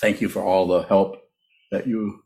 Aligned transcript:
thank 0.00 0.20
you 0.20 0.28
for 0.28 0.42
all 0.42 0.66
the 0.66 0.82
help 0.82 1.16
that 1.70 1.86
you 1.86 2.22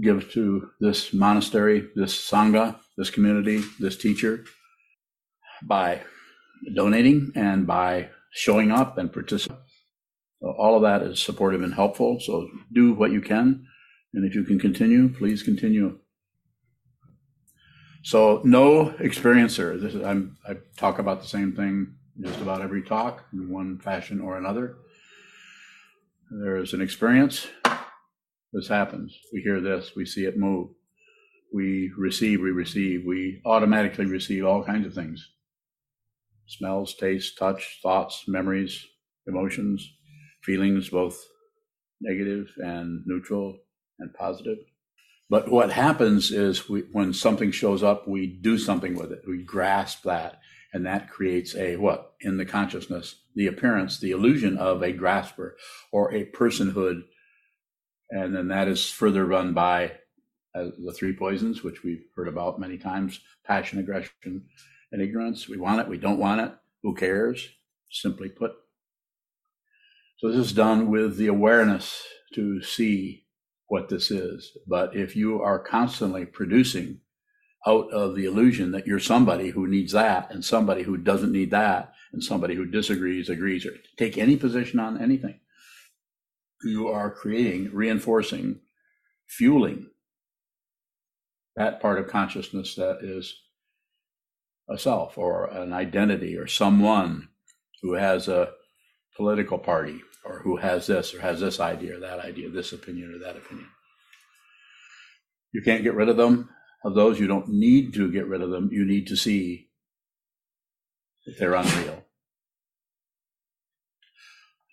give 0.00 0.30
to 0.32 0.70
this 0.80 1.12
monastery, 1.12 1.88
this 1.94 2.14
Sangha, 2.14 2.76
this 2.96 3.10
community, 3.10 3.62
this 3.78 3.96
teacher 3.96 4.44
by 5.62 6.00
donating 6.74 7.32
and 7.34 7.66
by 7.66 8.10
showing 8.32 8.70
up 8.70 8.98
and 8.98 9.12
participating. 9.12 9.62
All 10.42 10.76
of 10.76 10.82
that 10.82 11.02
is 11.02 11.20
supportive 11.20 11.62
and 11.62 11.72
helpful. 11.72 12.20
So 12.20 12.48
do 12.72 12.92
what 12.92 13.12
you 13.12 13.20
can. 13.20 13.66
And 14.12 14.24
if 14.24 14.34
you 14.34 14.44
can 14.44 14.58
continue, 14.58 15.08
please 15.08 15.42
continue. 15.42 15.98
So 18.02 18.42
no 18.44 18.90
experiencer. 19.00 19.80
This 19.80 19.94
is 19.94 20.04
I'm, 20.04 20.36
I 20.46 20.56
talk 20.76 20.98
about 20.98 21.22
the 21.22 21.28
same 21.28 21.52
thing 21.52 21.94
just 22.20 22.40
about 22.40 22.60
every 22.60 22.82
talk 22.82 23.24
in 23.32 23.50
one 23.50 23.78
fashion 23.78 24.20
or 24.20 24.36
another. 24.36 24.76
There 26.36 26.56
is 26.56 26.72
an 26.72 26.80
experience. 26.80 27.46
This 28.52 28.66
happens. 28.66 29.16
We 29.32 29.40
hear 29.40 29.60
this. 29.60 29.92
We 29.94 30.04
see 30.04 30.24
it 30.24 30.36
move. 30.36 30.70
We 31.52 31.92
receive. 31.96 32.40
We 32.40 32.50
receive. 32.50 33.04
We 33.06 33.40
automatically 33.46 34.06
receive 34.06 34.44
all 34.44 34.64
kinds 34.64 34.84
of 34.84 34.94
things: 34.94 35.30
smells, 36.46 36.96
tastes, 36.96 37.36
touch, 37.36 37.78
thoughts, 37.84 38.24
memories, 38.26 38.84
emotions, 39.28 39.88
feelings, 40.42 40.88
both 40.88 41.24
negative 42.00 42.50
and 42.58 43.04
neutral 43.06 43.60
and 44.00 44.12
positive. 44.14 44.58
But 45.30 45.48
what 45.52 45.70
happens 45.70 46.32
is 46.32 46.68
we, 46.68 46.80
when 46.90 47.12
something 47.12 47.52
shows 47.52 47.84
up, 47.84 48.08
we 48.08 48.26
do 48.26 48.58
something 48.58 48.96
with 48.96 49.12
it. 49.12 49.22
We 49.28 49.44
grasp 49.44 50.02
that, 50.02 50.40
and 50.74 50.84
that 50.84 51.08
creates 51.08 51.54
a 51.54 51.76
what 51.76 52.14
in 52.20 52.36
the 52.36 52.44
consciousness, 52.44 53.22
the 53.36 53.46
appearance, 53.46 53.98
the 53.98 54.10
illusion 54.10 54.58
of 54.58 54.82
a 54.82 54.92
grasper 54.92 55.56
or 55.92 56.12
a 56.12 56.26
personhood, 56.32 57.04
and 58.10 58.34
then 58.34 58.48
that 58.48 58.66
is 58.66 58.90
further 58.90 59.24
run 59.24 59.54
by 59.54 59.92
uh, 60.54 60.66
the 60.84 60.92
three 60.92 61.14
poisons, 61.14 61.62
which 61.62 61.84
we've 61.84 62.04
heard 62.16 62.28
about 62.28 62.58
many 62.58 62.76
times: 62.76 63.20
passion, 63.46 63.78
aggression, 63.78 64.42
and 64.92 65.00
ignorance. 65.00 65.48
We 65.48 65.58
want 65.58 65.80
it, 65.80 65.88
we 65.88 65.96
don't 65.96 66.18
want 66.18 66.40
it. 66.40 66.52
Who 66.82 66.94
cares? 66.94 67.48
Simply 67.90 68.28
put. 68.28 68.52
So 70.18 70.28
this 70.28 70.46
is 70.46 70.52
done 70.52 70.90
with 70.90 71.16
the 71.16 71.28
awareness 71.28 72.02
to 72.34 72.62
see 72.62 73.26
what 73.68 73.88
this 73.88 74.10
is. 74.10 74.56
But 74.66 74.96
if 74.96 75.14
you 75.14 75.40
are 75.40 75.58
constantly 75.58 76.26
producing 76.26 77.00
out 77.66 77.90
of 77.90 78.14
the 78.14 78.24
illusion 78.24 78.72
that 78.72 78.86
you're 78.86 79.00
somebody 79.00 79.50
who 79.50 79.66
needs 79.66 79.92
that 79.92 80.30
and 80.30 80.44
somebody 80.44 80.82
who 80.82 80.96
doesn't 80.96 81.32
need 81.32 81.50
that 81.50 81.94
and 82.12 82.22
somebody 82.22 82.54
who 82.54 82.66
disagrees, 82.66 83.28
agrees, 83.28 83.64
or 83.64 83.72
take 83.96 84.18
any 84.18 84.36
position 84.36 84.78
on 84.78 85.00
anything, 85.00 85.40
you 86.62 86.88
are 86.88 87.10
creating, 87.10 87.70
reinforcing, 87.72 88.60
fueling 89.26 89.86
that 91.56 91.80
part 91.80 91.98
of 91.98 92.08
consciousness 92.08 92.74
that 92.74 92.98
is 93.02 93.34
a 94.68 94.78
self 94.78 95.16
or 95.18 95.46
an 95.46 95.72
identity 95.72 96.36
or 96.36 96.46
someone 96.46 97.28
who 97.82 97.94
has 97.94 98.28
a 98.28 98.50
political 99.16 99.58
party 99.58 100.00
or 100.24 100.40
who 100.40 100.56
has 100.56 100.86
this 100.86 101.14
or 101.14 101.20
has 101.20 101.40
this 101.40 101.60
idea 101.60 101.96
or 101.96 102.00
that 102.00 102.18
idea, 102.18 102.50
this 102.50 102.72
opinion 102.72 103.14
or 103.14 103.18
that 103.18 103.36
opinion. 103.36 103.68
You 105.52 105.62
can't 105.62 105.84
get 105.84 105.94
rid 105.94 106.08
of 106.08 106.16
them. 106.16 106.48
Of 106.84 106.94
those, 106.94 107.18
you 107.18 107.26
don't 107.26 107.48
need 107.48 107.94
to 107.94 108.12
get 108.12 108.26
rid 108.26 108.42
of 108.42 108.50
them. 108.50 108.68
You 108.70 108.84
need 108.84 109.06
to 109.06 109.16
see 109.16 109.68
that 111.24 111.38
they're 111.38 111.54
unreal. 111.54 112.04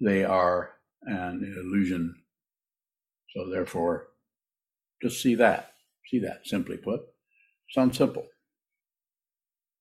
They 0.01 0.23
are 0.23 0.71
an 1.03 1.55
illusion. 1.57 2.15
So 3.29 3.49
therefore, 3.49 4.07
just 5.01 5.21
see 5.21 5.35
that. 5.35 5.71
See 6.09 6.19
that, 6.19 6.41
simply 6.45 6.77
put. 6.77 7.01
Sounds 7.69 7.97
simple. 7.97 8.25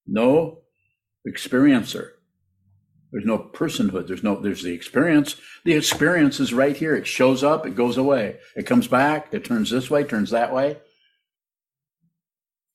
No 0.06 0.60
experiencer 1.26 2.10
there's 3.12 3.24
no 3.24 3.38
personhood. 3.38 4.06
There's 4.06 4.22
no, 4.22 4.36
there's 4.36 4.62
the 4.62 4.72
experience. 4.72 5.36
The 5.64 5.74
experience 5.74 6.38
is 6.38 6.54
right 6.54 6.76
here. 6.76 6.94
It 6.94 7.06
shows 7.06 7.42
up, 7.42 7.66
it 7.66 7.74
goes 7.74 7.96
away. 7.96 8.38
It 8.56 8.66
comes 8.66 8.86
back, 8.86 9.28
it 9.32 9.44
turns 9.44 9.70
this 9.70 9.90
way, 9.90 10.04
turns 10.04 10.30
that 10.30 10.54
way. 10.54 10.78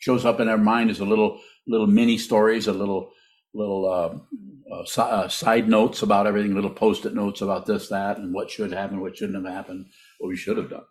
Shows 0.05 0.23
up 0.23 0.39
in 0.39 0.49
our 0.49 0.57
mind 0.57 0.91
as 0.91 0.99
a 0.99 1.05
little, 1.05 1.41
little 1.66 1.88
mini 1.88 2.19
stories, 2.19 2.67
a 2.67 2.73
little, 2.73 3.11
little 3.55 3.89
uh, 3.91 4.75
uh, 4.75 5.01
uh, 5.01 5.27
side 5.27 5.67
notes 5.67 6.03
about 6.03 6.27
everything, 6.27 6.53
little 6.53 6.69
post-it 6.69 7.16
notes 7.16 7.41
about 7.41 7.66
this, 7.66 7.88
that, 7.89 8.19
and 8.19 8.31
what 8.31 8.51
should 8.51 8.71
happen, 8.71 9.01
what 9.01 9.17
shouldn't 9.17 9.43
have 9.43 9.51
happened, 9.51 9.88
what 10.19 10.27
we 10.27 10.38
should 10.38 10.57
have 10.57 10.69
done. 10.69 10.85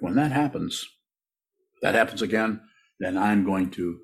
When 0.00 0.16
that 0.16 0.32
happens, 0.32 0.84
that 1.80 1.94
happens 1.94 2.20
again, 2.20 2.60
then 3.00 3.16
I'm 3.16 3.42
going 3.42 3.70
to 3.70 4.00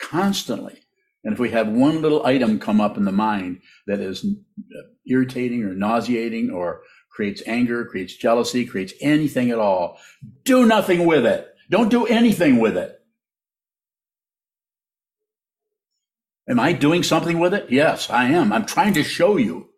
constantly 0.00 0.80
and 1.24 1.34
if 1.34 1.38
we 1.38 1.50
have 1.50 1.68
one 1.68 2.00
little 2.00 2.24
item 2.24 2.58
come 2.58 2.80
up 2.80 2.96
in 2.96 3.04
the 3.04 3.12
mind 3.12 3.60
that 3.86 4.00
is 4.00 4.24
irritating 5.06 5.62
or 5.64 5.74
nauseating 5.74 6.50
or 6.50 6.82
creates 7.10 7.42
anger, 7.46 7.84
creates 7.84 8.16
jealousy, 8.16 8.64
creates 8.64 8.94
anything 9.00 9.50
at 9.50 9.58
all, 9.58 9.98
do 10.44 10.64
nothing 10.64 11.04
with 11.04 11.26
it. 11.26 11.48
Don't 11.70 11.88
do 11.88 12.04
anything 12.04 12.58
with 12.58 12.76
it. 12.76 12.96
Am 16.48 16.58
I 16.58 16.72
doing 16.72 17.04
something 17.04 17.38
with 17.38 17.54
it? 17.54 17.70
Yes, 17.70 18.10
I 18.10 18.24
am. 18.24 18.52
I'm 18.52 18.66
trying 18.66 18.94
to 18.94 19.04
show 19.04 19.36
you. 19.36 19.68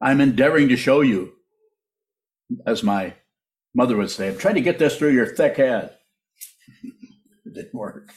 I'm 0.00 0.22
endeavoring 0.22 0.70
to 0.70 0.76
show 0.76 1.02
you. 1.02 1.34
As 2.66 2.82
my 2.82 3.14
mother 3.74 3.98
would 3.98 4.10
say, 4.10 4.28
I'm 4.28 4.38
trying 4.38 4.54
to 4.54 4.62
get 4.62 4.78
this 4.78 4.96
through 4.96 5.12
your 5.12 5.26
thick 5.26 5.58
head. 5.58 5.94
it 7.44 7.54
didn't 7.54 7.74
work. 7.74 8.10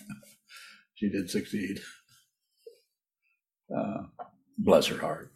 she 0.95 1.09
did 1.09 1.29
succeed. 1.29 1.81
Uh, 3.75 4.03
bless 4.57 4.87
her 4.87 4.97
heart. 4.97 5.30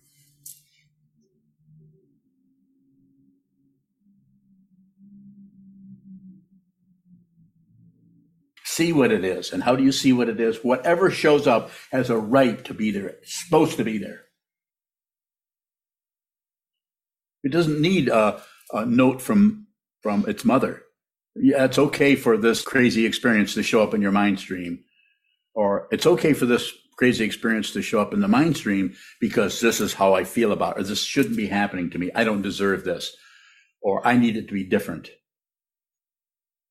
See 8.75 8.91
what 8.91 9.13
it 9.13 9.23
is. 9.23 9.53
And 9.53 9.63
how 9.63 9.77
do 9.77 9.85
you 9.85 9.93
see 9.93 10.11
what 10.11 10.27
it 10.27 10.37
is? 10.37 10.57
Whatever 10.57 11.09
shows 11.09 11.47
up 11.47 11.71
has 11.93 12.09
a 12.09 12.17
right 12.17 12.61
to 12.65 12.73
be 12.73 12.91
there. 12.91 13.07
It's 13.07 13.41
supposed 13.45 13.77
to 13.77 13.85
be 13.85 13.99
there. 13.99 14.23
It 17.41 17.53
doesn't 17.53 17.79
need 17.79 18.09
a, 18.09 18.41
a 18.73 18.85
note 18.85 19.21
from, 19.21 19.67
from 20.01 20.27
its 20.27 20.43
mother. 20.43 20.81
Yeah, 21.37 21.63
it's 21.63 21.79
okay 21.79 22.17
for 22.17 22.35
this 22.35 22.63
crazy 22.63 23.05
experience 23.05 23.53
to 23.53 23.63
show 23.63 23.81
up 23.81 23.93
in 23.93 24.01
your 24.01 24.11
mind 24.11 24.39
stream. 24.39 24.83
Or 25.53 25.87
it's 25.89 26.05
okay 26.05 26.33
for 26.33 26.45
this 26.45 26.69
crazy 26.97 27.23
experience 27.23 27.71
to 27.71 27.81
show 27.81 28.01
up 28.01 28.13
in 28.13 28.19
the 28.19 28.27
mind 28.27 28.57
stream 28.57 28.93
because 29.21 29.61
this 29.61 29.79
is 29.79 29.93
how 29.93 30.15
I 30.15 30.25
feel 30.25 30.51
about 30.51 30.75
it, 30.75 30.81
or 30.81 30.83
this 30.83 31.01
shouldn't 31.01 31.37
be 31.37 31.47
happening 31.47 31.91
to 31.91 31.97
me. 31.97 32.11
I 32.13 32.25
don't 32.25 32.41
deserve 32.41 32.83
this, 32.83 33.15
or 33.81 34.05
I 34.05 34.17
need 34.17 34.35
it 34.35 34.49
to 34.49 34.53
be 34.53 34.65
different. 34.65 35.11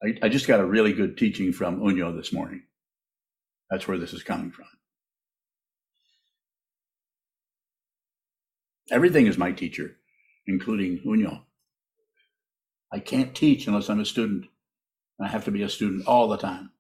I, 0.04 0.26
I 0.26 0.28
just 0.28 0.47
got 0.47 0.60
a 0.60 0.66
really 0.66 0.92
good 0.92 1.16
teaching 1.16 1.53
from 1.53 1.81
Unyo 1.81 2.15
this 2.15 2.32
morning. 2.32 2.65
That's 3.70 3.88
where 3.88 3.97
this 3.97 4.12
is 4.12 4.22
coming 4.22 4.50
from. 4.50 4.66
Everything 8.91 9.26
is 9.26 9.38
my 9.38 9.50
teacher, 9.50 9.97
including 10.47 11.00
Unyo. 11.06 11.41
I 12.92 12.98
can't 12.98 13.34
teach 13.34 13.66
unless 13.66 13.88
I'm 13.88 14.00
a 14.00 14.04
student. 14.04 14.47
I 15.19 15.26
have 15.28 15.44
to 15.47 15.50
be 15.50 15.62
a 15.62 15.69
student 15.70 16.06
all 16.06 16.28
the 16.28 16.36
time. 16.36 16.71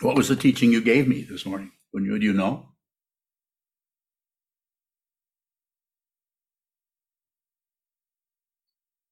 What 0.00 0.16
was 0.16 0.28
the 0.28 0.36
teaching 0.36 0.72
you 0.72 0.80
gave 0.80 1.06
me 1.06 1.22
this 1.22 1.44
morning? 1.44 1.72
You 1.92 2.18
do 2.18 2.26
you 2.26 2.32
know? 2.32 2.68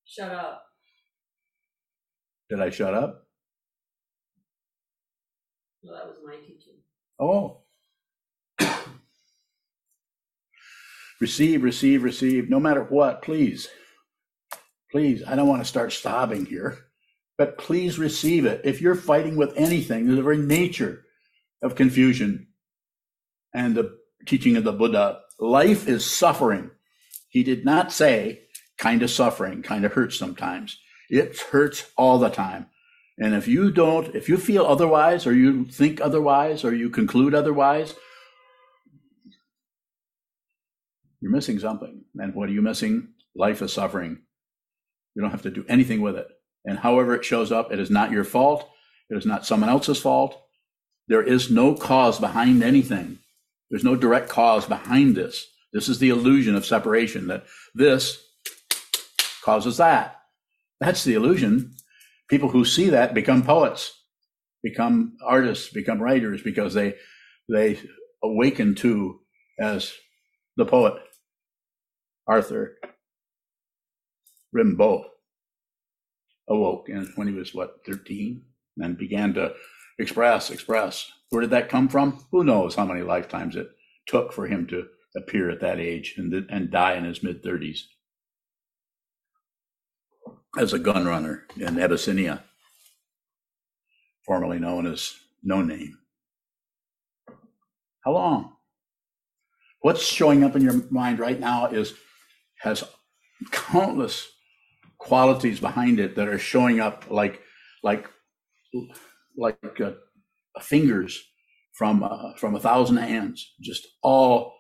Shut 0.05 0.31
up. 0.31 0.74
Did 2.55 2.63
I 2.63 2.71
shut 2.71 2.95
up? 2.95 3.27
Well, 5.83 5.95
that 5.95 6.07
was 6.07 6.19
my 6.25 6.37
teaching. 6.37 6.75
Oh. 7.19 7.63
receive, 11.21 11.63
receive, 11.63 12.03
receive, 12.03 12.49
no 12.49 12.61
matter 12.61 12.85
what, 12.85 13.23
please. 13.23 13.69
Please, 14.91 15.23
I 15.27 15.35
don't 15.35 15.49
want 15.49 15.63
to 15.63 15.69
start 15.69 15.93
sobbing 15.93 16.47
here 16.47 16.79
but 17.37 17.59
please 17.59 17.99
receive 17.99 18.47
it. 18.47 18.61
If 18.65 18.81
you're 18.81 18.95
fighting 18.95 19.37
with 19.37 19.53
anything, 19.57 20.15
the 20.15 20.23
very 20.23 20.39
nature 20.39 21.05
of 21.63 21.75
confusion 21.75 22.49
and 23.53 23.75
the 23.75 23.97
teaching 24.27 24.57
of 24.57 24.65
the 24.65 24.73
Buddha, 24.73 25.21
life 25.39 25.89
is 25.89 26.09
suffering. 26.09 26.71
He 27.29 27.43
did 27.43 27.65
not 27.65 27.93
say 27.93 28.43
kind 28.79 29.03
of 29.03 29.11
suffering, 29.11 29.63
kind 29.63 29.85
of 29.85 29.93
hurts 29.93 30.19
sometimes. 30.19 30.79
It 31.11 31.39
hurts 31.39 31.91
all 31.97 32.19
the 32.19 32.31
time. 32.31 32.67
And 33.19 33.35
if 33.35 33.47
you 33.47 33.71
don't, 33.71 34.15
if 34.15 34.29
you 34.29 34.37
feel 34.37 34.67
otherwise, 34.67 35.27
or 35.27 35.35
you 35.35 35.65
think 35.67 36.01
otherwise, 36.01 36.65
or 36.65 36.75
you 36.75 36.91
conclude 36.91 37.35
otherwise, 37.35 37.95
You're 41.25 41.33
missing 41.33 41.59
something. 41.59 42.05
And 42.17 42.35
what 42.35 42.51
are 42.51 42.53
you 42.53 42.61
missing? 42.61 43.15
Life 43.35 43.63
is 43.63 43.73
suffering. 43.73 44.19
You 45.15 45.23
don't 45.23 45.31
have 45.31 45.41
to 45.45 45.51
do 45.51 45.65
anything 45.71 46.03
with 46.03 46.17
it. 46.17 46.29
And 46.67 46.79
however 46.79 47.15
it 47.15 47.25
shows 47.25 47.51
up, 47.51 47.73
it 47.73 47.81
is 47.81 47.89
not 47.89 48.11
your 48.11 48.25
fault. 48.25 48.69
It 49.09 49.17
is 49.17 49.25
not 49.25 49.47
someone 49.47 49.71
else's 49.71 49.99
fault. 49.99 50.39
There 51.09 51.23
is 51.23 51.51
no 51.51 51.77
cause 51.77 52.21
behind 52.21 52.63
anything. 52.63 53.21
There's 53.71 53.85
no 53.85 53.97
direct 53.97 54.29
cause 54.29 54.67
behind 54.67 55.17
this. 55.17 55.47
This 55.73 55.89
is 55.89 55.99
the 55.99 56.11
illusion 56.11 56.57
of 56.57 56.67
separation 56.67 57.29
that 57.29 57.47
this 57.75 58.23
causes 59.43 59.79
that. 59.79 60.21
That's 60.85 61.05
the 61.05 61.15
illusion. 61.15 61.75
People 62.29 62.51
who 62.51 62.67
see 62.67 62.91
that 62.91 63.15
become 63.15 63.43
poets, 63.43 64.05
become 64.63 65.17
artists, 65.27 65.73
become 65.73 65.99
writers 65.99 66.43
because 66.43 66.75
they 66.75 66.97
they 67.49 67.79
awaken 68.23 68.75
to 68.77 69.21
as 69.59 69.95
the 70.59 70.67
poet 70.67 70.95
Arthur 72.27 72.77
Rimbaud 74.55 75.05
awoke 76.51 76.91
and 76.91 77.09
when 77.17 77.29
he 77.29 77.35
was 77.35 77.55
what 77.55 77.77
13 77.87 78.43
and 78.79 78.99
began 78.99 79.33
to 79.35 79.55
express 79.99 80.51
express. 80.51 81.11
Where 81.31 81.41
did 81.41 81.51
that 81.51 81.71
come 81.71 81.89
from? 81.89 82.27
Who 82.31 82.45
knows 82.45 82.75
how 82.75 82.85
many 82.85 83.01
lifetimes 83.01 83.57
it 83.57 83.69
took 84.07 84.35
for 84.35 84.47
him 84.49 84.67
to 84.67 84.87
appear 85.17 85.49
at 85.49 85.61
that 85.61 85.81
age 85.81 86.15
and, 86.19 86.33
and 86.51 86.71
die 86.71 86.95
in 86.95 87.05
his 87.05 87.23
mid 87.23 87.43
30s 87.43 87.81
as 90.59 90.73
a 90.73 90.79
gun 90.79 91.07
runner 91.07 91.47
in 91.57 91.79
Abyssinia 91.79 92.45
formerly 94.25 94.59
known 94.59 94.87
as 94.87 95.15
no 95.43 95.63
name. 95.63 95.99
How 98.05 98.13
long? 98.13 98.57
What's 99.81 100.03
showing 100.03 100.45
up 100.45 100.57
in 100.57 100.63
your 100.63 100.83
mind 100.91 101.19
right 101.19 101.39
now 101.39 101.67
is 101.67 101.95
has 102.61 102.85
countless 103.51 104.27
qualities 104.99 105.61
behind 105.61 106.01
it 106.01 106.17
that 106.17 106.29
are 106.29 106.39
showing 106.39 106.81
up 106.81 107.05
like 107.11 107.41
like 107.83 108.09
like 109.37 109.59
uh, 109.81 109.93
fingers 110.61 111.23
from 111.73 112.03
uh, 112.03 112.35
from 112.39 112.55
a 112.55 112.61
thousand 112.61 112.97
hands, 112.97 113.55
just 113.61 113.87
all 114.03 114.54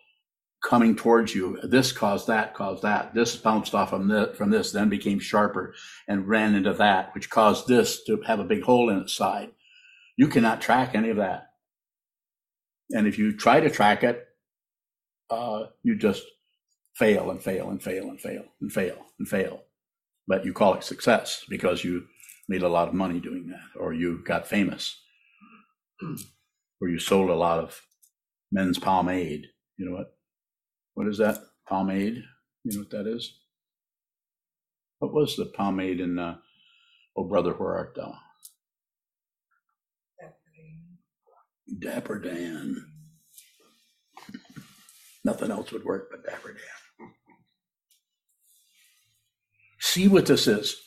coming 0.65 0.97
towards 0.97 1.35
you. 1.35 1.59
This 1.63 1.93
caused 1.93 2.27
that, 2.29 2.55
caused 2.55 2.83
that. 2.83 3.15
This 3.15 3.37
bounced 3.37 3.75
off 3.75 3.91
from 3.91 4.09
this, 4.09 4.37
from 4.37 4.51
this, 4.51 4.73
then 4.73 4.89
became 4.89 5.19
sharper 5.19 5.75
and 6.09 6.27
ran 6.27 6.55
into 6.55 6.73
that, 6.73 7.15
which 7.15 7.31
caused 7.31 7.69
this 7.69 8.03
to 8.05 8.23
have 8.23 8.41
a 8.41 8.45
big 8.45 8.63
hole 8.63 8.89
in 8.89 8.99
its 8.99 9.13
side. 9.13 9.51
You 10.17 10.29
cannot 10.29 10.63
track 10.63 10.95
any 10.95 11.11
of 11.11 11.19
that. 11.19 11.51
And 12.91 13.07
if 13.07 13.19
you 13.19 13.37
try 13.37 13.61
to 13.61 13.71
track 13.71 14.03
it, 14.03 14.27
uh, 15.31 15.65
you 15.83 15.97
just 15.97 16.23
fail 16.95 17.31
and 17.31 17.43
fail 17.43 17.71
and 17.71 17.83
fail 17.83 18.09
and 18.09 18.21
fail 18.21 18.45
and 18.61 18.73
fail 18.73 18.97
and 19.19 19.29
fail. 19.29 19.63
But 20.27 20.45
you 20.45 20.53
call 20.53 20.75
it 20.75 20.85
success 20.85 21.45
because 21.49 21.85
you 21.85 22.07
made 22.49 22.63
a 22.63 22.69
lot 22.69 22.89
of 22.89 22.95
money 22.95 23.21
doing 23.21 23.49
that, 23.49 23.79
or 23.79 23.93
you 23.93 24.23
got 24.25 24.47
famous, 24.47 24.99
or 26.81 26.89
you 26.89 26.99
sold 26.99 27.31
a 27.31 27.35
lot 27.35 27.59
of 27.59 27.83
men's 28.53 28.79
pomade. 28.79 29.47
You 29.77 29.87
know 29.87 29.97
what? 29.97 30.15
What 30.95 31.09
is 31.09 31.19
that? 31.19 31.39
Pomade? 31.69 32.23
You 32.65 32.73
know 32.73 32.81
what 32.81 32.91
that 32.91 33.07
is? 33.07 33.39
What 34.99 35.13
was 35.13 35.37
the 35.37 35.47
pomade 35.47 36.01
in 36.01 36.19
uh, 36.19 36.37
Oh 37.17 37.25
Brother, 37.25 37.53
Where 37.53 37.77
Art 37.77 37.95
Thou? 37.97 38.15
Dapper 41.79 42.19
Dan. 42.19 42.85
Nothing 45.25 45.51
else 45.51 45.73
would 45.73 45.85
work 45.85 46.09
but 46.11 46.25
Dapper 46.25 46.53
Dan. 46.53 47.09
See 49.81 50.09
what 50.09 50.27
this 50.27 50.47
is 50.47 50.81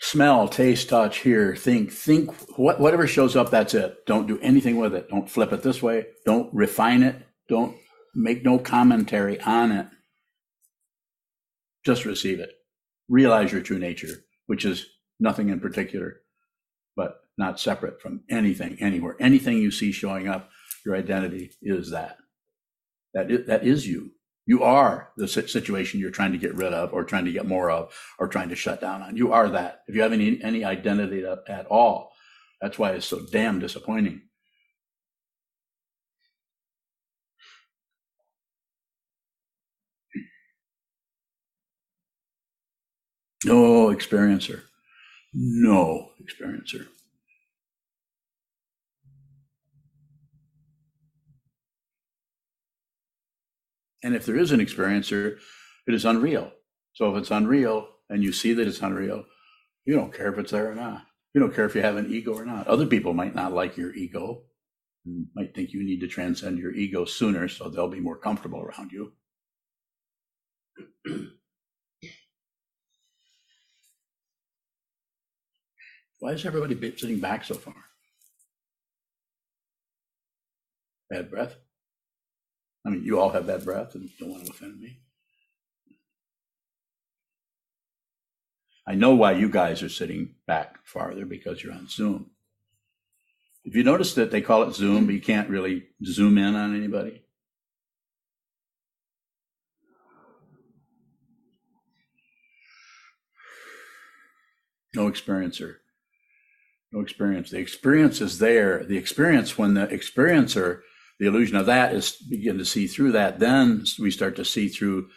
smell, 0.00 0.48
taste, 0.48 0.88
touch, 0.88 1.18
hear, 1.18 1.56
think, 1.56 1.90
think, 1.92 2.32
what, 2.58 2.80
whatever 2.80 3.06
shows 3.06 3.34
up, 3.36 3.50
that's 3.50 3.74
it. 3.74 4.06
Don't 4.06 4.26
do 4.26 4.38
anything 4.40 4.76
with 4.76 4.94
it. 4.94 5.08
Don't 5.08 5.28
flip 5.28 5.52
it 5.52 5.62
this 5.62 5.82
way. 5.82 6.06
Don't 6.24 6.52
refine 6.54 7.02
it. 7.02 7.16
Don't 7.48 7.76
make 8.16 8.44
no 8.44 8.58
commentary 8.58 9.40
on 9.42 9.70
it. 9.70 9.86
Just 11.84 12.04
receive 12.04 12.40
it. 12.40 12.50
Realize 13.08 13.52
your 13.52 13.60
true 13.60 13.78
nature, 13.78 14.24
which 14.46 14.64
is 14.64 14.86
nothing 15.20 15.50
in 15.50 15.60
particular, 15.60 16.20
but 16.96 17.20
not 17.38 17.60
separate 17.60 18.00
from 18.00 18.22
anything, 18.30 18.78
anywhere. 18.80 19.16
Anything 19.20 19.58
you 19.58 19.70
see 19.70 19.92
showing 19.92 20.26
up, 20.26 20.50
your 20.84 20.96
identity 20.96 21.52
is 21.62 21.90
that. 21.90 22.16
That 23.14 23.30
is, 23.30 23.46
that 23.46 23.64
is 23.64 23.86
you. 23.86 24.12
You 24.46 24.62
are 24.62 25.10
the 25.16 25.26
situation 25.26 26.00
you're 26.00 26.10
trying 26.10 26.32
to 26.32 26.38
get 26.38 26.54
rid 26.54 26.72
of 26.72 26.92
or 26.92 27.04
trying 27.04 27.24
to 27.24 27.32
get 27.32 27.46
more 27.46 27.70
of 27.70 27.92
or 28.18 28.28
trying 28.28 28.48
to 28.48 28.56
shut 28.56 28.80
down 28.80 29.02
on. 29.02 29.16
You 29.16 29.32
are 29.32 29.48
that. 29.50 29.82
If 29.88 29.94
you 29.94 30.02
have 30.02 30.12
any, 30.12 30.40
any 30.42 30.64
identity 30.64 31.24
at 31.48 31.66
all, 31.66 32.12
that's 32.60 32.78
why 32.78 32.92
it's 32.92 33.06
so 33.06 33.20
damn 33.32 33.58
disappointing. 33.58 34.22
No 43.44 43.88
experiencer. 43.88 44.62
No 45.34 46.10
experiencer. 46.22 46.86
And 54.02 54.14
if 54.14 54.24
there 54.24 54.36
is 54.36 54.52
an 54.52 54.60
experiencer, 54.60 55.38
it 55.86 55.94
is 55.94 56.04
unreal. 56.04 56.52
So 56.92 57.10
if 57.10 57.20
it's 57.20 57.30
unreal 57.30 57.88
and 58.08 58.22
you 58.22 58.32
see 58.32 58.52
that 58.54 58.66
it's 58.66 58.80
unreal, 58.80 59.24
you 59.84 59.94
don't 59.94 60.14
care 60.14 60.32
if 60.32 60.38
it's 60.38 60.52
there 60.52 60.70
or 60.70 60.74
not. 60.74 61.02
You 61.34 61.40
don't 61.40 61.54
care 61.54 61.66
if 61.66 61.74
you 61.74 61.82
have 61.82 61.96
an 61.96 62.10
ego 62.12 62.32
or 62.32 62.46
not. 62.46 62.66
Other 62.66 62.86
people 62.86 63.12
might 63.12 63.34
not 63.34 63.52
like 63.52 63.76
your 63.76 63.94
ego, 63.94 64.44
might 65.34 65.54
think 65.54 65.72
you 65.72 65.84
need 65.84 66.00
to 66.00 66.08
transcend 66.08 66.58
your 66.58 66.72
ego 66.72 67.04
sooner 67.04 67.48
so 67.48 67.68
they'll 67.68 67.88
be 67.88 68.00
more 68.00 68.16
comfortable 68.16 68.62
around 68.62 68.92
you. 68.92 69.12
Why 76.18 76.32
is 76.32 76.44
everybody 76.44 76.74
sitting 76.96 77.20
back 77.20 77.44
so 77.44 77.54
far? 77.54 77.74
Bad 81.10 81.30
breath? 81.30 81.56
I 82.84 82.90
mean, 82.90 83.04
you 83.04 83.20
all 83.20 83.30
have 83.30 83.46
bad 83.46 83.64
breath 83.64 83.94
and 83.94 84.08
don't 84.18 84.30
want 84.30 84.46
to 84.46 84.50
offend 84.50 84.80
me. 84.80 85.00
I 88.86 88.94
know 88.94 89.14
why 89.14 89.32
you 89.32 89.48
guys 89.48 89.82
are 89.82 89.88
sitting 89.88 90.36
back 90.46 90.78
farther 90.84 91.26
because 91.26 91.62
you're 91.62 91.72
on 91.72 91.88
Zoom. 91.88 92.30
If 93.64 93.74
you 93.74 93.82
notice 93.82 94.14
that 94.14 94.30
they 94.30 94.40
call 94.40 94.62
it 94.62 94.74
Zoom, 94.74 95.06
but 95.06 95.14
you 95.14 95.20
can't 95.20 95.50
really 95.50 95.88
zoom 96.04 96.38
in 96.38 96.54
on 96.54 96.76
anybody. 96.76 97.22
No 104.94 105.10
experiencer. 105.10 105.76
No 106.96 107.02
experience. 107.02 107.50
The 107.50 107.58
experience 107.58 108.20
is 108.20 108.40
there. 108.40 108.82
The 108.82 108.96
experience, 108.96 109.56
when 109.56 109.74
the 109.74 109.86
experiencer 109.86 110.80
the 111.18 111.26
illusion 111.26 111.56
of 111.56 111.66
that 111.66 111.94
is 111.94 112.12
begin 112.12 112.58
to 112.58 112.64
see 112.64 112.86
through 112.86 113.12
that. 113.12 113.38
Then 113.38 113.84
we 113.98 114.10
start 114.10 114.36
to 114.36 114.44
see 114.44 114.68
through 114.68 115.08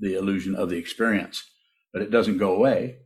the 0.00 0.16
illusion 0.16 0.54
of 0.56 0.68
the 0.68 0.78
experience, 0.78 1.44
but 1.92 2.02
it 2.02 2.10
doesn't 2.10 2.38
go 2.38 2.54
away. 2.54 2.98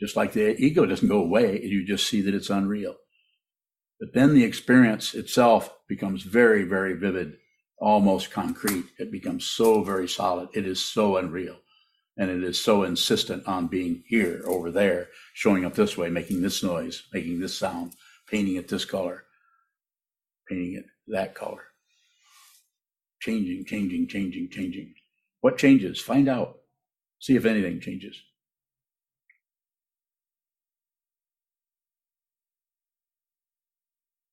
Just 0.00 0.16
like 0.16 0.32
the 0.32 0.56
ego 0.56 0.86
doesn't 0.86 1.08
go 1.08 1.22
away, 1.22 1.60
you 1.62 1.86
just 1.86 2.08
see 2.08 2.22
that 2.22 2.34
it's 2.34 2.50
unreal. 2.50 2.96
But 4.00 4.14
then 4.14 4.34
the 4.34 4.44
experience 4.44 5.14
itself 5.14 5.72
becomes 5.88 6.22
very, 6.22 6.64
very 6.64 6.94
vivid, 6.94 7.34
almost 7.78 8.32
concrete. 8.32 8.86
It 8.98 9.12
becomes 9.12 9.46
so 9.46 9.84
very 9.84 10.08
solid. 10.08 10.48
It 10.54 10.66
is 10.66 10.84
so 10.84 11.16
unreal. 11.18 11.58
And 12.18 12.30
it 12.30 12.44
is 12.44 12.60
so 12.60 12.82
insistent 12.82 13.46
on 13.46 13.68
being 13.68 14.04
here, 14.06 14.42
over 14.46 14.70
there, 14.70 15.08
showing 15.34 15.64
up 15.64 15.74
this 15.74 15.96
way, 15.96 16.10
making 16.10 16.42
this 16.42 16.62
noise, 16.62 17.04
making 17.12 17.40
this 17.40 17.56
sound, 17.56 17.94
painting 18.28 18.56
it 18.56 18.68
this 18.68 18.84
color, 18.84 19.24
painting 20.48 20.74
it 20.74 20.84
that 21.08 21.34
color 21.34 21.62
changing, 23.22 23.64
changing, 23.64 24.08
changing, 24.08 24.48
changing. 24.50 24.92
What 25.42 25.56
changes? 25.56 26.00
Find 26.00 26.28
out. 26.28 26.58
See 27.20 27.36
if 27.36 27.44
anything 27.44 27.80
changes. 27.80 28.20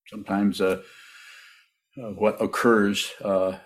Sometimes 0.08 0.60
uh, 0.60 0.82
uh, 2.02 2.10
what 2.14 2.42
occurs 2.42 3.12
uh, 3.24 3.60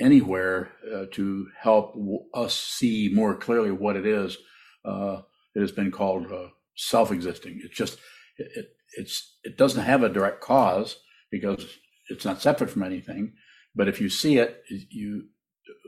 anywhere 0.00 0.72
uh, 0.94 1.06
to 1.12 1.48
help 1.60 1.94
w- 1.94 2.24
us 2.34 2.54
see 2.54 3.10
more 3.12 3.34
clearly 3.36 3.70
what 3.70 3.96
it 3.96 4.06
is, 4.06 4.38
uh, 4.84 5.22
it 5.54 5.60
has 5.60 5.72
been 5.72 5.90
called 5.90 6.30
uh, 6.32 6.48
self-existing. 6.76 7.60
It's 7.64 7.76
just 7.76 7.98
it, 8.36 8.48
it, 8.54 8.66
it's 8.96 9.38
it 9.44 9.56
doesn't 9.58 9.84
have 9.84 10.02
a 10.02 10.08
direct 10.08 10.40
cause 10.40 10.96
because 11.30 11.66
it's 12.08 12.24
not 12.24 12.40
separate 12.42 12.70
from 12.70 12.82
anything 12.82 13.32
but 13.78 13.88
if 13.88 14.00
you 14.00 14.08
see 14.08 14.38
it, 14.38 14.62
you 14.68 15.28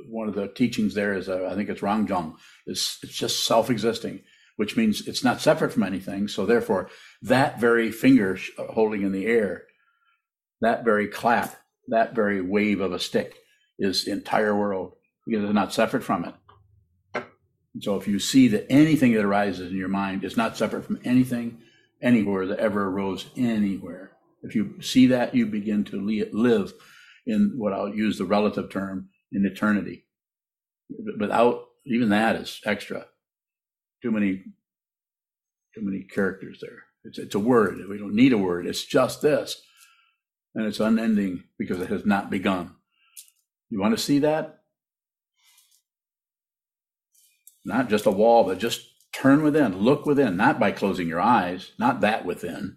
one 0.08 0.28
of 0.28 0.34
the 0.34 0.48
teachings 0.48 0.94
there 0.94 1.14
is, 1.14 1.28
uh, 1.28 1.48
I 1.50 1.54
think 1.54 1.68
it's 1.68 1.80
Rangjung, 1.80 2.36
is 2.66 2.98
it's 3.02 3.12
just 3.14 3.44
self-existing, 3.44 4.20
which 4.56 4.76
means 4.76 5.06
it's 5.06 5.24
not 5.24 5.40
separate 5.40 5.72
from 5.72 5.82
anything. 5.82 6.28
So 6.28 6.46
therefore, 6.46 6.88
that 7.22 7.60
very 7.60 7.90
finger 7.90 8.38
holding 8.70 9.02
in 9.02 9.12
the 9.12 9.26
air, 9.26 9.64
that 10.60 10.84
very 10.84 11.08
clap, 11.08 11.56
that 11.88 12.14
very 12.14 12.40
wave 12.40 12.80
of 12.80 12.92
a 12.92 13.00
stick 13.00 13.36
is 13.80 14.04
the 14.04 14.12
entire 14.12 14.54
world 14.54 14.94
because 15.26 15.44
it's 15.44 15.54
not 15.54 15.74
separate 15.74 16.04
from 16.04 16.24
it. 16.24 16.34
And 17.74 17.82
So 17.82 17.96
if 17.96 18.06
you 18.06 18.18
see 18.18 18.48
that 18.48 18.66
anything 18.70 19.12
that 19.14 19.24
arises 19.24 19.70
in 19.70 19.76
your 19.76 19.88
mind 19.88 20.24
is 20.24 20.36
not 20.36 20.56
separate 20.56 20.84
from 20.84 21.00
anything 21.04 21.58
anywhere 22.02 22.46
that 22.46 22.58
ever 22.58 22.86
arose 22.86 23.30
anywhere, 23.36 24.12
if 24.42 24.54
you 24.54 24.80
see 24.80 25.06
that, 25.06 25.34
you 25.34 25.46
begin 25.46 25.84
to 25.84 26.00
live 26.32 26.72
in 27.26 27.54
what 27.56 27.72
I'll 27.72 27.94
use 27.94 28.18
the 28.18 28.24
relative 28.24 28.70
term 28.70 29.08
in 29.32 29.44
eternity. 29.44 30.06
Without 31.18 31.66
even 31.84 32.08
that 32.10 32.36
is 32.36 32.60
extra. 32.64 33.06
Too 34.02 34.10
many, 34.10 34.44
too 35.74 35.82
many 35.82 36.02
characters 36.04 36.58
there. 36.60 36.84
It's, 37.04 37.18
it's 37.18 37.34
a 37.34 37.38
word. 37.38 37.78
We 37.88 37.98
don't 37.98 38.14
need 38.14 38.32
a 38.32 38.38
word. 38.38 38.66
It's 38.66 38.84
just 38.84 39.22
this. 39.22 39.62
And 40.54 40.66
it's 40.66 40.80
unending 40.80 41.44
because 41.58 41.80
it 41.80 41.90
has 41.90 42.04
not 42.04 42.30
begun. 42.30 42.74
You 43.70 43.80
want 43.80 43.96
to 43.96 44.02
see 44.02 44.18
that? 44.20 44.60
Not 47.64 47.88
just 47.88 48.06
a 48.06 48.10
wall, 48.10 48.44
but 48.44 48.58
just 48.58 48.88
turn 49.12 49.42
within, 49.42 49.78
look 49.78 50.06
within, 50.06 50.36
not 50.36 50.58
by 50.58 50.72
closing 50.72 51.08
your 51.08 51.20
eyes, 51.20 51.72
not 51.78 52.00
that 52.00 52.24
within. 52.24 52.76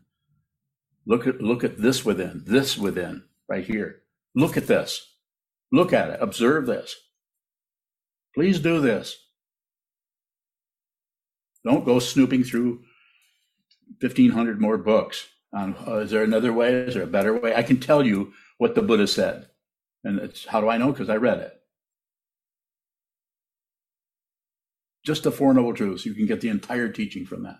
Look 1.06 1.28
at 1.28 1.42
look 1.42 1.64
at 1.64 1.78
this 1.78 2.06
within, 2.06 2.44
this 2.46 2.78
within, 2.78 3.24
right 3.50 3.66
here. 3.66 4.04
Look 4.36 4.56
at 4.56 4.68
this. 4.68 5.16
Look 5.72 5.92
at 5.92 6.10
it. 6.10 6.20
Observe 6.22 6.66
this. 6.66 6.96
Please 8.36 8.60
do 8.60 8.80
this. 8.80 9.18
Don't 11.66 11.86
go 11.86 12.00
snooping 12.00 12.44
through 12.44 12.84
1,500 14.02 14.60
more 14.60 14.78
books 14.78 15.28
uh, 15.54 16.00
is 16.00 16.12
there 16.12 16.24
another 16.24 16.52
way? 16.52 16.74
Is 16.74 16.96
there 16.96 17.04
a 17.04 17.08
better 17.08 17.38
way? 17.40 17.54
I 17.56 17.64
can 17.64 17.80
tell 17.80 18.06
you 18.06 18.34
what 18.58 18.76
the 18.76 18.82
Buddha 18.82 19.08
said. 19.08 19.48
And 20.04 20.20
it's 20.20 20.46
how 20.46 20.62
do 20.62 20.70
I 20.70 20.78
know? 20.78 20.92
Because 20.92 21.10
I 21.10 21.16
read 21.16 21.40
it. 21.40 21.54
Just 25.06 25.24
the 25.24 25.32
Four 25.32 25.54
Noble 25.54 25.74
Truths. 25.74 26.06
You 26.06 26.14
can 26.14 26.26
get 26.26 26.42
the 26.42 26.50
entire 26.50 26.90
teaching 26.90 27.26
from 27.26 27.44
that. 27.44 27.60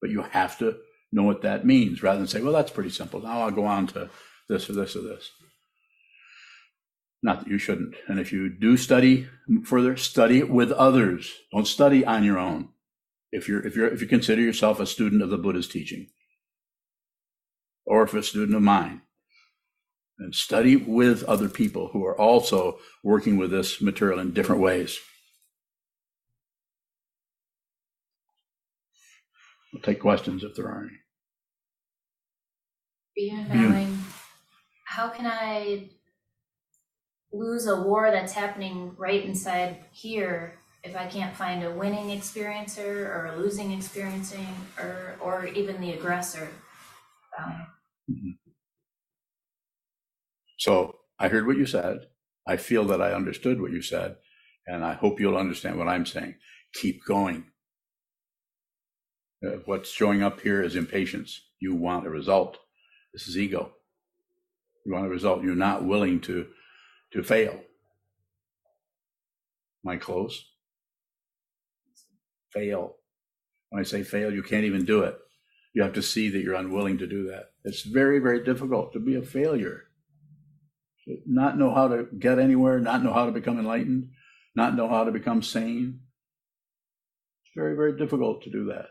But 0.00 0.10
you 0.10 0.22
have 0.22 0.58
to 0.58 0.76
know 1.12 1.22
what 1.22 1.42
that 1.42 1.64
means 1.64 2.02
rather 2.02 2.18
than 2.18 2.26
say, 2.26 2.42
well, 2.42 2.52
that's 2.52 2.70
pretty 2.70 2.90
simple. 2.90 3.20
Now 3.20 3.42
I'll 3.42 3.50
go 3.50 3.64
on 3.64 3.86
to 3.88 4.10
this 4.48 4.68
or 4.68 4.74
this 4.74 4.96
or 4.96 5.00
this. 5.00 5.30
Not 7.22 7.40
that 7.40 7.48
you 7.48 7.56
shouldn't. 7.56 7.94
And 8.06 8.20
if 8.20 8.32
you 8.32 8.50
do 8.50 8.76
study 8.76 9.28
further, 9.64 9.96
study 9.96 10.40
it 10.40 10.50
with 10.50 10.70
others. 10.72 11.32
Don't 11.52 11.66
study 11.66 12.04
on 12.04 12.22
your 12.22 12.38
own. 12.38 12.68
If 13.32 13.48
you're 13.48 13.66
if 13.66 13.74
you're 13.74 13.88
if 13.88 14.02
you 14.02 14.06
consider 14.06 14.42
yourself 14.42 14.78
a 14.78 14.86
student 14.86 15.22
of 15.22 15.30
the 15.30 15.38
Buddha's 15.38 15.66
teaching, 15.66 16.08
or 17.86 18.02
if 18.02 18.12
a 18.12 18.22
student 18.22 18.54
of 18.54 18.62
mine, 18.62 19.02
and 20.18 20.34
study 20.34 20.76
with 20.76 21.24
other 21.24 21.48
people 21.48 21.88
who 21.92 22.04
are 22.04 22.18
also 22.18 22.78
working 23.02 23.36
with 23.36 23.50
this 23.50 23.80
material 23.80 24.20
in 24.20 24.32
different 24.32 24.62
ways. 24.62 24.98
We'll 29.72 29.82
take 29.82 30.00
questions 30.00 30.44
if 30.44 30.54
there 30.54 30.66
are 30.66 30.82
any. 30.82 30.98
How 34.84 35.08
can 35.08 35.26
I 35.26 35.88
lose 37.32 37.66
a 37.66 37.82
war 37.82 38.12
that's 38.12 38.32
happening 38.32 38.94
right 38.96 39.24
inside 39.24 39.78
here 39.90 40.54
if 40.84 40.94
I 40.94 41.06
can't 41.06 41.34
find 41.34 41.64
a 41.64 41.72
winning 41.72 42.16
experiencer 42.16 43.08
or 43.08 43.32
a 43.34 43.36
losing 43.36 43.72
experiencing 43.72 44.54
or 44.78 45.16
or 45.20 45.46
even 45.46 45.80
the 45.80 45.92
aggressor? 45.92 46.48
Um, 47.36 47.66
mm-hmm. 48.10 48.43
So 50.64 51.00
I 51.18 51.28
heard 51.28 51.46
what 51.46 51.58
you 51.58 51.66
said. 51.66 52.06
I 52.46 52.56
feel 52.56 52.86
that 52.86 53.02
I 53.02 53.12
understood 53.12 53.60
what 53.60 53.70
you 53.70 53.82
said, 53.82 54.16
and 54.66 54.82
I 54.82 54.94
hope 54.94 55.20
you'll 55.20 55.36
understand 55.36 55.76
what 55.76 55.88
I'm 55.88 56.06
saying. 56.06 56.36
Keep 56.72 57.04
going. 57.04 57.44
Uh, 59.46 59.58
what's 59.66 59.90
showing 59.90 60.22
up 60.22 60.40
here 60.40 60.62
is 60.62 60.74
impatience. 60.74 61.38
You 61.60 61.74
want 61.74 62.06
a 62.06 62.10
result. 62.10 62.56
This 63.12 63.28
is 63.28 63.36
ego. 63.36 63.74
You 64.86 64.94
want 64.94 65.04
a 65.04 65.10
result. 65.10 65.42
You're 65.44 65.54
not 65.54 65.84
willing 65.84 66.18
to 66.22 66.46
to 67.12 67.22
fail. 67.22 67.60
Am 69.84 69.90
I 69.90 69.98
close? 69.98 70.46
Fail. 72.54 72.96
When 73.68 73.80
I 73.80 73.84
say 73.84 74.02
fail, 74.02 74.32
you 74.32 74.42
can't 74.42 74.64
even 74.64 74.86
do 74.86 75.02
it. 75.02 75.18
You 75.74 75.82
have 75.82 75.92
to 75.92 76.02
see 76.02 76.30
that 76.30 76.40
you're 76.40 76.54
unwilling 76.54 76.96
to 76.98 77.06
do 77.06 77.26
that. 77.28 77.50
It's 77.64 77.82
very, 77.82 78.18
very 78.18 78.42
difficult 78.42 78.94
to 78.94 78.98
be 78.98 79.16
a 79.16 79.22
failure. 79.22 79.88
Not 81.26 81.58
know 81.58 81.74
how 81.74 81.88
to 81.88 82.06
get 82.18 82.38
anywhere, 82.38 82.78
not 82.80 83.02
know 83.02 83.12
how 83.12 83.26
to 83.26 83.32
become 83.32 83.58
enlightened, 83.58 84.10
not 84.54 84.74
know 84.74 84.88
how 84.88 85.04
to 85.04 85.12
become 85.12 85.42
sane. 85.42 86.00
It's 87.44 87.52
very, 87.54 87.76
very 87.76 87.96
difficult 87.96 88.42
to 88.42 88.50
do 88.50 88.66
that 88.66 88.86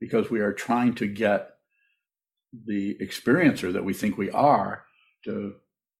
because 0.00 0.30
we 0.30 0.40
are 0.40 0.52
trying 0.52 0.94
to 0.96 1.06
get 1.06 1.50
the 2.66 2.96
experiencer 3.00 3.72
that 3.72 3.84
we 3.84 3.92
think 3.92 4.16
we 4.16 4.30
are 4.30 4.84
to 5.24 5.54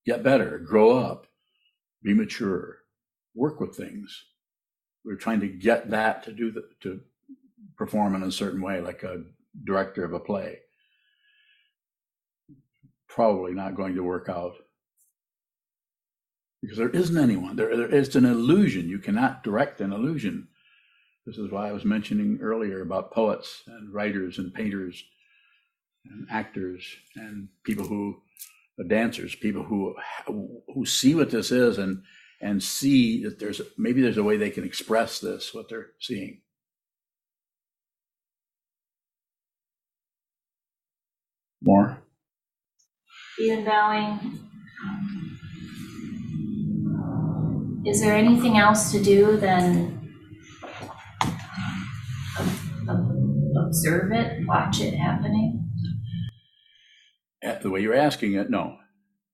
get 0.06 0.22
better, 0.22 0.58
grow 0.58 0.96
up, 0.96 1.26
be 2.02 2.14
mature, 2.14 2.78
work 3.34 3.60
with 3.60 3.74
things. 3.74 4.24
We're 5.04 5.16
trying 5.16 5.40
to 5.40 5.48
get 5.48 5.90
that 5.90 6.22
to 6.24 6.32
do 6.32 6.52
the, 6.52 6.68
to 6.82 7.00
perform 7.76 8.14
in 8.14 8.22
a 8.22 8.30
certain 8.30 8.62
way, 8.62 8.80
like 8.80 9.02
a 9.02 9.24
director 9.64 10.04
of 10.04 10.12
a 10.12 10.20
play. 10.20 10.60
Probably 13.08 13.52
not 13.52 13.74
going 13.74 13.94
to 13.96 14.02
work 14.02 14.28
out 14.28 14.54
because 16.64 16.78
there 16.78 16.88
isn't 16.90 17.22
anyone. 17.22 17.56
There, 17.56 17.76
there 17.76 17.94
is 17.94 18.16
an 18.16 18.24
illusion. 18.24 18.88
You 18.88 18.98
cannot 18.98 19.44
direct 19.44 19.82
an 19.82 19.92
illusion. 19.92 20.48
This 21.26 21.36
is 21.36 21.50
why 21.50 21.68
I 21.68 21.72
was 21.72 21.84
mentioning 21.84 22.38
earlier 22.40 22.80
about 22.80 23.12
poets 23.12 23.64
and 23.66 23.92
writers 23.92 24.38
and 24.38 24.52
painters 24.52 25.04
and 26.06 26.26
actors 26.30 26.82
and 27.16 27.48
people 27.64 27.84
who 27.86 28.16
are 28.80 28.84
dancers, 28.84 29.34
people 29.34 29.62
who 29.62 29.94
who 30.26 30.86
see 30.86 31.14
what 31.14 31.30
this 31.30 31.50
is 31.50 31.76
and 31.76 32.02
and 32.40 32.62
see 32.62 33.22
that 33.24 33.38
there's 33.38 33.60
maybe 33.76 34.00
there's 34.00 34.16
a 34.16 34.22
way 34.22 34.38
they 34.38 34.50
can 34.50 34.64
express 34.64 35.20
this 35.20 35.52
what 35.52 35.68
they're 35.68 35.88
seeing. 36.00 36.40
More. 41.60 42.02
Ian 43.38 43.64
bowing. 43.64 44.43
Is 47.86 48.00
there 48.00 48.16
anything 48.16 48.56
else 48.56 48.90
to 48.92 49.02
do 49.02 49.36
than 49.36 50.00
observe 53.56 54.12
it, 54.12 54.46
watch 54.46 54.80
it 54.80 54.94
happening? 54.94 55.60
the 57.62 57.70
way 57.70 57.80
you're 57.80 57.94
asking 57.94 58.34
it, 58.34 58.48
no. 58.48 58.76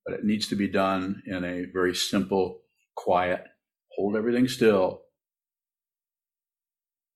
But 0.04 0.14
it 0.14 0.24
needs 0.24 0.48
to 0.48 0.56
be 0.56 0.66
done 0.66 1.22
in 1.26 1.44
a 1.44 1.66
very 1.72 1.94
simple, 1.94 2.62
quiet, 2.96 3.44
hold 3.96 4.16
everything 4.16 4.48
still. 4.48 5.02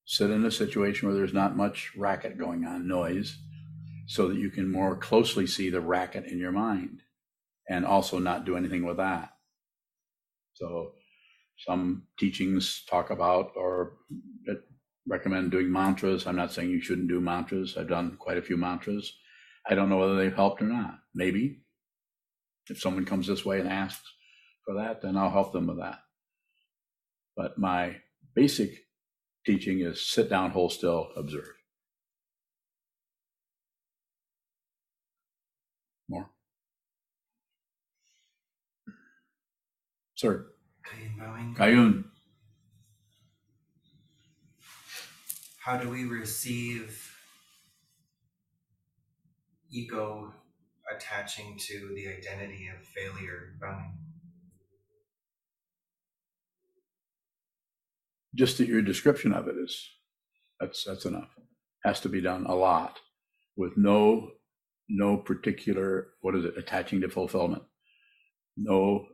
Sit 0.04 0.30
in 0.30 0.44
a 0.44 0.50
situation 0.50 1.08
where 1.08 1.16
there's 1.16 1.32
not 1.32 1.56
much 1.56 1.92
racket 1.96 2.38
going 2.38 2.64
on, 2.64 2.86
noise, 2.86 3.38
so 4.06 4.28
that 4.28 4.36
you 4.36 4.50
can 4.50 4.70
more 4.70 4.96
closely 4.96 5.46
see 5.46 5.70
the 5.70 5.80
racket 5.80 6.26
in 6.26 6.38
your 6.38 6.52
mind 6.52 7.00
and 7.68 7.84
also 7.84 8.18
not 8.18 8.44
do 8.44 8.56
anything 8.56 8.84
with 8.84 8.98
that. 8.98 9.30
So, 10.52 10.92
some 11.56 12.04
teachings 12.18 12.84
talk 12.88 13.10
about 13.10 13.52
or 13.56 13.94
recommend 15.06 15.50
doing 15.50 15.70
mantras. 15.70 16.26
I'm 16.26 16.36
not 16.36 16.52
saying 16.52 16.70
you 16.70 16.80
shouldn't 16.80 17.08
do 17.08 17.20
mantras. 17.20 17.76
I've 17.76 17.88
done 17.88 18.16
quite 18.18 18.38
a 18.38 18.42
few 18.42 18.56
mantras 18.56 19.12
I 19.66 19.74
don't 19.74 19.88
know 19.88 19.96
whether 19.96 20.16
they've 20.16 20.34
helped 20.34 20.60
or 20.60 20.66
not. 20.66 20.98
Maybe. 21.14 21.60
If 22.68 22.80
someone 22.80 23.04
comes 23.04 23.26
this 23.26 23.44
way 23.44 23.60
and 23.60 23.68
asks 23.68 24.10
for 24.64 24.74
that, 24.74 25.02
then 25.02 25.16
I'll 25.16 25.30
help 25.30 25.52
them 25.52 25.66
with 25.66 25.78
that. 25.78 26.00
But 27.36 27.58
my 27.58 27.96
basic 28.34 28.70
teaching 29.44 29.80
is 29.80 30.06
sit 30.06 30.30
down, 30.30 30.50
hold 30.50 30.72
still, 30.72 31.08
observe. 31.16 31.52
More? 36.08 36.30
Sir. 40.14 40.46
Kayun. 41.56 42.04
How 45.58 45.76
do 45.76 45.88
we 45.88 46.04
receive 46.04 47.16
ego 49.70 50.32
attaching 50.94 51.56
to 51.58 51.92
the 51.94 52.08
identity 52.08 52.68
of 52.68 52.86
failure 52.86 53.54
just 58.34 58.58
that 58.58 58.68
your 58.68 58.82
description 58.82 59.32
of 59.32 59.48
it 59.48 59.56
is, 59.56 59.90
that's, 60.60 60.84
that's 60.84 61.04
enough. 61.04 61.28
Has 61.84 62.00
to 62.00 62.08
be 62.08 62.20
done 62.20 62.46
a 62.46 62.54
lot 62.54 62.98
with 63.56 63.76
no, 63.76 64.32
no 64.88 65.16
particular, 65.16 66.08
what 66.20 66.34
is 66.34 66.44
it, 66.44 66.56
attaching 66.56 67.00
to 67.02 67.08
fulfillment. 67.08 67.62
No, 68.56 69.06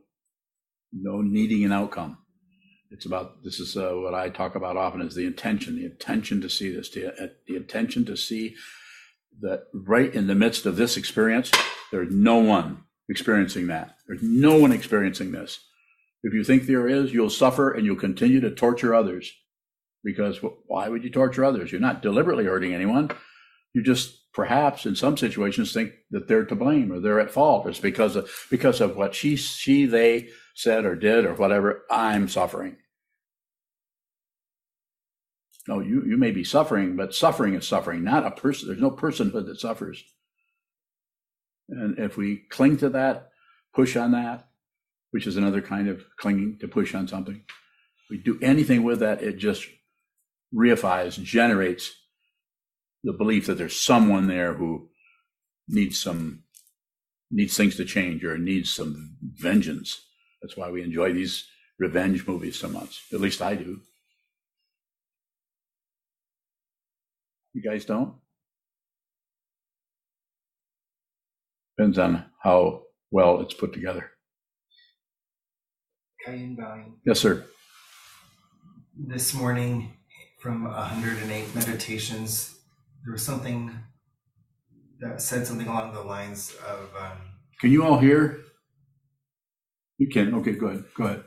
no 0.91 1.21
needing 1.21 1.63
an 1.63 1.71
outcome. 1.71 2.17
It's 2.89 3.05
about, 3.05 3.43
this 3.43 3.59
is 3.59 3.77
uh, 3.77 3.91
what 3.93 4.13
I 4.13 4.29
talk 4.29 4.55
about 4.55 4.75
often 4.75 5.01
is 5.01 5.15
the 5.15 5.25
intention, 5.25 5.77
the 5.77 5.85
intention 5.85 6.41
to 6.41 6.49
see 6.49 6.69
this, 6.69 6.89
the, 6.89 7.07
uh, 7.07 7.27
the 7.47 7.55
intention 7.55 8.05
to 8.05 8.17
see 8.17 8.55
that 9.39 9.67
right 9.73 10.13
in 10.13 10.27
the 10.27 10.35
midst 10.35 10.65
of 10.65 10.75
this 10.75 10.97
experience, 10.97 11.51
there's 11.91 12.11
no 12.11 12.37
one 12.37 12.83
experiencing 13.07 13.67
that. 13.67 13.95
There's 14.07 14.21
no 14.21 14.57
one 14.57 14.73
experiencing 14.73 15.31
this. 15.31 15.59
If 16.23 16.33
you 16.33 16.43
think 16.43 16.63
there 16.63 16.87
is, 16.87 17.13
you'll 17.13 17.29
suffer 17.29 17.71
and 17.71 17.85
you'll 17.85 17.95
continue 17.95 18.41
to 18.41 18.51
torture 18.51 18.93
others. 18.93 19.31
Because 20.03 20.39
why 20.67 20.89
would 20.89 21.03
you 21.03 21.09
torture 21.09 21.45
others? 21.45 21.71
You're 21.71 21.81
not 21.81 22.01
deliberately 22.01 22.45
hurting 22.45 22.73
anyone. 22.73 23.11
You 23.73 23.83
just 23.83 24.31
perhaps 24.33 24.85
in 24.85 24.95
some 24.95 25.15
situations 25.17 25.73
think 25.73 25.93
that 26.09 26.27
they're 26.27 26.45
to 26.45 26.55
blame 26.55 26.91
or 26.91 26.99
they're 26.99 27.19
at 27.19 27.31
fault. 27.31 27.67
It's 27.67 27.79
because 27.79 28.15
of 28.15 28.29
because 28.49 28.81
of 28.81 28.95
what 28.95 29.13
she 29.13 29.35
she 29.35 29.85
they 29.85 30.29
said 30.55 30.85
or 30.85 30.95
did 30.95 31.25
or 31.25 31.33
whatever. 31.33 31.83
I'm 31.89 32.27
suffering. 32.27 32.77
No, 35.67 35.79
you 35.79 36.03
you 36.05 36.17
may 36.17 36.31
be 36.31 36.43
suffering, 36.43 36.95
but 36.95 37.13
suffering 37.13 37.53
is 37.53 37.67
suffering, 37.67 38.03
not 38.03 38.25
a 38.25 38.31
person. 38.31 38.67
There's 38.67 38.81
no 38.81 38.91
personhood 38.91 39.45
that 39.45 39.59
suffers. 39.59 40.03
And 41.69 41.97
if 41.99 42.17
we 42.17 42.37
cling 42.49 42.77
to 42.77 42.89
that, 42.89 43.29
push 43.73 43.95
on 43.95 44.11
that, 44.11 44.49
which 45.11 45.27
is 45.27 45.37
another 45.37 45.61
kind 45.61 45.87
of 45.87 46.03
clinging 46.17 46.57
to 46.59 46.67
push 46.67 46.93
on 46.95 47.07
something, 47.07 47.43
we 48.09 48.17
do 48.17 48.37
anything 48.41 48.83
with 48.83 48.99
that, 48.99 49.21
it 49.23 49.37
just 49.37 49.65
reifies, 50.53 51.21
generates 51.21 51.93
the 53.03 53.13
belief 53.13 53.47
that 53.47 53.57
there's 53.57 53.79
someone 53.79 54.27
there 54.27 54.53
who 54.55 54.89
needs 55.67 55.99
some 55.99 56.43
needs 57.31 57.55
things 57.55 57.77
to 57.77 57.85
change 57.85 58.25
or 58.25 58.37
needs 58.37 58.73
some 58.73 59.15
vengeance. 59.21 60.01
That's 60.41 60.57
why 60.57 60.69
we 60.69 60.81
enjoy 60.81 61.13
these 61.13 61.47
revenge 61.79 62.27
movies 62.27 62.59
so 62.59 62.67
much. 62.67 63.03
At 63.13 63.21
least 63.21 63.41
I 63.41 63.55
do. 63.55 63.79
You 67.53 67.61
guys 67.61 67.85
don't? 67.85 68.15
Depends 71.77 71.97
on 71.97 72.25
how 72.41 72.83
well 73.11 73.41
it's 73.41 73.53
put 73.53 73.73
together. 73.73 74.11
Bowing. 76.25 76.99
Yes, 77.03 77.19
sir. 77.19 77.45
This 78.95 79.33
morning 79.33 79.93
from 80.39 80.63
108 80.63 81.55
meditations, 81.55 82.59
there 83.03 83.11
was 83.11 83.25
something 83.25 83.73
that 84.99 85.19
said 85.19 85.47
something 85.47 85.67
along 85.67 85.93
the 85.93 86.01
lines 86.01 86.55
of 86.67 86.89
um, 86.95 87.17
Can 87.59 87.71
you 87.71 87.83
all 87.83 87.97
hear? 87.97 88.39
You 90.01 90.07
can. 90.07 90.33
Okay, 90.33 90.53
go 90.53 90.65
ahead. 90.65 90.85
Go 90.97 91.03
ahead. 91.03 91.23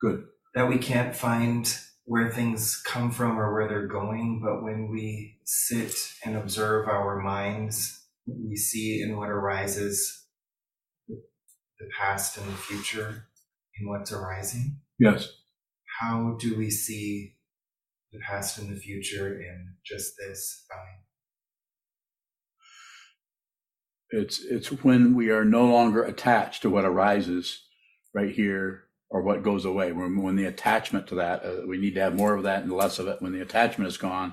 Good. 0.00 0.26
that 0.54 0.68
we 0.68 0.78
can't 0.78 1.16
find 1.16 1.76
where 2.04 2.30
things 2.30 2.80
come 2.86 3.10
from 3.10 3.36
or 3.36 3.52
where 3.52 3.66
they're 3.66 3.88
going, 3.88 4.40
but 4.44 4.62
when 4.62 4.88
we 4.92 5.40
sit 5.44 5.92
and 6.24 6.36
observe 6.36 6.86
our 6.86 7.20
minds, 7.20 8.06
we 8.24 8.54
see 8.54 9.02
in 9.02 9.16
what 9.16 9.28
arises 9.28 10.24
the 11.08 11.88
past 11.98 12.38
and 12.38 12.46
the 12.46 12.56
future 12.56 13.26
in 13.76 13.88
what's 13.88 14.12
arising. 14.12 14.78
Yes. 15.00 15.28
How 15.98 16.36
do 16.38 16.56
we 16.56 16.70
see 16.70 17.34
the 18.12 18.20
past 18.20 18.56
and 18.56 18.70
the 18.70 18.78
future 18.78 19.36
in 19.36 19.74
just 19.84 20.12
this 20.16 20.64
bowing? 20.70 21.02
It's 24.22 24.44
it's 24.44 24.68
when 24.84 25.16
we 25.16 25.30
are 25.30 25.44
no 25.44 25.66
longer 25.66 26.04
attached 26.04 26.62
to 26.62 26.70
what 26.70 26.84
arises 26.84 27.65
right 28.16 28.34
here 28.34 28.84
or 29.10 29.20
what 29.20 29.42
goes 29.42 29.66
away. 29.66 29.92
When, 29.92 30.20
when 30.22 30.36
the 30.36 30.46
attachment 30.46 31.06
to 31.08 31.16
that, 31.16 31.44
uh, 31.44 31.66
we 31.68 31.76
need 31.76 31.94
to 31.94 32.00
have 32.00 32.16
more 32.16 32.34
of 32.34 32.44
that 32.44 32.62
and 32.62 32.72
less 32.72 32.98
of 32.98 33.06
it. 33.06 33.20
When 33.20 33.32
the 33.32 33.42
attachment 33.42 33.88
is 33.88 33.98
gone, 33.98 34.32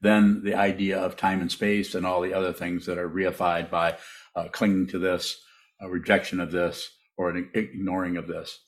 then 0.00 0.42
the 0.44 0.54
idea 0.54 0.98
of 0.98 1.16
time 1.16 1.40
and 1.40 1.50
space 1.50 1.94
and 1.94 2.06
all 2.06 2.20
the 2.20 2.32
other 2.32 2.52
things 2.52 2.86
that 2.86 2.96
are 2.96 3.10
reified 3.10 3.70
by 3.70 3.96
uh, 4.36 4.48
clinging 4.52 4.86
to 4.88 4.98
this, 4.98 5.42
a 5.80 5.88
rejection 5.88 6.38
of 6.38 6.52
this, 6.52 6.88
or 7.16 7.30
an 7.30 7.50
ignoring 7.54 8.16
of 8.16 8.28
this, 8.28 8.60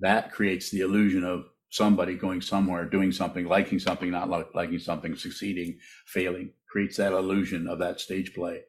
that 0.00 0.32
creates 0.32 0.70
the 0.70 0.80
illusion 0.80 1.22
of 1.22 1.44
somebody 1.70 2.14
going 2.14 2.40
somewhere, 2.40 2.84
doing 2.84 3.12
something, 3.12 3.46
liking 3.46 3.78
something, 3.78 4.10
not 4.10 4.30
li- 4.30 4.44
liking 4.54 4.78
something, 4.78 5.16
succeeding, 5.16 5.78
failing, 6.06 6.50
creates 6.68 6.96
that 6.96 7.12
illusion 7.12 7.68
of 7.68 7.78
that 7.78 8.00
stage 8.00 8.34
play. 8.34 8.62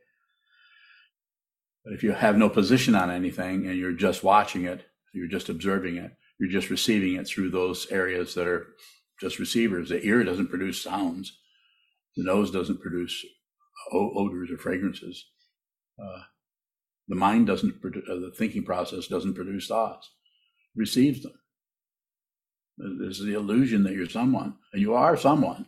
But 1.83 1.93
if 1.93 2.03
you 2.03 2.13
have 2.13 2.37
no 2.37 2.49
position 2.49 2.95
on 2.95 3.11
anything 3.11 3.67
and 3.67 3.77
you're 3.77 3.93
just 3.93 4.23
watching 4.23 4.65
it, 4.65 4.85
you're 5.15 5.27
just 5.27 5.49
observing 5.49 5.97
it, 5.97 6.11
you're 6.39 6.49
just 6.49 6.69
receiving 6.69 7.15
it 7.15 7.27
through 7.27 7.49
those 7.49 7.87
areas 7.91 8.35
that 8.35 8.47
are 8.47 8.67
just 9.21 9.39
receivers. 9.39 9.89
The 9.89 10.03
ear 10.05 10.23
doesn't 10.23 10.49
produce 10.49 10.81
sounds, 10.83 11.37
the 12.15 12.23
nose 12.23 12.51
doesn't 12.51 12.81
produce 12.81 13.25
odors 13.91 14.51
or 14.51 14.57
fragrances. 14.57 15.25
Uh, 16.01 16.21
the 17.07 17.15
mind 17.15 17.47
doesn't, 17.47 17.81
produ- 17.81 18.09
uh, 18.09 18.19
the 18.19 18.33
thinking 18.37 18.63
process 18.63 19.07
doesn't 19.07 19.35
produce 19.35 19.67
thoughts, 19.67 20.11
receives 20.75 21.23
them. 21.23 21.33
There's 22.77 23.19
the 23.19 23.35
illusion 23.35 23.83
that 23.83 23.93
you're 23.93 24.09
someone, 24.09 24.55
and 24.73 24.81
you 24.81 24.93
are 24.95 25.15
someone, 25.15 25.67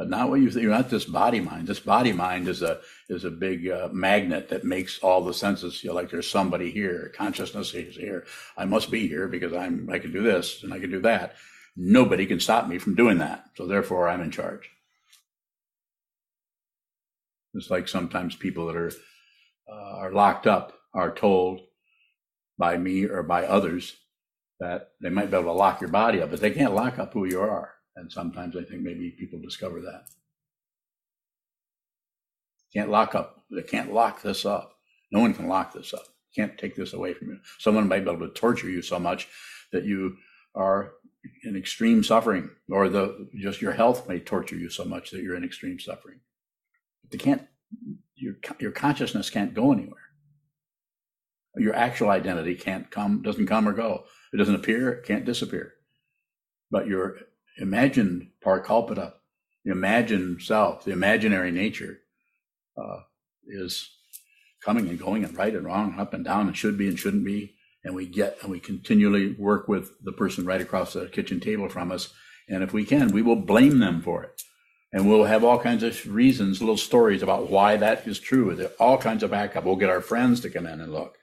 but 0.00 0.08
not 0.08 0.30
what 0.30 0.40
you 0.40 0.50
think. 0.50 0.62
You're 0.62 0.72
not 0.72 0.88
this 0.88 1.04
body 1.04 1.40
mind. 1.40 1.66
This 1.66 1.78
body 1.78 2.10
mind 2.10 2.48
is 2.48 2.62
a 2.62 2.80
is 3.10 3.26
a 3.26 3.30
big 3.30 3.68
uh, 3.68 3.90
magnet 3.92 4.48
that 4.48 4.64
makes 4.64 4.98
all 5.00 5.22
the 5.22 5.34
senses 5.34 5.78
feel 5.78 5.94
like 5.94 6.08
there's 6.08 6.30
somebody 6.30 6.70
here. 6.70 7.12
Consciousness 7.14 7.74
is 7.74 7.96
here. 7.96 8.24
I 8.56 8.64
must 8.64 8.90
be 8.90 9.08
here 9.08 9.28
because 9.28 9.52
I'm. 9.52 9.90
I 9.92 9.98
can 9.98 10.10
do 10.10 10.22
this 10.22 10.62
and 10.62 10.72
I 10.72 10.78
can 10.78 10.90
do 10.90 11.02
that. 11.02 11.34
Nobody 11.76 12.24
can 12.24 12.40
stop 12.40 12.66
me 12.66 12.78
from 12.78 12.94
doing 12.94 13.18
that. 13.18 13.44
So 13.58 13.66
therefore, 13.66 14.08
I'm 14.08 14.22
in 14.22 14.30
charge. 14.30 14.70
It's 17.52 17.68
like 17.68 17.86
sometimes 17.86 18.34
people 18.34 18.68
that 18.68 18.76
are 18.76 18.92
uh, 19.70 19.96
are 19.98 20.12
locked 20.12 20.46
up 20.46 20.72
are 20.94 21.14
told 21.14 21.60
by 22.56 22.78
me 22.78 23.04
or 23.04 23.22
by 23.22 23.44
others 23.44 23.98
that 24.60 24.92
they 25.02 25.10
might 25.10 25.30
be 25.30 25.36
able 25.36 25.52
to 25.52 25.58
lock 25.58 25.82
your 25.82 25.90
body 25.90 26.22
up, 26.22 26.30
but 26.30 26.40
they 26.40 26.52
can't 26.52 26.74
lock 26.74 26.98
up 26.98 27.12
who 27.12 27.26
you 27.26 27.42
are. 27.42 27.74
And 28.00 28.10
sometimes 28.10 28.56
I 28.56 28.62
think 28.62 28.82
maybe 28.82 29.10
people 29.10 29.38
discover 29.38 29.80
that. 29.82 30.06
Can't 32.72 32.90
lock 32.90 33.14
up, 33.14 33.44
they 33.50 33.62
can't 33.62 33.92
lock 33.92 34.22
this 34.22 34.44
up. 34.44 34.74
No 35.12 35.20
one 35.20 35.34
can 35.34 35.48
lock 35.48 35.72
this 35.72 35.92
up. 35.92 36.04
Can't 36.34 36.56
take 36.56 36.76
this 36.76 36.92
away 36.92 37.14
from 37.14 37.28
you. 37.28 37.38
Someone 37.58 37.88
might 37.88 38.04
be 38.04 38.10
able 38.10 38.26
to 38.26 38.32
torture 38.32 38.70
you 38.70 38.80
so 38.82 38.98
much 38.98 39.28
that 39.72 39.84
you 39.84 40.16
are 40.54 40.92
in 41.44 41.56
extreme 41.56 42.02
suffering, 42.02 42.50
or 42.70 42.88
the 42.88 43.28
just 43.36 43.60
your 43.60 43.72
health 43.72 44.08
may 44.08 44.20
torture 44.20 44.56
you 44.56 44.70
so 44.70 44.84
much 44.84 45.10
that 45.10 45.22
you're 45.22 45.34
in 45.34 45.44
extreme 45.44 45.78
suffering. 45.78 46.20
They 47.10 47.18
can't 47.18 47.46
your 48.14 48.34
your 48.60 48.70
consciousness 48.70 49.30
can't 49.30 49.54
go 49.54 49.72
anywhere. 49.72 49.96
Your 51.56 51.74
actual 51.74 52.10
identity 52.10 52.54
can't 52.54 52.90
come, 52.90 53.22
doesn't 53.22 53.48
come 53.48 53.68
or 53.68 53.72
go. 53.72 54.04
It 54.32 54.36
doesn't 54.36 54.54
appear, 54.54 54.92
it 54.92 55.04
can't 55.04 55.24
disappear. 55.24 55.74
But 56.70 56.86
your 56.86 57.18
imagined 57.60 58.28
parikalpita, 58.44 59.12
the 59.64 59.70
imagined 59.70 60.42
self, 60.42 60.84
the 60.84 60.92
imaginary 60.92 61.50
nature, 61.50 62.00
uh, 62.76 63.00
is 63.46 63.90
coming 64.64 64.88
and 64.88 64.98
going 64.98 65.24
and 65.24 65.36
right 65.36 65.54
and 65.54 65.64
wrong, 65.64 65.98
up 65.98 66.14
and 66.14 66.24
down, 66.24 66.46
and 66.46 66.56
should 66.56 66.78
be 66.78 66.88
and 66.88 66.98
shouldn't 66.98 67.24
be. 67.24 67.54
And 67.84 67.94
we 67.94 68.06
get 68.06 68.38
and 68.42 68.50
we 68.50 68.60
continually 68.60 69.32
work 69.38 69.68
with 69.68 69.92
the 70.02 70.12
person 70.12 70.44
right 70.44 70.60
across 70.60 70.92
the 70.92 71.06
kitchen 71.06 71.40
table 71.40 71.68
from 71.68 71.90
us. 71.90 72.12
And 72.48 72.62
if 72.62 72.72
we 72.72 72.84
can, 72.84 73.12
we 73.12 73.22
will 73.22 73.36
blame 73.36 73.78
them 73.78 74.02
for 74.02 74.22
it. 74.22 74.42
And 74.92 75.08
we'll 75.08 75.24
have 75.24 75.44
all 75.44 75.58
kinds 75.58 75.82
of 75.82 76.12
reasons, 76.12 76.60
little 76.60 76.76
stories 76.76 77.22
about 77.22 77.48
why 77.48 77.76
that 77.76 78.06
is 78.06 78.18
true. 78.18 78.54
There 78.54 78.72
all 78.80 78.98
kinds 78.98 79.22
of 79.22 79.30
backup. 79.30 79.64
We'll 79.64 79.76
get 79.76 79.88
our 79.88 80.00
friends 80.00 80.40
to 80.40 80.50
come 80.50 80.66
in 80.66 80.80
and 80.80 80.92
look, 80.92 81.16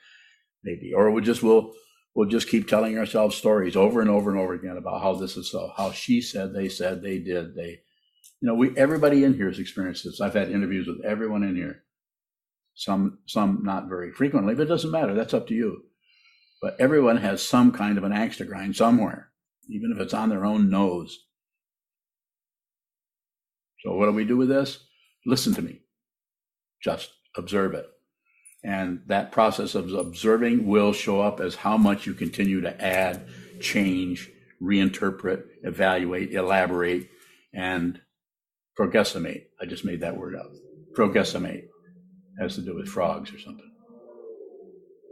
maybe, 0.64 0.94
or 0.94 1.12
we 1.12 1.22
just 1.22 1.44
will 1.44 1.74
we'll 2.16 2.28
just 2.28 2.50
keep 2.50 2.68
telling 2.68 2.98
ourselves 2.98 3.36
stories 3.36 3.76
over 3.76 4.02
and 4.02 4.10
over 4.10 4.32
and 4.32 4.40
over 4.40 4.54
again 4.54 4.78
about 4.78 5.02
how 5.02 5.14
this 5.16 5.38
is 5.38 5.52
so, 5.52 5.72
how 5.78 5.92
she 5.92 6.22
said, 6.22 6.54
they 6.54 6.70
said, 6.70 7.02
they 7.02 7.20
did, 7.20 7.56
they, 7.56 7.80
you 8.42 8.48
know, 8.48 8.56
we 8.56 8.76
everybody 8.78 9.24
in 9.24 9.34
here 9.34 9.48
has 9.48 9.60
experienced 9.60 10.04
this. 10.04 10.22
I've 10.22 10.34
had 10.36 10.52
interviews 10.52 10.88
with 10.88 11.04
everyone 11.04 11.44
in 11.44 11.56
here. 11.56 11.84
Some 12.76 13.20
some 13.26 13.62
not 13.64 13.90
very 13.90 14.12
frequently, 14.12 14.54
but 14.54 14.64
it 14.64 14.70
doesn't 14.70 14.92
matter. 14.92 15.16
That's 15.16 15.34
up 15.34 15.48
to 15.48 15.56
you. 15.56 15.84
But 16.62 16.76
everyone 16.80 17.18
has 17.18 17.42
some 17.42 17.72
kind 17.72 17.98
of 17.98 18.04
an 18.04 18.12
axe 18.12 18.38
to 18.38 18.46
grind 18.46 18.76
somewhere, 18.76 19.32
even 19.70 19.92
if 19.92 20.00
it's 20.00 20.14
on 20.14 20.30
their 20.30 20.46
own 20.46 20.70
nose. 20.70 21.18
So 23.84 23.96
what 23.96 24.06
do 24.06 24.12
we 24.12 24.26
do 24.26 24.38
with 24.38 24.50
this? 24.50 24.86
Listen 25.26 25.54
to 25.56 25.62
me. 25.62 25.82
Just 26.82 27.12
observe 27.36 27.74
it. 27.74 27.88
And 28.64 29.02
that 29.08 29.32
process 29.32 29.76
of 29.76 29.94
observing 29.94 30.68
will 30.68 30.92
show 30.94 31.22
up 31.22 31.40
as 31.40 31.56
how 31.56 31.78
much 31.78 32.06
you 32.06 32.14
continue 32.14 32.62
to 32.62 32.82
add, 32.84 33.28
change, 33.62 34.30
reinterpret, 34.62 35.44
evaluate, 35.64 36.34
elaborate, 36.34 37.10
and 37.54 38.02
progestimate. 38.78 39.46
I 39.62 39.66
just 39.66 39.86
made 39.86 40.02
that 40.02 40.18
word 40.18 40.36
up. 40.36 40.52
Progestimate 40.96 41.68
has 42.40 42.56
to 42.56 42.62
do 42.62 42.76
with 42.76 42.88
frogs 42.88 43.34
or 43.34 43.40
something. 43.40 43.72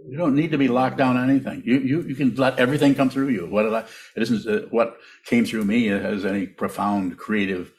You 0.07 0.17
don't 0.17 0.35
need 0.35 0.51
to 0.51 0.57
be 0.57 0.67
locked 0.67 0.97
down 0.97 1.17
on 1.17 1.29
anything. 1.29 1.63
You, 1.65 1.79
you, 1.79 2.01
you 2.01 2.15
can 2.15 2.35
let 2.35 2.59
everything 2.59 2.93
come 2.93 3.09
through 3.09 3.29
you. 3.29 3.47
What 3.47 3.65
it 3.65 3.87
isn't 4.15 4.47
uh, 4.47 4.67
what 4.69 4.97
came 5.25 5.45
through 5.45 5.65
me 5.65 5.87
has 5.87 6.25
any 6.25 6.45
profound 6.45 7.17
creative 7.17 7.73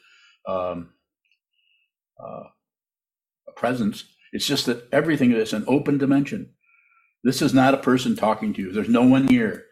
um, 0.45 0.89
uh, 2.19 2.43
presence. 3.55 4.03
It's 4.37 4.45
just 4.45 4.67
that 4.67 4.87
everything 4.91 5.31
is 5.31 5.51
an 5.51 5.65
open 5.67 5.97
dimension. 5.97 6.51
This 7.23 7.41
is 7.41 7.55
not 7.55 7.73
a 7.73 7.77
person 7.77 8.15
talking 8.15 8.53
to 8.53 8.61
you. 8.61 8.71
There's 8.71 8.87
no 8.87 9.01
one 9.01 9.27
here. 9.27 9.65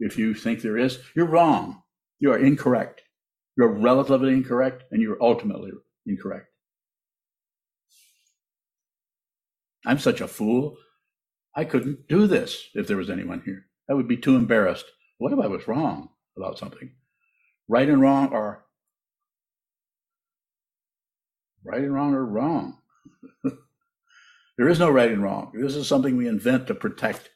If 0.00 0.18
you 0.18 0.34
think 0.34 0.60
there 0.60 0.76
is, 0.76 0.98
you're 1.14 1.28
wrong. 1.28 1.84
You 2.18 2.32
are 2.32 2.38
incorrect. 2.38 3.02
You're 3.56 3.68
relatively 3.68 4.32
incorrect, 4.32 4.82
and 4.90 5.00
you're 5.00 5.22
ultimately 5.22 5.70
incorrect. 6.04 6.48
I'm 9.86 10.00
such 10.00 10.20
a 10.20 10.26
fool. 10.26 10.78
I 11.54 11.64
couldn't 11.64 12.08
do 12.08 12.26
this 12.26 12.64
if 12.74 12.88
there 12.88 12.96
was 12.96 13.08
anyone 13.08 13.42
here. 13.44 13.66
I 13.88 13.94
would 13.94 14.08
be 14.08 14.16
too 14.16 14.34
embarrassed. 14.34 14.86
What 15.18 15.32
if 15.32 15.38
I 15.38 15.46
was 15.46 15.68
wrong 15.68 16.08
about 16.36 16.58
something? 16.58 16.90
Right 17.68 17.88
and 17.88 18.02
wrong 18.02 18.32
are 18.32 18.64
right 21.62 21.82
and 21.82 21.94
wrong 21.94 22.14
are 22.14 22.26
wrong. 22.26 22.78
there 24.56 24.68
is 24.68 24.78
no 24.78 24.90
right 24.90 25.10
and 25.10 25.22
wrong. 25.22 25.52
This 25.54 25.76
is 25.76 25.86
something 25.86 26.16
we 26.16 26.28
invent 26.28 26.66
to 26.66 26.74
protect 26.74 27.30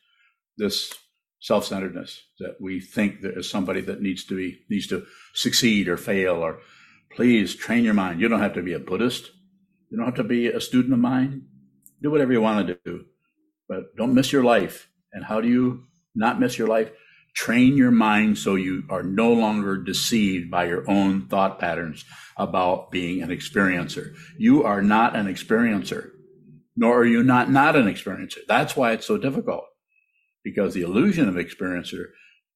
this 0.57 0.93
self-centeredness 1.41 2.23
that 2.39 2.57
we 2.61 2.81
think 2.81 3.21
there 3.21 3.39
is 3.39 3.49
somebody 3.49 3.81
that 3.81 4.03
needs 4.03 4.25
to 4.27 4.37
be 4.37 4.61
needs 4.69 4.87
to 4.89 5.07
succeed 5.35 5.89
or 5.89 5.97
fail 5.97 6.37
or 6.37 6.61
please 7.13 7.55
train 7.55 7.83
your 7.83 7.95
mind. 7.95 8.21
You 8.21 8.29
don't 8.29 8.41
have 8.41 8.55
to 8.55 8.63
be 8.63 8.75
a 8.75 8.79
Buddhist. 8.79 9.31
You 9.91 9.97
don't 9.97 10.07
have 10.07 10.17
to 10.17 10.25
be 10.25 10.49
a 10.49 10.61
student 10.61 10.93
of 10.95 11.01
mine. 11.01 11.47
Do 12.03 12.11
whatever 12.11 12.33
you 12.33 12.41
want 12.41 12.67
to 12.67 12.79
do, 12.85 13.05
but 13.69 13.97
don't 13.97 14.15
miss 14.15 14.33
your 14.33 14.45
life. 14.45 14.89
And 15.13 15.25
how 15.25 15.41
do 15.41 15.49
you 15.49 15.85
not 16.15 16.41
miss 16.41 16.59
your 16.59 16.69
life? 16.69 16.91
Train 17.35 17.77
your 17.77 17.91
mind 17.91 18.39
so 18.39 18.55
you 18.55 18.85
are 18.91 19.03
no 19.03 19.33
longer 19.33 19.77
deceived 19.77 20.51
by 20.51 20.67
your 20.67 20.89
own 20.91 21.27
thought 21.29 21.59
patterns 21.59 22.05
about 22.37 22.91
being 22.91 23.23
an 23.23 23.31
experiencer. 23.31 24.15
You 24.39 24.65
are 24.65 24.83
not 24.83 25.15
an 25.17 25.27
experiencer, 25.27 26.11
nor 26.77 26.99
are 26.99 27.07
you 27.07 27.23
not 27.23 27.51
not 27.51 27.77
an 27.77 27.87
experiencer. 27.87 28.39
That's 28.49 28.77
why 28.77 28.93
it's 28.93 29.07
so 29.07 29.19
difficult 29.19 29.65
because 30.43 30.75
the 30.75 30.83
illusion 30.83 31.29
of 31.29 31.35
experiencer 31.35 32.07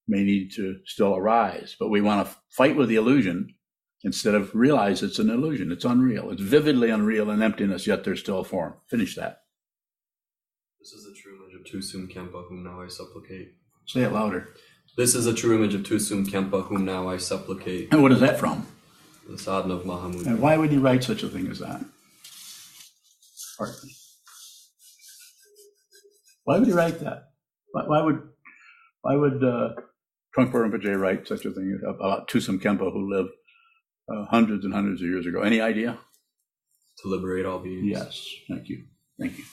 may 0.07 0.23
need 0.23 0.53
to 0.53 0.79
still 0.87 1.17
arise, 1.17 1.77
but 1.79 1.89
we 1.89 2.01
want 2.01 2.27
to 2.27 2.35
fight 2.51 2.77
with 2.77 2.89
the 2.89 2.97
illusion 2.97 3.55
instead 4.03 4.35
of 4.35 4.55
realize 4.55 5.03
it's 5.03 5.19
an 5.19 5.31
illusion. 5.31 5.73
It's 5.73 5.85
unreal. 5.85 6.31
It's 6.31 6.43
vividly 6.43 6.91
unreal 6.91 7.31
and 7.31 7.43
emptiness, 7.43 7.87
yet 7.87 8.05
there's 8.05 8.21
still 8.21 8.41
a 8.41 8.45
form. 8.45 8.75
Finish 8.89 9.17
that. 9.17 9.43
This 10.79 10.93
is 10.93 11.05
the 11.05 11.15
true 11.15 11.39
image 11.41 11.55
of 11.55 11.65
Dusum 11.65 12.13
Khyenpa, 12.13 12.49
whom 12.49 12.63
now 12.63 12.83
I 12.83 12.89
supplicate. 12.89 13.55
Say 13.87 14.03
it 14.03 14.13
louder. 14.13 14.49
This 14.97 15.15
is 15.15 15.27
a 15.27 15.35
true 15.35 15.57
image 15.57 15.75
of 15.75 15.83
Dusum 15.83 16.27
Khyenpa, 16.27 16.67
whom 16.67 16.85
now 16.85 17.09
I 17.09 17.17
supplicate. 17.17 17.89
And 17.93 18.03
what 18.03 18.13
is 18.13 18.21
that 18.21 18.39
from? 18.39 18.67
The 19.29 19.39
sadhana 19.39 19.75
of 19.75 19.85
Mahamudra. 19.85 20.27
And 20.27 20.41
why 20.41 20.59
would 20.59 20.71
he 20.71 20.77
write 20.77 21.03
such 21.03 21.23
a 21.23 21.29
thing 21.29 21.47
as 21.51 21.59
that? 21.61 21.83
Pardon 23.57 23.77
me. 23.85 23.97
Why 26.45 26.59
would 26.59 26.69
he 26.69 26.73
write 26.75 27.01
that? 27.01 27.31
Why, 27.73 27.83
why 27.87 28.03
would 28.03 28.29
why 29.03 29.17
would 29.17 29.45
uh, 29.45 29.71
Trungpa 30.37 30.53
Rinpoche 30.53 30.99
write 30.99 31.27
such 31.29 31.45
a 31.45 31.51
thing 31.51 31.81
about 31.87 32.29
Dusum 32.29 32.61
Khyenpa 32.61 32.93
who 32.93 33.11
lived 33.11 33.31
uh, 34.09 34.25
hundreds 34.27 34.65
and 34.65 34.73
hundreds 34.73 35.03
of 35.03 35.09
years 35.09 35.27
ago? 35.27 35.43
Any 35.43 35.61
idea? 35.61 35.99
To 36.99 37.09
liberate 37.09 37.45
all 37.45 37.59
beings. 37.59 37.87
Yes. 37.87 38.27
Thank 38.49 38.69
you. 38.69 38.85
Thank 39.19 39.37
you. 39.39 39.45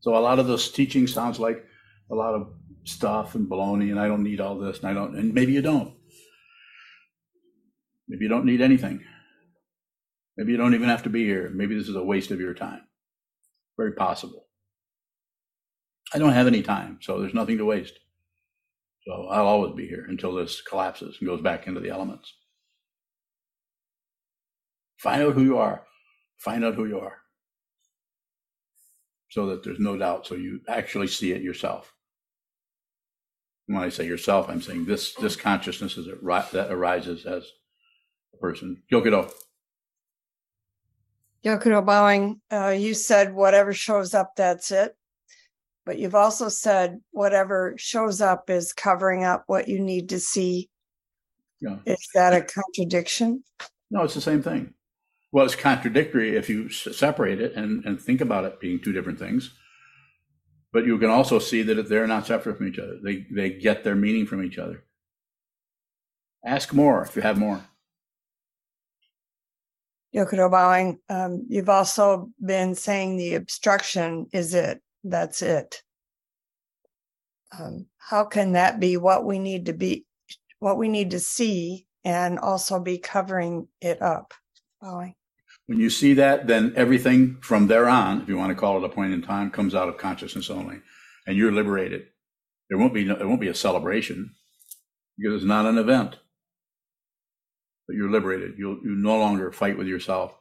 So 0.00 0.16
a 0.16 0.18
lot 0.18 0.38
of 0.38 0.46
this 0.46 0.70
teaching 0.72 1.06
sounds 1.06 1.38
like 1.38 1.64
a 2.10 2.14
lot 2.14 2.34
of 2.34 2.48
stuff 2.84 3.34
and 3.34 3.48
baloney, 3.48 3.90
and 3.90 4.00
I 4.00 4.08
don't 4.08 4.22
need 4.22 4.40
all 4.40 4.58
this, 4.58 4.78
and 4.78 4.88
I 4.88 4.94
don't, 4.94 5.14
and 5.14 5.34
maybe 5.34 5.52
you 5.52 5.62
don't. 5.62 5.94
Maybe 8.08 8.24
you 8.24 8.28
don't 8.28 8.46
need 8.46 8.62
anything. 8.62 9.04
Maybe 10.36 10.52
you 10.52 10.58
don't 10.58 10.74
even 10.74 10.88
have 10.88 11.02
to 11.04 11.10
be 11.10 11.24
here. 11.24 11.50
Maybe 11.50 11.76
this 11.76 11.88
is 11.88 11.96
a 11.96 12.02
waste 12.02 12.30
of 12.30 12.40
your 12.40 12.54
time. 12.54 12.80
Very 13.80 13.92
possible. 13.92 14.44
I 16.12 16.18
don't 16.18 16.34
have 16.34 16.46
any 16.46 16.60
time, 16.60 16.98
so 17.00 17.18
there's 17.18 17.32
nothing 17.32 17.56
to 17.56 17.64
waste. 17.64 17.98
So 19.06 19.28
I'll 19.28 19.46
always 19.46 19.74
be 19.74 19.88
here 19.88 20.04
until 20.06 20.34
this 20.34 20.60
collapses 20.60 21.16
and 21.18 21.26
goes 21.26 21.40
back 21.40 21.66
into 21.66 21.80
the 21.80 21.88
elements. 21.88 22.30
Find 24.98 25.22
out 25.22 25.32
who 25.32 25.44
you 25.44 25.56
are. 25.56 25.86
Find 26.36 26.62
out 26.62 26.74
who 26.74 26.84
you 26.84 27.00
are. 27.00 27.22
So 29.30 29.46
that 29.46 29.64
there's 29.64 29.80
no 29.80 29.96
doubt, 29.96 30.26
so 30.26 30.34
you 30.34 30.60
actually 30.68 31.08
see 31.08 31.32
it 31.32 31.40
yourself. 31.40 31.94
When 33.64 33.82
I 33.82 33.88
say 33.88 34.04
yourself, 34.04 34.50
I'm 34.50 34.60
saying 34.60 34.84
this 34.84 35.14
this 35.14 35.36
consciousness 35.36 35.96
is 35.96 36.04
that 36.04 36.70
arises 36.70 37.24
as 37.24 37.50
a 38.34 38.36
person. 38.36 38.82
Yokido. 38.92 39.32
Yokudo 41.44 41.84
bowing, 41.84 42.40
uh, 42.52 42.68
you 42.68 42.94
said 42.94 43.34
whatever 43.34 43.72
shows 43.72 44.14
up, 44.14 44.32
that's 44.36 44.70
it. 44.70 44.94
But 45.86 45.98
you've 45.98 46.14
also 46.14 46.48
said 46.48 47.00
whatever 47.10 47.74
shows 47.78 48.20
up 48.20 48.50
is 48.50 48.72
covering 48.72 49.24
up 49.24 49.44
what 49.46 49.66
you 49.66 49.80
need 49.80 50.10
to 50.10 50.20
see. 50.20 50.68
Yeah. 51.60 51.76
Is 51.86 52.08
that 52.14 52.34
a 52.34 52.42
contradiction? 52.42 53.42
No, 53.90 54.02
it's 54.04 54.14
the 54.14 54.20
same 54.20 54.42
thing. 54.42 54.74
Well, 55.32 55.44
it's 55.44 55.54
contradictory 55.54 56.36
if 56.36 56.50
you 56.50 56.68
separate 56.68 57.40
it 57.40 57.54
and, 57.54 57.84
and 57.84 58.00
think 58.00 58.20
about 58.20 58.44
it 58.44 58.60
being 58.60 58.80
two 58.80 58.92
different 58.92 59.18
things. 59.18 59.54
But 60.72 60.86
you 60.86 60.98
can 60.98 61.10
also 61.10 61.38
see 61.38 61.62
that 61.62 61.88
they're 61.88 62.06
not 62.06 62.26
separate 62.26 62.58
from 62.58 62.68
each 62.68 62.78
other. 62.78 62.98
They, 63.02 63.26
they 63.30 63.50
get 63.50 63.82
their 63.82 63.96
meaning 63.96 64.26
from 64.26 64.44
each 64.44 64.58
other. 64.58 64.84
Ask 66.44 66.72
more 66.72 67.02
if 67.02 67.16
you 67.16 67.22
have 67.22 67.38
more. 67.38 67.64
Yokudo 70.14 70.50
bowing, 70.50 70.98
um, 71.08 71.46
you've 71.48 71.68
also 71.68 72.30
been 72.44 72.74
saying 72.74 73.16
the 73.16 73.34
obstruction 73.34 74.26
is 74.32 74.54
it, 74.54 74.82
that's 75.04 75.40
it. 75.40 75.82
Um, 77.56 77.86
how 77.98 78.24
can 78.24 78.52
that 78.52 78.80
be 78.80 78.96
what 78.96 79.24
we 79.24 79.38
need 79.38 79.66
to 79.66 79.72
be, 79.72 80.06
what 80.58 80.78
we 80.78 80.88
need 80.88 81.12
to 81.12 81.20
see 81.20 81.86
and 82.04 82.38
also 82.38 82.80
be 82.80 82.98
covering 82.98 83.68
it 83.80 84.02
up? 84.02 84.34
Bowing. 84.80 85.14
When 85.66 85.78
you 85.78 85.90
see 85.90 86.14
that, 86.14 86.48
then 86.48 86.72
everything 86.74 87.38
from 87.40 87.68
there 87.68 87.88
on, 87.88 88.22
if 88.22 88.28
you 88.28 88.36
want 88.36 88.50
to 88.50 88.56
call 88.56 88.78
it 88.78 88.84
a 88.84 88.88
point 88.88 89.12
in 89.12 89.22
time, 89.22 89.52
comes 89.52 89.74
out 89.74 89.88
of 89.88 89.98
consciousness 89.98 90.50
only, 90.50 90.80
and 91.26 91.36
you're 91.36 91.52
liberated. 91.52 92.06
There 92.68 92.78
won't 92.78 92.94
be 92.94 93.04
no, 93.04 93.14
there 93.14 93.28
won't 93.28 93.40
be 93.40 93.48
a 93.48 93.54
celebration 93.54 94.32
because 95.16 95.36
it's 95.36 95.44
not 95.44 95.66
an 95.66 95.78
event. 95.78 96.16
But 97.90 97.96
you're 97.96 98.08
liberated. 98.08 98.54
You'll 98.56 98.78
you 98.84 98.94
no 98.94 99.18
longer 99.18 99.50
fight 99.50 99.76
with 99.76 99.88
yourself 99.88 100.32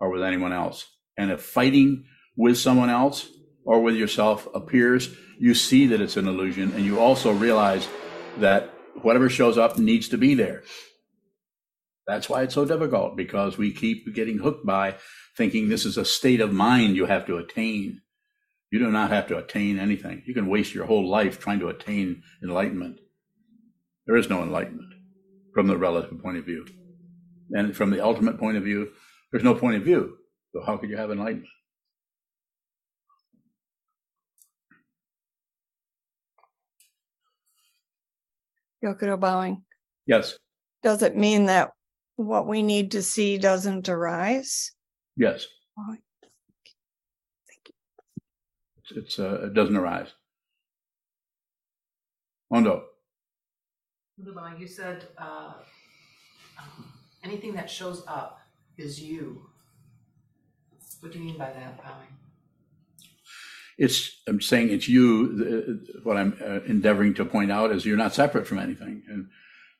or 0.00 0.10
with 0.10 0.22
anyone 0.22 0.52
else. 0.52 0.86
And 1.16 1.30
if 1.30 1.40
fighting 1.40 2.04
with 2.36 2.58
someone 2.58 2.90
else 2.90 3.26
or 3.64 3.80
with 3.80 3.94
yourself 3.94 4.46
appears, 4.54 5.08
you 5.38 5.54
see 5.54 5.86
that 5.86 6.02
it's 6.02 6.18
an 6.18 6.28
illusion, 6.28 6.74
and 6.74 6.84
you 6.84 7.00
also 7.00 7.32
realize 7.32 7.88
that 8.36 8.70
whatever 9.00 9.30
shows 9.30 9.56
up 9.56 9.78
needs 9.78 10.10
to 10.10 10.18
be 10.18 10.34
there. 10.34 10.62
That's 12.06 12.28
why 12.28 12.42
it's 12.42 12.52
so 12.52 12.66
difficult 12.66 13.16
because 13.16 13.56
we 13.56 13.72
keep 13.72 14.14
getting 14.14 14.36
hooked 14.36 14.66
by 14.66 14.96
thinking 15.38 15.70
this 15.70 15.86
is 15.86 15.96
a 15.96 16.04
state 16.04 16.42
of 16.42 16.52
mind 16.52 16.96
you 16.96 17.06
have 17.06 17.24
to 17.28 17.38
attain. 17.38 18.02
You 18.70 18.78
do 18.78 18.90
not 18.90 19.08
have 19.08 19.26
to 19.28 19.38
attain 19.38 19.78
anything. 19.78 20.22
You 20.26 20.34
can 20.34 20.48
waste 20.48 20.74
your 20.74 20.84
whole 20.84 21.08
life 21.08 21.40
trying 21.40 21.60
to 21.60 21.68
attain 21.68 22.22
enlightenment. 22.42 22.98
There 24.06 24.16
is 24.16 24.28
no 24.28 24.42
enlightenment 24.42 24.93
from 25.54 25.66
the 25.68 25.76
relative 25.78 26.20
point 26.20 26.36
of 26.36 26.44
view. 26.44 26.66
And 27.52 27.74
from 27.76 27.90
the 27.90 28.04
ultimate 28.04 28.38
point 28.38 28.56
of 28.56 28.64
view, 28.64 28.90
there's 29.30 29.44
no 29.44 29.54
point 29.54 29.76
of 29.76 29.82
view. 29.84 30.16
So 30.52 30.62
how 30.62 30.76
could 30.76 30.90
you 30.90 30.96
have 30.96 31.10
enlightenment? 31.10 31.48
Yokudo 38.84 39.18
bowing. 39.18 39.62
Yes, 40.06 40.36
Does 40.82 41.02
it 41.02 41.16
mean 41.16 41.46
that 41.46 41.70
what 42.16 42.46
we 42.46 42.62
need 42.62 42.90
to 42.92 43.02
see 43.02 43.38
doesn't 43.38 43.88
arise? 43.88 44.72
yes. 45.16 45.46
Bowing. 45.76 46.00
It's, 48.76 48.92
it's 48.92 49.18
uh, 49.18 49.46
it 49.46 49.54
doesn't 49.54 49.76
arise. 49.76 50.08
Mondo. 52.50 52.84
Lubon, 54.18 54.58
you 54.58 54.66
said 54.66 55.08
uh, 55.18 55.54
um, 56.58 56.92
anything 57.22 57.54
that 57.54 57.68
shows 57.68 58.04
up 58.06 58.40
is 58.76 59.00
you. 59.00 59.46
What 61.00 61.12
do 61.12 61.18
you 61.18 61.24
mean 61.24 61.38
by 61.38 61.50
that, 61.50 61.82
Bowing? 61.82 62.14
it's, 63.78 64.20
I'm 64.26 64.40
saying 64.40 64.70
it's 64.70 64.88
you. 64.88 65.80
What 66.02 66.16
I'm 66.16 66.36
uh, 66.40 66.60
endeavoring 66.66 67.14
to 67.14 67.24
point 67.24 67.50
out 67.50 67.72
is 67.72 67.84
you're 67.84 67.96
not 67.96 68.14
separate 68.14 68.46
from 68.46 68.58
anything. 68.58 69.02
And, 69.08 69.28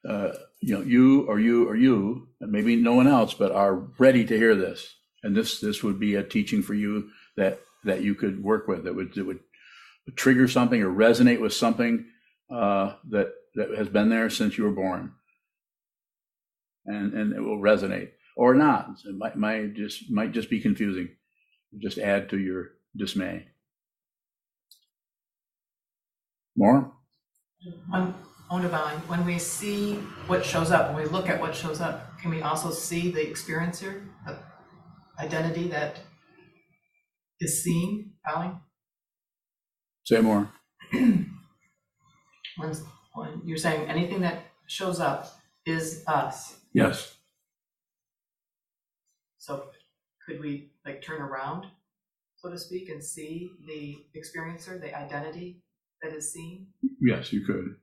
uh, 0.08 0.32
you 0.60 0.74
know, 0.74 0.82
you 0.82 1.22
or 1.22 1.38
you 1.38 1.68
or 1.68 1.76
you, 1.76 2.28
and 2.40 2.50
maybe 2.50 2.76
no 2.76 2.94
one 2.94 3.06
else, 3.06 3.34
but 3.34 3.52
are 3.52 3.74
ready 3.98 4.24
to 4.24 4.36
hear 4.36 4.54
this. 4.54 4.94
And 5.22 5.34
this, 5.34 5.60
this 5.60 5.82
would 5.82 5.98
be 5.98 6.16
a 6.16 6.22
teaching 6.22 6.62
for 6.62 6.74
you 6.74 7.10
that, 7.36 7.60
that 7.84 8.02
you 8.02 8.14
could 8.14 8.42
work 8.42 8.66
with. 8.66 8.84
That 8.84 8.94
would, 8.94 9.14
that 9.14 9.24
would 9.24 9.40
trigger 10.16 10.48
something 10.48 10.82
or 10.82 10.90
resonate 10.90 11.40
with 11.40 11.54
something, 11.54 12.06
uh, 12.50 12.94
that, 13.10 13.32
that 13.54 13.70
has 13.76 13.88
been 13.88 14.08
there 14.08 14.30
since 14.30 14.58
you 14.58 14.64
were 14.64 14.72
born. 14.72 15.12
And, 16.86 17.14
and 17.14 17.32
it 17.32 17.40
will 17.40 17.58
resonate 17.58 18.10
or 18.36 18.54
not. 18.54 18.90
It 19.04 19.16
might, 19.16 19.36
might 19.36 19.74
just, 19.74 20.10
might 20.10 20.32
just 20.32 20.50
be 20.50 20.60
confusing. 20.60 21.08
Just 21.78 21.98
add 21.98 22.28
to 22.30 22.38
your 22.38 22.68
dismay. 22.96 23.46
More? 26.56 26.92
When, 27.88 28.14
Ondavine, 28.50 29.00
when 29.08 29.24
we 29.24 29.38
see 29.38 29.94
what 30.26 30.44
shows 30.44 30.70
up, 30.70 30.92
when 30.92 31.02
we 31.02 31.08
look 31.08 31.28
at 31.28 31.40
what 31.40 31.54
shows 31.54 31.80
up, 31.80 32.18
can 32.20 32.30
we 32.30 32.42
also 32.42 32.70
see 32.70 33.10
the 33.10 33.20
experiencer, 33.20 34.06
the 34.26 34.38
identity 35.18 35.68
that 35.68 36.00
is 37.40 37.62
seen, 37.62 38.12
Polly? 38.24 38.50
Say 40.04 40.20
more. 40.20 40.50
When, 42.56 42.72
when 43.14 43.40
you're 43.44 43.56
saying 43.56 43.88
anything 43.88 44.20
that 44.20 44.42
shows 44.66 45.00
up 45.00 45.32
is 45.66 46.04
us, 46.06 46.56
Yes. 46.72 47.16
so 49.38 49.66
could 50.26 50.40
we 50.40 50.70
like 50.84 51.02
turn 51.02 51.20
around, 51.22 51.66
so 52.36 52.50
to 52.50 52.58
speak, 52.58 52.88
and 52.88 53.02
see 53.02 53.50
the 53.66 53.96
experiencer, 54.18 54.80
the 54.80 54.94
identity 54.96 55.62
that 56.02 56.12
is 56.12 56.32
seen? 56.32 56.66
Yes, 57.00 57.32
you 57.32 57.44
could. 57.46 57.76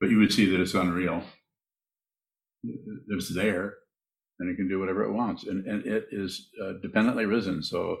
But 0.00 0.10
you 0.10 0.18
would 0.18 0.32
see 0.32 0.46
that 0.46 0.60
it's 0.60 0.74
unreal. 0.74 1.22
It's 2.64 3.34
there 3.34 3.74
and 4.38 4.50
it 4.50 4.56
can 4.56 4.68
do 4.68 4.78
whatever 4.80 5.04
it 5.04 5.12
wants. 5.12 5.44
And, 5.44 5.66
and 5.66 5.86
it 5.86 6.06
is 6.10 6.48
uh, 6.62 6.72
dependently 6.82 7.26
risen. 7.26 7.62
So 7.62 7.98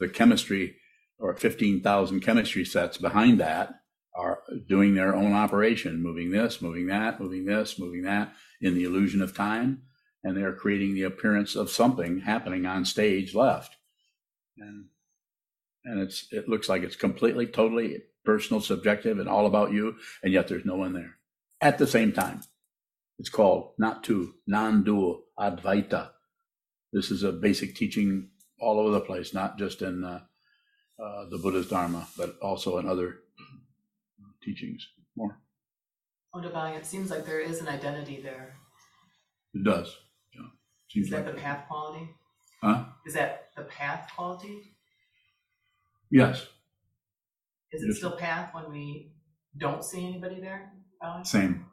the 0.00 0.08
chemistry 0.08 0.76
or 1.18 1.34
15,000 1.36 2.20
chemistry 2.20 2.64
sets 2.64 2.96
behind 2.98 3.40
that 3.40 3.74
are 4.16 4.42
doing 4.68 4.94
their 4.94 5.14
own 5.14 5.32
operation, 5.32 6.02
moving 6.02 6.30
this, 6.30 6.62
moving 6.62 6.86
that, 6.86 7.20
moving 7.20 7.44
this, 7.44 7.78
moving 7.78 8.02
that 8.02 8.32
in 8.60 8.74
the 8.74 8.84
illusion 8.84 9.20
of 9.20 9.36
time. 9.36 9.82
And 10.24 10.36
they're 10.36 10.54
creating 10.54 10.94
the 10.94 11.02
appearance 11.02 11.54
of 11.54 11.70
something 11.70 12.20
happening 12.20 12.66
on 12.66 12.84
stage 12.84 13.34
left. 13.34 13.76
And, 14.58 14.86
and 15.84 16.00
it's, 16.00 16.26
it 16.32 16.48
looks 16.48 16.68
like 16.68 16.82
it's 16.82 16.96
completely, 16.96 17.46
totally 17.46 18.02
personal, 18.24 18.60
subjective, 18.60 19.18
and 19.18 19.28
all 19.28 19.46
about 19.46 19.72
you. 19.72 19.96
And 20.22 20.32
yet 20.32 20.48
there's 20.48 20.64
no 20.64 20.76
one 20.76 20.94
there 20.94 21.16
at 21.60 21.78
the 21.78 21.86
same 21.86 22.12
time. 22.12 22.40
It's 23.18 23.28
called 23.28 23.72
not 23.78 24.02
to, 24.04 24.34
non-dual, 24.46 25.24
Advaita. 25.38 26.10
This 26.92 27.10
is 27.10 27.22
a 27.22 27.32
basic 27.32 27.76
teaching 27.76 28.30
all 28.58 28.80
over 28.80 28.90
the 28.90 29.00
place, 29.00 29.32
not 29.32 29.58
just 29.58 29.82
in 29.82 30.04
uh, 30.04 30.20
uh, 31.02 31.28
the 31.30 31.38
Buddha's 31.38 31.68
Dharma, 31.68 32.08
but 32.16 32.36
also 32.40 32.78
in 32.78 32.88
other 32.88 33.16
teachings. 34.46 34.86
More. 35.16 35.38
Ondavine, 36.34 36.76
it 36.76 36.86
seems 36.86 37.10
like 37.10 37.26
there 37.26 37.40
is 37.40 37.60
an 37.60 37.68
identity 37.68 38.20
there. 38.22 38.54
It 39.54 39.64
does. 39.64 39.96
Yeah. 40.34 40.46
Seems 40.88 41.06
Is 41.06 41.10
that 41.10 41.24
like 41.26 41.34
the 41.34 41.40
path 41.40 41.64
quality? 41.68 42.08
Huh? 42.62 42.84
Is 43.06 43.14
that 43.14 43.48
the 43.56 43.62
path 43.64 44.10
quality? 44.14 44.74
Yes. 46.10 46.46
Is 47.72 47.82
it 47.82 47.88
Yes. 47.88 47.96
still 47.98 48.16
path 48.16 48.54
when 48.54 48.70
we 48.70 49.12
don't 49.58 49.82
see 49.84 50.06
anybody 50.06 50.40
there, 50.40 50.72
Polly? 51.02 51.24
Same. 51.24 51.66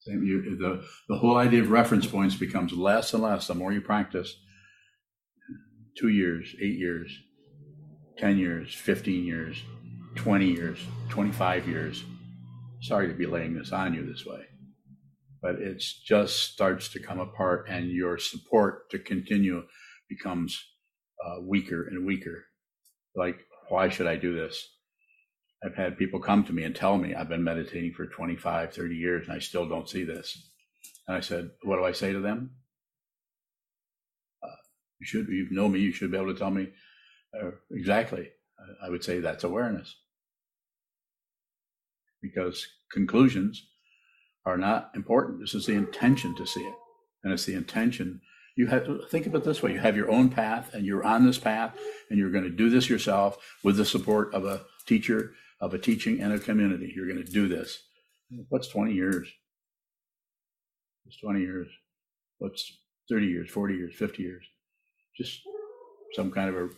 Same. 0.00 0.24
You, 0.24 0.56
the 0.56 0.84
the 1.08 1.16
whole 1.18 1.36
idea 1.36 1.60
of 1.62 1.70
reference 1.70 2.06
points 2.06 2.34
becomes 2.34 2.72
less 2.72 3.12
and 3.14 3.22
less 3.22 3.46
the 3.46 3.54
more 3.54 3.72
you 3.72 3.80
practice. 3.80 4.36
Two 5.96 6.08
years, 6.08 6.54
eight 6.60 6.78
years, 6.78 7.12
ten 8.16 8.38
years, 8.38 8.74
fifteen 8.74 9.24
years, 9.24 9.62
twenty 10.14 10.46
years, 10.46 10.78
twenty-five 11.08 11.68
years. 11.68 12.04
Sorry 12.80 13.08
to 13.08 13.14
be 13.14 13.26
laying 13.26 13.54
this 13.54 13.72
on 13.72 13.94
you 13.94 14.04
this 14.06 14.26
way, 14.26 14.42
but 15.40 15.56
it 15.56 15.82
just 16.04 16.52
starts 16.52 16.88
to 16.90 17.00
come 17.00 17.20
apart, 17.20 17.66
and 17.68 17.90
your 17.90 18.18
support 18.18 18.90
to 18.90 18.98
continue 18.98 19.62
becomes 20.08 20.62
uh, 21.24 21.40
weaker 21.40 21.86
and 21.88 22.06
weaker. 22.06 22.44
Like, 23.14 23.40
why 23.68 23.88
should 23.88 24.06
I 24.06 24.16
do 24.16 24.34
this? 24.34 24.68
I've 25.64 25.76
had 25.76 25.96
people 25.96 26.20
come 26.20 26.44
to 26.44 26.52
me 26.52 26.64
and 26.64 26.74
tell 26.74 26.98
me 26.98 27.14
I've 27.14 27.28
been 27.28 27.44
meditating 27.44 27.92
for 27.94 28.06
25, 28.06 28.74
30 28.74 28.94
years 28.96 29.28
and 29.28 29.36
I 29.36 29.38
still 29.38 29.68
don't 29.68 29.88
see 29.88 30.04
this. 30.04 30.50
And 31.06 31.16
I 31.16 31.20
said, 31.20 31.50
what 31.62 31.76
do 31.76 31.84
I 31.84 31.92
say 31.92 32.12
to 32.12 32.20
them? 32.20 32.50
Uh, 34.42 34.56
you 35.00 35.06
should, 35.06 35.28
you 35.28 35.46
know 35.50 35.68
me, 35.68 35.78
you 35.78 35.92
should 35.92 36.10
be 36.10 36.16
able 36.16 36.32
to 36.32 36.38
tell 36.38 36.50
me 36.50 36.68
uh, 37.40 37.50
exactly. 37.70 38.28
I 38.84 38.90
would 38.90 39.02
say 39.04 39.18
that's 39.20 39.44
awareness. 39.44 39.96
Because 42.22 42.66
conclusions 42.92 43.66
are 44.44 44.56
not 44.56 44.90
important. 44.94 45.40
This 45.40 45.54
is 45.54 45.66
the 45.66 45.74
intention 45.74 46.34
to 46.36 46.46
see 46.46 46.60
it. 46.60 46.74
And 47.22 47.32
it's 47.32 47.44
the 47.44 47.54
intention. 47.54 48.20
You 48.56 48.66
have 48.66 48.84
to 48.86 49.00
think 49.10 49.26
of 49.26 49.34
it 49.34 49.44
this 49.44 49.62
way. 49.62 49.72
You 49.72 49.80
have 49.80 49.96
your 49.96 50.10
own 50.10 50.28
path 50.28 50.74
and 50.74 50.84
you're 50.84 51.04
on 51.04 51.26
this 51.26 51.38
path 51.38 51.76
and 52.10 52.18
you're 52.18 52.30
going 52.30 52.44
to 52.44 52.50
do 52.50 52.68
this 52.68 52.88
yourself 52.88 53.38
with 53.62 53.76
the 53.76 53.84
support 53.84 54.34
of 54.34 54.44
a 54.44 54.62
teacher 54.86 55.32
of 55.60 55.72
a 55.72 55.78
teaching 55.78 56.20
and 56.20 56.32
a 56.32 56.38
community. 56.38 56.92
You're 56.94 57.06
going 57.06 57.24
to 57.24 57.32
do 57.32 57.48
this. 57.48 57.82
What's 58.48 58.68
20 58.68 58.92
years? 58.92 59.28
What's 61.04 61.18
20 61.18 61.40
years? 61.40 61.68
What's 62.38 62.78
30 63.08 63.26
years, 63.26 63.50
40 63.50 63.74
years, 63.74 63.94
50 63.94 64.22
years? 64.22 64.44
Just 65.16 65.40
some 66.14 66.30
kind 66.30 66.48
of 66.48 66.56
a, 66.56 66.68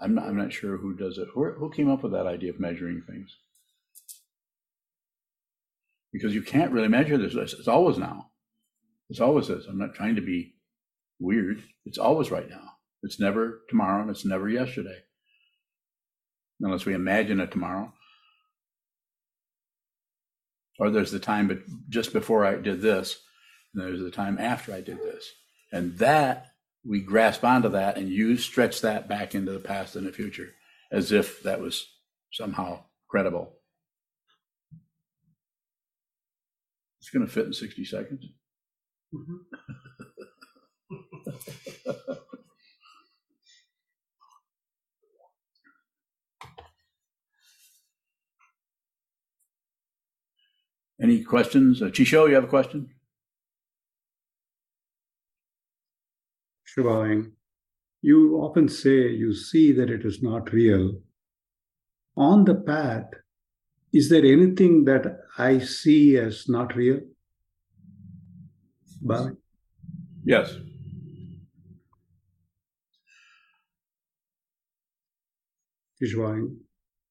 I'm 0.00 0.14
not, 0.14 0.26
I'm 0.26 0.36
not 0.36 0.52
sure 0.52 0.76
who 0.76 0.94
does 0.94 1.18
it. 1.18 1.28
Who, 1.34 1.52
who 1.52 1.70
came 1.70 1.90
up 1.90 2.02
with 2.02 2.12
that 2.12 2.26
idea 2.26 2.50
of 2.50 2.60
measuring 2.60 3.02
things? 3.08 3.34
Because 6.12 6.34
you 6.34 6.42
can't 6.42 6.72
really 6.72 6.88
measure 6.88 7.18
this. 7.18 7.34
It's 7.34 7.68
always 7.68 7.98
now. 7.98 8.30
It's 9.10 9.20
always 9.20 9.48
this. 9.48 9.66
I'm 9.66 9.78
not 9.78 9.94
trying 9.94 10.16
to 10.16 10.22
be 10.22 10.54
weird. 11.18 11.62
It's 11.84 11.98
always 11.98 12.30
right 12.30 12.48
now. 12.48 12.72
It's 13.02 13.20
never 13.20 13.62
tomorrow 13.68 14.02
and 14.02 14.10
it's 14.10 14.24
never 14.24 14.48
yesterday. 14.48 14.98
Unless 16.60 16.86
we 16.86 16.94
imagine 16.94 17.40
a 17.40 17.46
tomorrow 17.46 17.92
or 20.78 20.90
there's 20.90 21.10
the 21.10 21.18
time 21.18 21.48
but 21.48 21.58
just 21.88 22.12
before 22.12 22.44
I 22.44 22.54
did 22.54 22.80
this, 22.80 23.20
and 23.74 23.82
there's 23.84 24.00
the 24.00 24.10
time 24.10 24.38
after 24.38 24.72
I 24.72 24.80
did 24.80 24.98
this. 24.98 25.30
And 25.72 25.98
that 25.98 26.52
we 26.86 27.00
grasp 27.00 27.44
onto 27.44 27.68
that 27.70 27.98
and 27.98 28.08
you 28.08 28.36
stretch 28.36 28.80
that 28.80 29.08
back 29.08 29.34
into 29.34 29.52
the 29.52 29.58
past 29.58 29.96
and 29.96 30.06
the 30.06 30.12
future 30.12 30.54
as 30.90 31.12
if 31.12 31.42
that 31.42 31.60
was 31.60 31.86
somehow 32.32 32.84
credible. 33.08 33.57
It's 37.08 37.14
going 37.14 37.26
to 37.26 37.32
fit 37.32 37.46
in 37.46 37.54
60 37.54 37.86
seconds. 37.86 38.26
Any 51.00 51.24
questions? 51.24 51.80
Uh, 51.80 51.86
Chisho, 51.86 52.28
you 52.28 52.34
have 52.34 52.44
a 52.44 52.48
question? 52.48 52.90
Shivang, 56.66 57.32
you 58.02 58.36
often 58.36 58.68
say 58.68 59.08
you 59.08 59.32
see 59.32 59.72
that 59.72 59.88
it 59.88 60.04
is 60.04 60.22
not 60.22 60.52
real. 60.52 61.00
On 62.18 62.44
the 62.44 62.56
path, 62.56 63.14
is 63.92 64.08
there 64.08 64.24
anything 64.24 64.84
that 64.84 65.20
I 65.38 65.58
see 65.58 66.16
as 66.16 66.48
not 66.48 66.76
real? 66.76 67.00
Bhavin? 69.04 69.36
Yes. 70.24 70.54
Kishwang, 76.02 76.56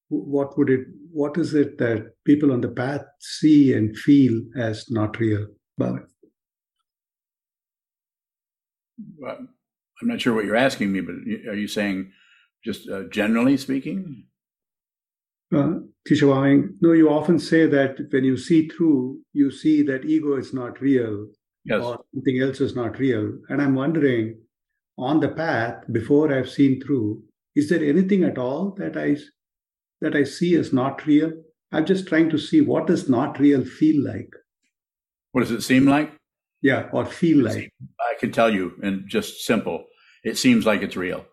what 0.09 0.57
would 0.57 0.69
it 0.69 0.87
what 1.11 1.37
is 1.37 1.53
it 1.53 1.77
that 1.79 2.13
people 2.25 2.51
on 2.51 2.61
the 2.61 2.69
path 2.69 3.03
see 3.19 3.73
and 3.73 3.97
feel 3.97 4.41
as 4.57 4.89
not 4.89 5.19
real? 5.19 5.47
Bhavin? 5.79 6.05
Well, 9.17 9.37
I'm 10.01 10.07
not 10.07 10.21
sure 10.21 10.33
what 10.33 10.45
you're 10.45 10.55
asking 10.55 10.91
me, 10.91 11.01
but 11.01 11.15
are 11.49 11.55
you 11.55 11.67
saying 11.67 12.11
just 12.63 12.87
uh, 12.89 13.03
generally 13.11 13.57
speaking? 13.57 14.25
Uh, 15.53 15.79
Kishwang, 16.09 16.69
no, 16.81 16.93
you 16.93 17.09
often 17.09 17.37
say 17.39 17.65
that 17.65 17.97
when 18.11 18.23
you 18.23 18.37
see 18.37 18.67
through, 18.69 19.19
you 19.33 19.51
see 19.51 19.81
that 19.83 20.05
ego 20.05 20.37
is 20.37 20.53
not 20.53 20.79
real 20.81 21.27
Yes. 21.65 21.83
or 21.83 21.99
something 22.13 22.39
else 22.39 22.61
is 22.61 22.75
not 22.75 22.97
real. 22.97 23.33
And 23.49 23.61
I'm 23.61 23.75
wondering, 23.75 24.39
on 24.97 25.19
the 25.19 25.27
path, 25.27 25.83
before 25.91 26.33
I've 26.33 26.49
seen 26.49 26.81
through, 26.81 27.23
Is 27.57 27.69
there 27.69 27.83
anything 27.83 28.23
at 28.23 28.37
all 28.37 28.75
that 28.77 28.95
I 28.95 29.17
that 30.01 30.15
I 30.15 30.23
see 30.25 30.55
as 30.55 30.71
not 30.71 31.05
real? 31.07 31.31
I'm 31.71 31.87
just 31.87 32.07
trying 32.07 32.29
to 32.29 32.37
see 32.37 32.61
what 32.61 32.85
does 32.85 33.09
not 33.09 33.39
real 33.39 33.65
feel 33.65 34.03
like. 34.03 34.29
What 35.31 35.41
does 35.41 35.49
it 35.51 35.61
seem 35.61 35.85
like? 35.85 36.11
Yeah, 36.61 36.87
or 36.93 37.03
feel 37.05 37.43
like. 37.43 37.71
I 37.99 38.13
can 38.19 38.31
tell 38.31 38.53
you, 38.53 38.73
and 38.83 39.09
just 39.09 39.43
simple, 39.43 39.85
it 40.23 40.37
seems 40.37 40.67
like 40.67 40.83
it's 40.83 40.95
real. 40.95 41.25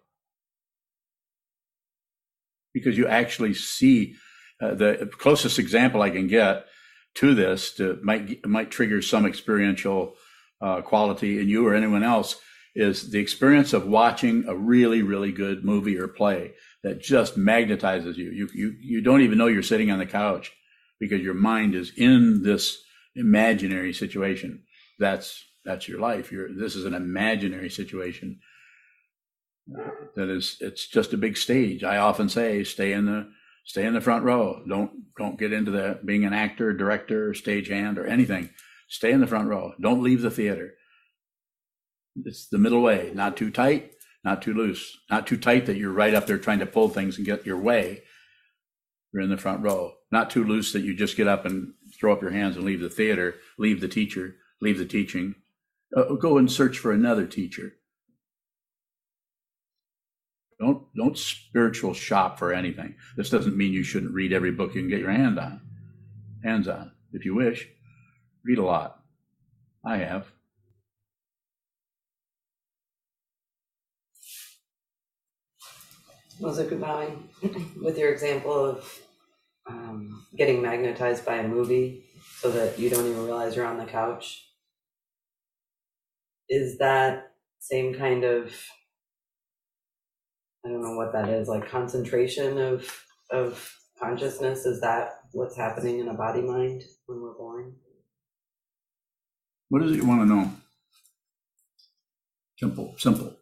Because 2.73 2.97
you 2.99 3.07
actually 3.07 3.53
see 3.55 4.15
uh, 4.61 4.75
the 4.75 5.11
closest 5.19 5.59
example 5.59 6.03
I 6.03 6.11
can 6.11 6.29
get 6.29 6.67
to 7.17 7.35
this 7.35 7.73
to 7.77 7.99
might 8.03 8.45
might 8.47 8.71
trigger 8.71 9.03
some 9.03 9.27
experiential 9.27 10.15
uh, 10.61 10.81
quality 10.81 11.41
in 11.41 11.49
you 11.49 11.67
or 11.67 11.75
anyone 11.75 12.03
else 12.03 12.37
is 12.75 13.11
the 13.11 13.21
experience 13.21 13.73
of 13.73 13.87
watching 13.87 14.45
a 14.49 14.57
really 14.57 15.03
really 15.03 15.33
good 15.33 15.65
movie 15.65 15.99
or 15.99 16.09
play 16.09 16.53
that 16.85 17.01
just 17.01 17.37
magnetizes 17.37 18.17
you. 18.17 18.31
You 18.31 18.49
you 18.55 18.75
you 18.81 19.01
don't 19.01 19.23
even 19.23 19.39
know 19.39 19.47
you're 19.47 19.63
sitting 19.63 19.91
on 19.91 19.99
the 19.99 20.07
couch 20.07 20.53
because 21.01 21.23
your 21.23 21.35
mind 21.35 21.75
is 21.75 21.93
in 21.97 22.43
this 22.43 22.83
imaginary 23.17 23.93
situation. 23.93 24.63
That's 24.99 25.45
that's 25.65 25.89
your 25.89 25.99
life. 25.99 26.31
You're 26.31 26.55
this 26.55 26.77
is 26.77 26.85
an 26.85 26.95
imaginary 26.95 27.71
situation. 27.71 28.41
Uh, 29.77 29.91
that 30.15 30.29
is 30.29 30.59
it's 30.61 30.87
just 30.87 31.15
a 31.15 31.19
big 31.19 31.37
stage. 31.37 31.83
I 31.83 31.97
often 31.97 32.29
say 32.29 32.63
stay 32.65 32.93
in 32.93 33.07
the 33.07 33.29
stay 33.65 33.85
in 33.85 33.95
the 33.95 34.01
front 34.01 34.25
row. 34.25 34.63
Don't 34.69 34.91
don't 35.19 35.39
get 35.39 35.53
into 35.53 35.71
the 35.71 36.01
being 36.05 36.25
an 36.25 36.33
actor, 36.33 36.73
director, 36.73 37.33
stagehand, 37.33 37.99
or 37.99 38.07
anything. 38.07 38.51
Stay 38.89 39.13
in 39.13 39.21
the 39.21 39.27
front 39.27 39.49
row. 39.49 39.73
Don't 39.81 40.03
leave 40.03 40.23
the 40.23 40.31
theater. 40.31 40.75
It's 42.25 42.49
the 42.49 42.59
middle 42.59 42.83
way, 42.83 43.11
not 43.15 43.37
too 43.37 43.51
tight, 43.51 43.93
not 44.23 44.43
too 44.43 44.55
loose, 44.55 44.97
not 45.11 45.27
too 45.27 45.37
tight 45.37 45.67
that 45.67 45.77
you're 45.77 45.93
right 45.93 46.15
up 46.15 46.27
there 46.27 46.39
trying 46.39 46.61
to 46.61 46.67
pull 46.67 46.89
things 46.89 47.17
and 47.17 47.27
get 47.27 47.47
your 47.47 47.59
way. 47.59 48.03
You're 49.13 49.23
in 49.23 49.31
the 49.31 49.37
front 49.37 49.63
row. 49.63 49.95
Not 50.11 50.31
too 50.31 50.45
loose 50.45 50.73
that 50.73 50.83
you 50.83 50.95
just 50.95 51.17
get 51.17 51.29
up 51.29 51.45
and 51.45 51.75
throw 51.99 52.13
up 52.13 52.23
your 52.23 52.31
hands 52.31 52.57
and 52.57 52.65
leave 52.65 52.81
the 52.81 52.89
theater, 52.89 53.37
leave 53.59 53.81
the 53.81 53.89
teacher, 53.89 54.37
leave 54.61 54.79
the 54.79 54.85
teaching. 54.85 55.37
Uh, 55.97 56.15
go 56.15 56.39
and 56.39 56.51
search 56.51 56.79
for 56.79 56.93
another 56.93 57.27
teacher. 57.27 57.75
Don't 60.59 60.83
don't 60.95 61.19
spiritual 61.19 61.95
shop 61.95 62.39
for 62.39 62.53
anything. 62.53 62.95
This 63.17 63.31
doesn't 63.31 63.57
mean 63.57 63.73
you 63.73 63.83
shouldn't 63.83 64.15
read 64.15 64.33
every 64.33 64.53
book 64.53 64.75
you 64.75 64.81
can 64.81 64.91
get 64.91 65.01
your 65.01 65.11
hand 65.11 65.39
on, 65.39 65.61
hands 66.43 66.69
on, 66.69 66.93
if 67.13 67.25
you 67.25 67.35
wish. 67.35 67.69
Read 68.45 68.59
a 68.59 68.65
lot. 68.65 69.01
I 69.85 69.99
have. 69.99 70.27
It 76.41 76.69
goodbye 76.69 77.11
with 77.81 77.97
your 77.97 78.13
example 78.13 78.53
of 78.53 79.01
um, 79.67 80.27
getting 80.37 80.61
magnetized 80.63 81.25
by 81.25 81.37
a 81.37 81.49
movie 81.49 82.05
so 82.39 82.51
that 82.51 82.79
you 82.79 82.91
don't 82.91 83.07
even 83.07 83.25
realize 83.25 83.57
you're 83.57 83.67
on 83.67 83.79
the 83.79 83.85
couch? 83.85 84.49
Is 86.49 86.79
that 86.79 87.33
same 87.61 87.95
kind 87.95 88.25
of 88.25 88.53
I 90.65 90.69
don't 90.71 90.83
know 90.83 90.97
what 90.97 91.13
that 91.13 91.29
is, 91.29 91.49
like 91.49 91.69
concentration 91.69 92.59
of 92.59 93.05
of 93.31 93.75
consciousness? 94.01 94.67
Is 94.67 94.81
that 94.81 95.21
what's 95.33 95.57
happening 95.57 95.99
in 95.99 96.09
a 96.09 96.15
body 96.15 96.43
mind 96.43 96.83
when 97.07 97.21
we're 97.21 97.35
born? 97.35 97.75
What 99.69 99.83
is 99.83 99.93
it 99.93 99.97
you 99.97 100.07
want 100.07 100.23
to 100.23 100.27
know? 100.27 100.51
Simple, 102.59 102.95
simple. 102.99 103.37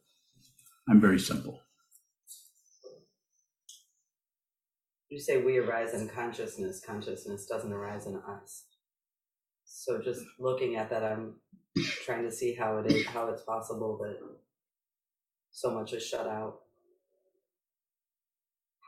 I'm 0.89 1.01
very 1.01 1.19
simple. 1.19 1.61
You 5.11 5.21
say 5.21 5.43
we 5.43 5.59
arise 5.59 5.93
in 5.93 6.09
consciousness, 6.09 6.83
consciousness 6.85 7.47
doesn't 7.47 7.73
arise 7.73 8.07
in 8.07 8.17
us. 8.17 8.65
So 9.65 10.01
just 10.01 10.23
looking 10.39 10.77
at 10.77 10.89
that, 10.91 11.05
I'm 11.05 11.35
trying 12.07 12.23
to 12.25 12.33
see 12.33 12.55
how 12.55 12.79
it 12.79 12.91
is, 12.91 13.07
how 13.07 13.29
it's 13.29 13.43
possible 13.43 13.99
that 13.99 14.17
so 15.51 15.71
much 15.71 15.93
is 15.93 16.07
shut 16.07 16.27
out. 16.27 16.61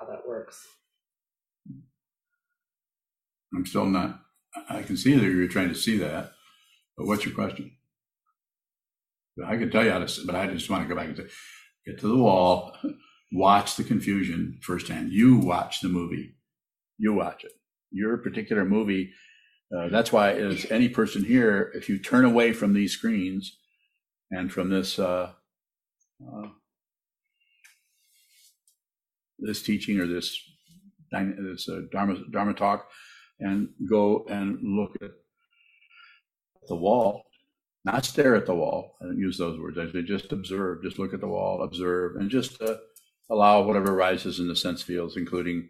How 0.04 0.12
that 0.12 0.26
works. 0.28 0.66
I'm 3.54 3.66
still 3.66 3.86
not, 3.86 4.20
I 4.68 4.82
can 4.82 4.96
see 4.96 5.14
that 5.14 5.24
you're 5.24 5.46
trying 5.48 5.68
to 5.68 5.74
see 5.74 5.96
that, 5.98 6.32
but 6.96 7.06
what's 7.06 7.24
your 7.24 7.34
question? 7.34 7.70
I 9.46 9.56
can 9.56 9.70
tell 9.70 9.84
you 9.84 9.92
how 9.92 10.04
to, 10.04 10.26
but 10.26 10.34
I 10.34 10.46
just 10.48 10.68
want 10.68 10.82
to 10.82 10.88
go 10.88 10.96
back 10.96 11.08
and 11.08 11.16
say, 11.16 11.26
get 11.86 11.98
to 12.00 12.08
the 12.08 12.16
wall, 12.16 12.76
watch 13.32 13.76
the 13.76 13.84
confusion 13.84 14.58
firsthand. 14.62 15.12
You 15.12 15.36
watch 15.36 15.80
the 15.80 15.88
movie. 15.88 16.34
You 16.98 17.14
watch 17.14 17.44
it. 17.44 17.52
Your 17.90 18.16
particular 18.18 18.64
movie. 18.64 19.12
Uh, 19.76 19.88
that's 19.88 20.12
why, 20.12 20.32
as 20.32 20.66
any 20.70 20.88
person 20.88 21.24
here, 21.24 21.72
if 21.74 21.88
you 21.88 21.98
turn 21.98 22.24
away 22.24 22.52
from 22.52 22.74
these 22.74 22.92
screens 22.92 23.56
and 24.30 24.52
from 24.52 24.70
this 24.70 24.98
uh, 24.98 25.30
uh, 26.22 26.48
this 29.38 29.62
teaching 29.62 30.00
or 30.00 30.06
this 30.06 30.38
this 31.12 31.68
uh, 31.68 31.82
dharma 31.92 32.16
dharma 32.32 32.54
talk, 32.54 32.88
and 33.40 33.68
go 33.88 34.24
and 34.28 34.58
look 34.62 34.96
at 35.02 35.12
the 36.68 36.74
wall, 36.74 37.24
not 37.84 38.04
stare 38.04 38.34
at 38.34 38.46
the 38.46 38.54
wall. 38.54 38.96
I 39.00 39.06
don't 39.06 39.18
use 39.18 39.38
those 39.38 39.58
words. 39.58 39.78
I 39.78 39.90
say 39.92 40.02
just 40.02 40.32
observe, 40.32 40.82
just 40.82 40.98
look 40.98 41.14
at 41.14 41.20
the 41.20 41.28
wall, 41.28 41.62
observe, 41.62 42.16
and 42.16 42.30
just 42.30 42.60
uh, 42.62 42.76
allow 43.30 43.62
whatever 43.62 43.94
arises 43.94 44.40
in 44.40 44.48
the 44.48 44.56
sense 44.56 44.82
fields, 44.82 45.16
including 45.16 45.68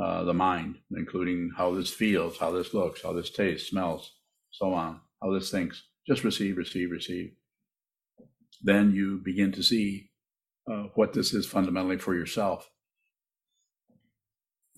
uh, 0.00 0.24
the 0.24 0.34
mind, 0.34 0.76
including 0.96 1.50
how 1.56 1.74
this 1.74 1.90
feels, 1.90 2.38
how 2.38 2.50
this 2.50 2.74
looks, 2.74 3.02
how 3.02 3.12
this 3.12 3.30
tastes, 3.30 3.70
smells, 3.70 4.12
so 4.50 4.72
on, 4.72 5.00
how 5.22 5.32
this 5.32 5.50
thinks. 5.50 5.82
Just 6.06 6.24
receive, 6.24 6.56
receive, 6.56 6.90
receive. 6.90 7.32
Then 8.62 8.92
you 8.92 9.20
begin 9.24 9.52
to 9.52 9.62
see 9.62 10.10
uh, 10.70 10.84
what 10.94 11.12
this 11.12 11.34
is 11.34 11.46
fundamentally 11.46 11.98
for 11.98 12.14
yourself. 12.14 12.68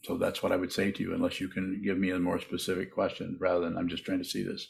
So 0.05 0.19
that's 0.19 0.43
what 0.43 0.53
I 0.53 0.57
would 0.57 0.73
say 0.73 0.93
to 0.93 1.03
you, 1.03 1.15
unless 1.15 1.41
you 1.41 1.49
can 1.49 1.81
give 1.83 1.97
me 1.97 2.11
a 2.11 2.19
more 2.19 2.39
specific 2.39 2.93
question 2.93 3.39
rather 3.41 3.61
than 3.61 3.79
I'm 3.79 3.89
just 3.89 4.05
trying 4.05 4.19
to 4.19 4.25
see 4.25 4.43
this. 4.43 4.69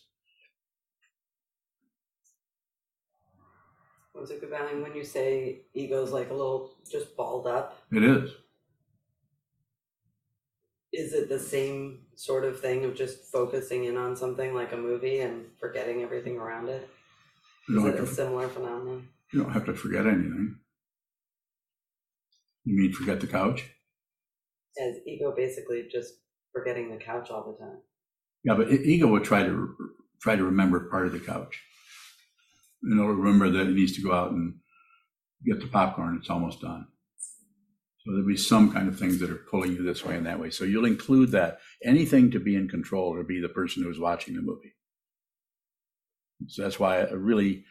Was 4.14 4.30
it 4.30 4.48
Valley 4.48 4.80
when 4.80 4.94
you 4.94 5.04
say 5.04 5.62
ego's 5.74 6.12
like 6.12 6.30
a 6.30 6.34
little 6.34 6.76
just 6.88 7.16
balled 7.16 7.48
up? 7.48 7.82
It 7.90 8.04
is. 8.04 8.30
Is 10.92 11.12
it 11.12 11.28
the 11.28 11.40
same 11.40 12.02
sort 12.14 12.44
of 12.44 12.60
thing 12.60 12.84
of 12.84 12.94
just 12.94 13.24
focusing 13.24 13.84
in 13.84 13.96
on 13.96 14.14
something 14.14 14.54
like 14.54 14.72
a 14.72 14.76
movie 14.76 15.18
and 15.18 15.46
forgetting 15.58 16.02
everything 16.02 16.38
around 16.38 16.68
it? 16.68 16.88
Is 17.68 17.84
it 17.84 17.94
a 17.94 17.98
to, 17.98 18.06
similar 18.06 18.46
phenomenon? 18.46 19.08
you 19.32 19.42
don't 19.42 19.52
have 19.52 19.66
to 19.66 19.74
forget 19.74 20.06
anything. 20.06 20.58
You 22.64 22.76
mean 22.78 22.92
forget 22.92 23.20
the 23.20 23.26
couch? 23.26 23.68
As 24.80 24.96
ego 25.06 25.32
basically 25.36 25.88
just 25.90 26.14
forgetting 26.52 26.90
the 26.90 27.02
couch 27.02 27.30
all 27.30 27.44
the 27.44 27.64
time. 27.64 27.78
Yeah, 28.42 28.54
but 28.54 28.72
ego 28.72 29.06
would 29.08 29.24
try 29.24 29.42
to 29.42 29.74
try 30.20 30.36
to 30.36 30.44
remember 30.44 30.88
part 30.90 31.06
of 31.06 31.12
the 31.12 31.20
couch. 31.20 31.62
You 32.82 32.94
know, 32.94 33.06
remember 33.06 33.50
that 33.50 33.68
it 33.68 33.74
needs 33.74 33.94
to 33.94 34.02
go 34.02 34.12
out 34.12 34.32
and 34.32 34.54
get 35.46 35.60
the 35.60 35.66
popcorn. 35.66 36.18
It's 36.20 36.30
almost 36.30 36.60
done. 36.60 36.86
So 37.98 38.12
there'll 38.12 38.26
be 38.26 38.36
some 38.36 38.70
kind 38.70 38.88
of 38.88 38.98
things 38.98 39.18
that 39.20 39.30
are 39.30 39.46
pulling 39.50 39.72
you 39.72 39.82
this 39.82 40.04
way 40.04 40.16
and 40.16 40.26
that 40.26 40.38
way. 40.38 40.50
So 40.50 40.64
you'll 40.64 40.84
include 40.84 41.30
that 41.30 41.60
anything 41.82 42.30
to 42.32 42.40
be 42.40 42.54
in 42.54 42.68
control 42.68 43.14
or 43.14 43.22
be 43.22 43.40
the 43.40 43.48
person 43.48 43.82
who's 43.82 43.98
watching 43.98 44.34
the 44.34 44.42
movie. 44.42 44.74
So 46.48 46.62
that's 46.62 46.78
why 46.78 46.98
a 46.98 47.16
really, 47.16 47.64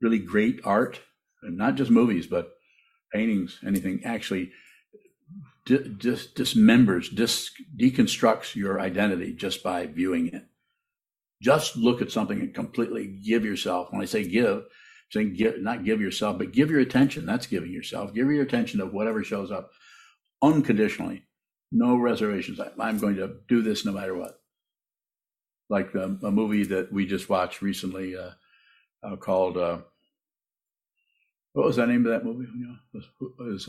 really 0.00 0.18
great 0.18 0.60
art, 0.64 1.00
and 1.42 1.58
not 1.58 1.74
just 1.74 1.90
movies, 1.90 2.26
but 2.26 2.52
paintings, 3.12 3.58
anything 3.66 4.00
actually 4.04 4.52
di- 5.64 5.88
dis- 5.96 6.32
dismembers, 6.32 7.14
dis- 7.14 7.50
deconstructs 7.76 8.54
your 8.54 8.80
identity 8.80 9.32
just 9.32 9.62
by 9.62 9.86
viewing 9.86 10.28
it. 10.28 10.46
Just 11.42 11.76
look 11.76 12.00
at 12.00 12.10
something 12.10 12.40
and 12.40 12.54
completely 12.54 13.06
give 13.06 13.44
yourself. 13.44 13.88
When 13.90 14.00
I 14.00 14.06
say 14.06 14.26
give, 14.26 14.58
I'm 14.58 15.10
saying 15.10 15.34
give, 15.34 15.60
not 15.60 15.84
give 15.84 16.00
yourself, 16.00 16.38
but 16.38 16.52
give 16.52 16.70
your 16.70 16.80
attention. 16.80 17.26
That's 17.26 17.46
giving 17.46 17.72
yourself. 17.72 18.14
Give 18.14 18.30
your 18.30 18.42
attention 18.42 18.80
to 18.80 18.86
whatever 18.86 19.22
shows 19.22 19.50
up 19.50 19.70
unconditionally, 20.42 21.24
no 21.72 21.96
reservations. 21.96 22.60
I, 22.60 22.70
I'm 22.78 22.98
going 22.98 23.16
to 23.16 23.36
do 23.48 23.62
this 23.62 23.84
no 23.84 23.92
matter 23.92 24.16
what. 24.16 24.40
Like 25.70 25.94
um, 25.96 26.20
a 26.22 26.30
movie 26.30 26.64
that 26.64 26.92
we 26.92 27.06
just 27.06 27.28
watched 27.28 27.62
recently 27.62 28.16
uh, 28.16 28.30
uh, 29.02 29.16
called, 29.16 29.56
uh, 29.56 29.78
what 31.52 31.66
was 31.66 31.76
the 31.76 31.86
name 31.86 32.06
of 32.06 32.12
that 32.12 32.24
movie? 32.24 32.46
You 32.56 32.66
know, 32.66 32.76
it 32.92 32.96
was, 32.96 33.04
it 33.20 33.68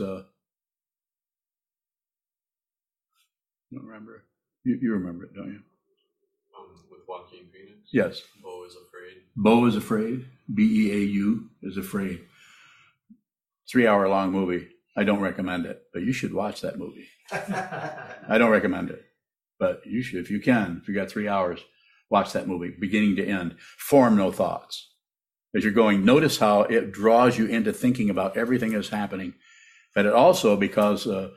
I 3.72 3.76
don't 3.76 3.86
remember. 3.86 4.24
You, 4.64 4.78
you 4.80 4.92
remember 4.92 5.24
it, 5.24 5.34
don't 5.34 5.48
you? 5.48 5.60
Um, 6.56 6.66
with 6.90 7.00
Joaquin 7.08 7.46
Phoenix. 7.52 7.88
Yes. 7.92 8.22
Beau 8.42 8.64
is 8.64 8.74
afraid. 8.74 9.22
Beau 9.36 9.66
is 9.66 9.76
afraid. 9.76 10.26
B 10.52 10.86
E 10.86 10.92
A 10.92 10.98
U 11.04 11.50
is 11.62 11.76
afraid. 11.76 12.20
Three 13.68 13.86
hour 13.86 14.08
long 14.08 14.32
movie. 14.32 14.68
I 14.96 15.04
don't 15.04 15.20
recommend 15.20 15.66
it, 15.66 15.82
but 15.92 16.02
you 16.02 16.12
should 16.12 16.32
watch 16.32 16.62
that 16.62 16.78
movie. 16.78 17.08
I 17.32 18.38
don't 18.38 18.50
recommend 18.50 18.90
it, 18.90 19.04
but 19.58 19.82
you 19.84 20.02
should, 20.02 20.20
if 20.20 20.30
you 20.30 20.40
can, 20.40 20.80
if 20.80 20.88
you 20.88 20.94
got 20.94 21.10
three 21.10 21.28
hours, 21.28 21.60
watch 22.08 22.32
that 22.32 22.48
movie, 22.48 22.72
beginning 22.78 23.16
to 23.16 23.26
end. 23.26 23.56
Form 23.58 24.16
no 24.16 24.32
thoughts. 24.32 24.90
As 25.54 25.64
you're 25.64 25.72
going, 25.72 26.04
notice 26.04 26.38
how 26.38 26.62
it 26.62 26.92
draws 26.92 27.36
you 27.36 27.46
into 27.46 27.72
thinking 27.72 28.08
about 28.08 28.36
everything 28.36 28.72
that's 28.72 28.88
happening. 28.88 29.34
But 29.94 30.06
it 30.06 30.12
also, 30.12 30.56
because 30.56 31.06
uh, 31.06 31.30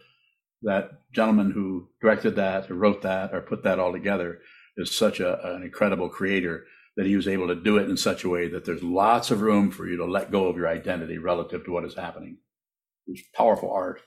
that 0.61 0.91
gentleman 1.13 1.51
who 1.51 1.89
directed 2.01 2.35
that, 2.35 2.69
or 2.69 2.75
wrote 2.75 3.01
that, 3.01 3.33
or 3.33 3.41
put 3.41 3.63
that 3.63 3.79
all 3.79 3.91
together, 3.91 4.39
is 4.77 4.95
such 4.95 5.19
a, 5.19 5.55
an 5.55 5.63
incredible 5.63 6.09
creator 6.09 6.65
that 6.97 7.05
he 7.05 7.15
was 7.15 7.27
able 7.27 7.47
to 7.47 7.55
do 7.55 7.77
it 7.77 7.89
in 7.89 7.95
such 7.95 8.23
a 8.23 8.29
way 8.29 8.49
that 8.49 8.65
there's 8.65 8.83
lots 8.83 9.31
of 9.31 9.41
room 9.41 9.71
for 9.71 9.87
you 9.87 9.95
to 9.97 10.05
let 10.05 10.31
go 10.31 10.47
of 10.47 10.57
your 10.57 10.67
identity 10.67 11.17
relative 11.17 11.63
to 11.63 11.71
what 11.71 11.85
is 11.85 11.95
happening. 11.95 12.37
It's 13.07 13.21
powerful 13.33 13.71
art. 13.71 14.01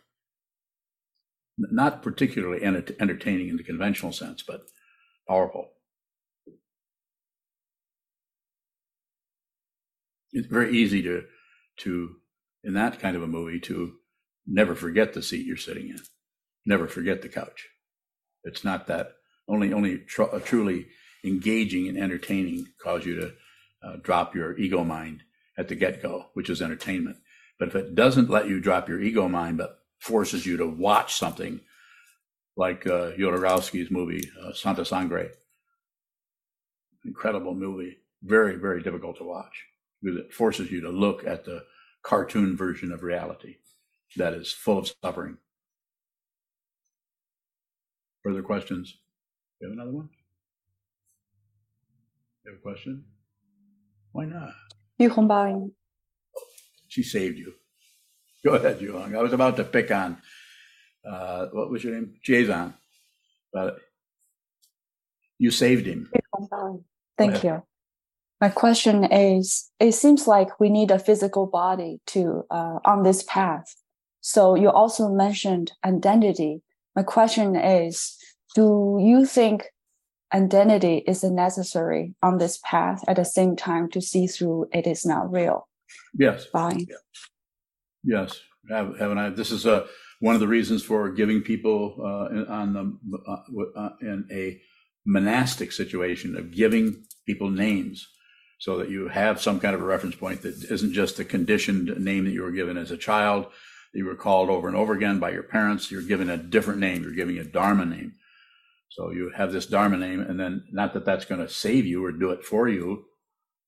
Not 1.59 2.03
particularly 2.03 2.63
enter- 2.63 2.95
entertaining 3.01 3.49
in 3.49 3.57
the 3.57 3.63
conventional 3.63 4.13
sense, 4.13 4.43
but 4.43 4.63
powerful. 5.29 5.71
It's 10.33 10.49
very 10.49 10.77
easy 10.77 11.03
to, 11.03 11.25
to, 11.79 12.17
in 12.65 12.75
that 12.75 13.01
kind 13.01 13.17
of 13.17 13.23
a 13.23 13.27
movie, 13.27 13.61
to 13.61 13.95
never 14.47 14.75
forget 14.75 15.13
the 15.13 15.23
seat 15.23 15.47
you're 15.47 15.57
sitting 15.57 15.89
in, 15.91 16.01
never 16.67 16.87
forget 16.87 17.23
the 17.23 17.29
couch. 17.29 17.69
It's 18.45 18.65
not 18.65 18.87
that 18.87 19.13
only 19.49 19.73
only 19.73 19.99
tr- 19.99 20.23
uh, 20.25 20.41
truly 20.41 20.87
engaging 21.25 21.89
and 21.89 21.99
entertaining 21.99 22.67
cause 22.83 23.05
you 23.07 23.17
to 23.17 23.33
uh, 23.85 23.97
drop 24.03 24.35
your 24.35 24.57
ego 24.59 24.85
mind 24.85 25.23
at 25.59 25.69
the 25.69 25.75
get 25.75 26.03
go, 26.03 26.27
which 26.35 26.51
is 26.51 26.63
entertainment. 26.63 27.17
But 27.59 27.69
if 27.69 27.75
it 27.75 27.95
doesn't 27.95 28.31
let 28.31 28.49
you 28.49 28.61
drop 28.61 28.89
your 28.89 29.01
ego 29.01 29.29
mind, 29.29 29.59
but 29.59 29.79
forces 29.99 30.47
you 30.47 30.57
to 30.57 30.67
watch 30.67 31.15
something 31.15 31.61
like 32.57 32.87
uh, 32.87 33.13
movie 33.91 34.31
uh, 34.43 34.53
Santa 34.53 34.85
Sangre, 34.85 35.31
incredible 37.05 37.55
movie, 37.55 37.99
very 38.23 38.57
very 38.57 38.83
difficult 38.83 39.17
to 39.19 39.25
watch 39.25 39.67
because 40.03 40.19
it 40.19 40.33
forces 40.33 40.71
you 40.71 40.81
to 40.81 40.91
look 40.91 41.25
at 41.27 41.45
the 41.45 41.65
cartoon 42.03 42.57
version 42.57 42.93
of 42.93 43.03
reality 43.03 43.57
that 44.17 44.35
is 44.35 44.53
full 44.53 44.79
of 44.79 44.93
suffering. 45.03 45.39
Further 48.23 48.43
questions? 48.43 48.99
You 49.61 49.69
have 49.69 49.77
another 49.77 49.93
one? 49.93 50.09
You 52.45 52.53
have 52.53 52.59
a 52.59 52.63
question? 52.63 53.05
Why 54.13 54.27
not? 54.27 54.53
Yuhong 55.01 55.27
Baoing. 55.27 55.71
She 56.89 57.03
saved 57.03 57.39
you. 57.39 57.55
Go 58.45 58.55
ahead, 58.55 58.81
Yuhong. 58.81 59.17
I 59.17 59.23
was 59.23 59.33
about 59.33 59.57
to 59.57 59.65
pick 59.65 59.91
on, 59.91 60.19
uh, 61.09 61.47
what 61.53 61.71
was 61.71 61.83
your 61.83 61.95
name? 61.95 62.15
Jason. 62.23 62.75
But 63.53 63.79
you 65.39 65.51
saved 65.51 65.87
him. 65.87 66.11
Thank 67.19 67.45
you. 67.45 67.63
My 68.41 68.49
question 68.49 69.05
is 69.05 69.71
it 69.79 69.93
seems 69.93 70.27
like 70.27 70.59
we 70.59 70.69
need 70.69 70.91
a 70.91 70.99
physical 70.99 71.47
body 71.47 72.01
to 72.09 72.45
uh, 72.51 72.79
on 72.85 73.05
this 73.05 73.23
path. 73.23 73.77
So 74.21 74.55
you 74.57 74.69
also 74.71 75.09
mentioned 75.09 75.73
identity 75.85 76.63
my 76.95 77.03
question 77.03 77.57
is: 77.57 78.17
Do 78.55 78.99
you 79.01 79.27
think 79.27 79.65
identity 80.35 81.05
is 81.07 81.23
necessary 81.25 82.15
on 82.23 82.39
this 82.39 82.59
path 82.65 83.05
at 83.07 83.17
the 83.17 83.25
same 83.25 83.57
time 83.57 83.91
to 83.91 84.01
see 84.01 84.27
through 84.27 84.69
it 84.73 84.87
is 84.87 85.05
not 85.05 85.31
real? 85.31 85.69
Yes. 86.15 86.47
Bye. 86.47 86.87
Yes, 88.05 88.41
have, 88.69 88.99
haven't 88.99 89.19
I? 89.19 89.31
This 89.31 89.53
is 89.53 89.67
uh, 89.67 89.87
one 90.21 90.35
of 90.35 90.41
the 90.41 90.49
reasons 90.49 90.83
for 90.83 91.11
giving 91.11 91.41
people 91.41 91.97
uh, 92.01 92.53
on 92.53 92.73
the 92.73 93.19
uh, 93.29 93.81
uh, 93.81 93.91
in 94.01 94.27
a 94.31 94.61
monastic 95.05 95.73
situation 95.73 96.37
of 96.37 96.51
giving 96.51 97.05
people 97.27 97.51
names, 97.51 98.09
so 98.59 98.79
that 98.79 98.91
you 98.91 99.09
have 99.09 99.41
some 99.41 99.61
kind 99.61 99.75
of 99.75 99.81
a 99.81 99.85
reference 99.85 100.17
point 100.17 100.43
that 100.43 100.65
isn't 100.65 100.93
just 100.93 101.17
the 101.17 101.25
conditioned 101.25 101.97
name 101.99 102.25
that 102.25 102.33
you 102.33 102.43
were 102.43 102.53
given 102.53 102.77
as 102.77 102.91
a 102.91 102.97
child. 102.97 103.47
You 103.93 104.07
were 104.07 104.15
called 104.15 104.49
over 104.49 104.69
and 104.69 104.77
over 104.77 104.95
again 104.95 105.19
by 105.19 105.31
your 105.31 105.43
parents. 105.43 105.91
You're 105.91 106.03
given 106.03 106.31
a 106.31 106.37
different 106.37 106.81
name. 106.81 107.03
You're 107.03 107.13
giving 107.13 107.39
a 107.39 107.45
dharma 107.45 107.85
name. 107.85 108.15
So 108.91 109.11
you 109.11 109.33
have 109.35 109.53
this 109.53 109.67
dharma 109.67 109.97
name, 109.97 110.21
and 110.21 110.39
then 110.39 110.65
not 110.71 110.93
that 110.95 111.05
that's 111.05 111.25
going 111.25 111.41
to 111.41 111.53
save 111.53 111.87
you 111.87 112.05
or 112.05 112.13
do 112.13 112.31
it 112.31 112.45
for 112.45 112.69
you, 112.69 113.05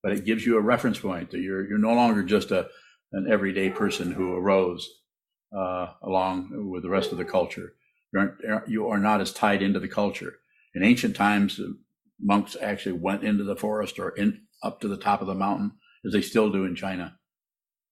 but 0.03 0.13
it 0.13 0.25
gives 0.25 0.45
you 0.45 0.57
a 0.57 0.63
reference 0.63 0.99
point 0.99 1.31
that 1.31 1.41
you're 1.41 1.67
you're 1.67 1.79
no 1.79 1.95
longer 1.95 2.23
just 2.23 2.51
a 2.51 2.69
an 3.13 3.27
everyday 3.31 3.71
person 3.71 4.13
who 4.13 4.35
arose 4.35 4.89
uh, 5.57 5.89
along 6.03 6.71
with 6.71 6.83
the 6.83 6.91
rest 6.91 7.13
of 7.13 7.19
the 7.19 7.25
culture. 7.25 7.75
You 8.13 8.21
aren't 8.21 8.69
you 8.69 8.89
are 8.89 8.99
not 8.99 9.21
as 9.21 9.33
tied 9.33 9.63
into 9.63 9.81
the 9.81 9.89
culture. 9.89 10.35
In 10.75 10.83
ancient 10.83 11.17
times, 11.17 11.61
monks 12.21 12.57
actually 12.61 12.99
went 12.99 13.25
into 13.25 13.45
the 13.45 13.57
forest 13.57 13.99
or 13.99 14.11
in 14.11 14.43
up 14.63 14.81
to 14.81 14.89
the 14.89 14.97
top 14.97 15.21
of 15.21 15.27
the 15.27 15.35
mountain, 15.35 15.73
as 16.05 16.13
they 16.13 16.23
still 16.23 16.51
do 16.51 16.65
in 16.65 16.75
China. 16.75 17.19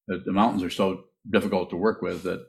The, 0.08 0.22
the 0.24 0.32
mountains 0.32 0.62
are 0.62 0.70
so 0.70 1.04
difficult 1.30 1.70
to 1.70 1.76
work 1.76 2.02
with 2.02 2.22
that 2.22 2.44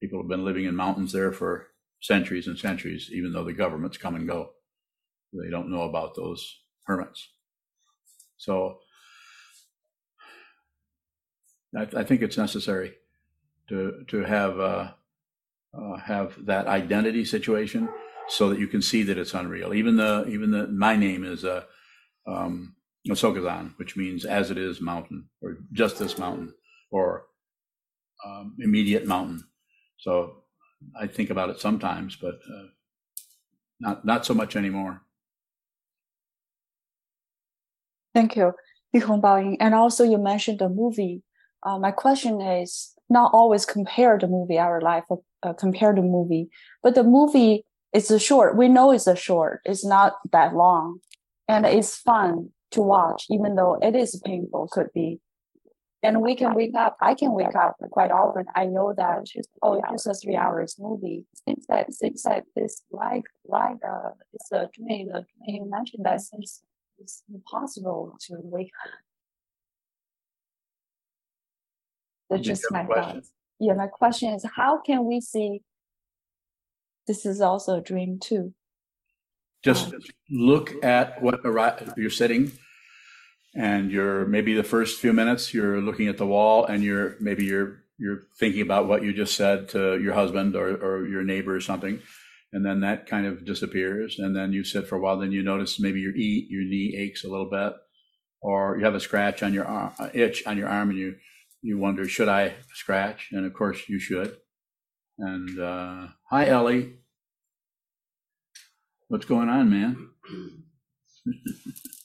people 0.00 0.20
have 0.20 0.28
been 0.28 0.44
living 0.44 0.64
in 0.64 0.76
mountains 0.76 1.12
there 1.12 1.32
for 1.32 1.68
centuries 2.00 2.46
and 2.46 2.58
centuries, 2.58 3.10
even 3.12 3.32
though 3.32 3.44
the 3.44 3.52
governments 3.52 3.96
come 3.96 4.14
and 4.14 4.26
go. 4.26 4.50
They 5.32 5.50
don't 5.50 5.70
know 5.70 5.82
about 5.82 6.14
those 6.14 6.60
hermits. 6.84 7.28
So 8.36 8.78
I, 11.76 11.82
I 11.96 12.04
think 12.04 12.22
it's 12.22 12.36
necessary 12.36 12.94
to 13.68 14.04
to 14.08 14.24
have 14.24 14.60
uh, 14.60 14.90
uh, 15.74 15.96
have 15.96 16.44
that 16.46 16.66
identity 16.66 17.24
situation 17.24 17.88
so 18.28 18.50
that 18.50 18.58
you 18.58 18.66
can 18.66 18.82
see 18.82 19.02
that 19.04 19.18
it's 19.18 19.34
unreal. 19.34 19.72
Even 19.72 19.96
the 19.96 20.26
even 20.28 20.50
the 20.50 20.66
my 20.68 20.96
name 20.96 21.24
is 21.24 21.44
uh, 21.44 21.64
um, 22.26 22.74
which 23.76 23.96
means 23.96 24.24
as 24.24 24.50
it 24.50 24.58
is 24.58 24.80
mountain, 24.80 25.28
or 25.40 25.58
just 25.72 25.98
this 25.98 26.18
mountain, 26.18 26.52
or 26.90 27.24
um, 28.24 28.56
immediate 28.58 29.06
mountain. 29.06 29.44
So 29.98 30.44
I 30.98 31.06
think 31.06 31.30
about 31.30 31.50
it 31.50 31.60
sometimes, 31.60 32.16
but 32.16 32.34
uh, 32.34 32.66
not 33.80 34.04
not 34.04 34.26
so 34.26 34.34
much 34.34 34.56
anymore. 34.56 35.02
Thank 38.14 38.36
you, 38.36 38.52
Yihong 38.94 39.20
Baoying. 39.20 39.56
And 39.60 39.74
also, 39.74 40.04
you 40.04 40.18
mentioned 40.18 40.58
the 40.58 40.68
movie. 40.68 41.22
Uh, 41.62 41.78
my 41.78 41.90
question 41.90 42.40
is 42.40 42.94
not 43.08 43.32
always 43.32 43.64
compare 43.64 44.18
the 44.18 44.26
movie 44.26 44.58
our 44.58 44.80
life, 44.80 45.04
uh, 45.10 45.16
uh, 45.42 45.52
compare 45.52 45.94
the 45.94 46.02
movie, 46.02 46.48
but 46.82 46.94
the 46.94 47.04
movie 47.04 47.64
is 47.92 48.10
a 48.10 48.18
short. 48.18 48.56
We 48.56 48.68
know 48.68 48.90
it's 48.92 49.06
a 49.06 49.16
short. 49.16 49.60
It's 49.64 49.84
not 49.84 50.14
that 50.32 50.54
long, 50.54 50.98
and 51.48 51.66
it's 51.66 51.96
fun 51.96 52.50
to 52.72 52.82
watch, 52.82 53.26
even 53.30 53.54
though 53.54 53.78
it 53.80 53.94
is 53.94 54.20
painful, 54.24 54.68
could 54.72 54.88
be 54.94 55.20
and 56.02 56.20
we 56.20 56.34
can 56.34 56.54
wake 56.54 56.74
up. 56.74 56.96
I 57.00 57.14
can 57.14 57.32
wake 57.32 57.54
up 57.54 57.76
quite 57.90 58.10
often. 58.10 58.46
I 58.54 58.66
know 58.66 58.92
that 58.96 59.24
oh, 59.62 59.80
it's 59.92 60.06
a 60.06 60.14
three 60.14 60.36
hours 60.36 60.76
movie. 60.78 61.24
Since 61.46 61.66
that, 61.68 61.92
since 61.92 62.22
that 62.24 62.44
this 62.56 62.82
life, 62.90 63.24
life, 63.44 63.78
uh, 63.86 64.10
it's 64.32 64.50
a 64.50 64.68
dream. 64.74 65.08
The 65.08 65.24
you 65.46 65.64
mentioned 65.70 66.04
that 66.04 66.20
since 66.20 66.62
it's 66.98 67.22
impossible 67.32 68.16
to 68.26 68.36
wake 68.42 68.72
up. 68.84 68.90
That's 72.30 72.42
just 72.42 72.64
my 72.70 72.84
question? 72.84 73.14
thoughts. 73.14 73.32
Yeah, 73.60 73.74
my 73.74 73.86
question 73.86 74.32
is 74.32 74.44
how 74.56 74.80
can 74.80 75.04
we 75.04 75.20
see 75.20 75.62
this 77.06 77.26
is 77.26 77.40
also 77.40 77.78
a 77.78 77.80
dream 77.80 78.18
too? 78.18 78.54
Just 79.62 79.94
look 80.28 80.84
at 80.84 81.22
what 81.22 81.40
you're 81.96 82.10
sitting, 82.10 82.50
and 83.54 83.90
you're 83.90 84.24
maybe 84.26 84.54
the 84.54 84.62
first 84.62 85.00
few 85.00 85.12
minutes 85.12 85.52
you're 85.52 85.80
looking 85.80 86.08
at 86.08 86.18
the 86.18 86.26
wall, 86.26 86.64
and 86.64 86.82
you're 86.82 87.16
maybe 87.20 87.44
you're 87.44 87.82
you're 87.98 88.22
thinking 88.38 88.62
about 88.62 88.88
what 88.88 89.02
you 89.02 89.12
just 89.12 89.36
said 89.36 89.68
to 89.70 90.00
your 90.00 90.14
husband 90.14 90.56
or, 90.56 90.74
or 90.76 91.06
your 91.06 91.22
neighbor 91.22 91.54
or 91.54 91.60
something, 91.60 92.00
and 92.52 92.64
then 92.64 92.80
that 92.80 93.06
kind 93.06 93.26
of 93.26 93.44
disappears, 93.44 94.18
and 94.18 94.34
then 94.34 94.52
you 94.52 94.64
sit 94.64 94.86
for 94.86 94.96
a 94.96 95.00
while. 95.00 95.18
Then 95.18 95.32
you 95.32 95.42
notice 95.42 95.78
maybe 95.78 96.00
your 96.00 96.16
e 96.16 96.46
your 96.50 96.64
knee 96.64 96.96
aches 96.98 97.24
a 97.24 97.28
little 97.28 97.50
bit, 97.50 97.74
or 98.40 98.78
you 98.78 98.84
have 98.84 98.94
a 98.94 99.00
scratch 99.00 99.42
on 99.42 99.52
your 99.54 99.66
arm, 99.66 99.92
itch 100.14 100.46
on 100.46 100.56
your 100.56 100.68
arm, 100.68 100.90
and 100.90 100.98
you 100.98 101.16
you 101.62 101.78
wonder 101.78 102.06
should 102.08 102.28
I 102.28 102.54
scratch? 102.74 103.28
And 103.32 103.46
of 103.46 103.54
course 103.54 103.88
you 103.88 103.98
should. 103.98 104.36
And 105.18 105.60
uh, 105.60 106.08
hi 106.30 106.46
Ellie, 106.46 106.94
what's 109.08 109.26
going 109.26 109.48
on, 109.48 109.70
man? 109.70 110.08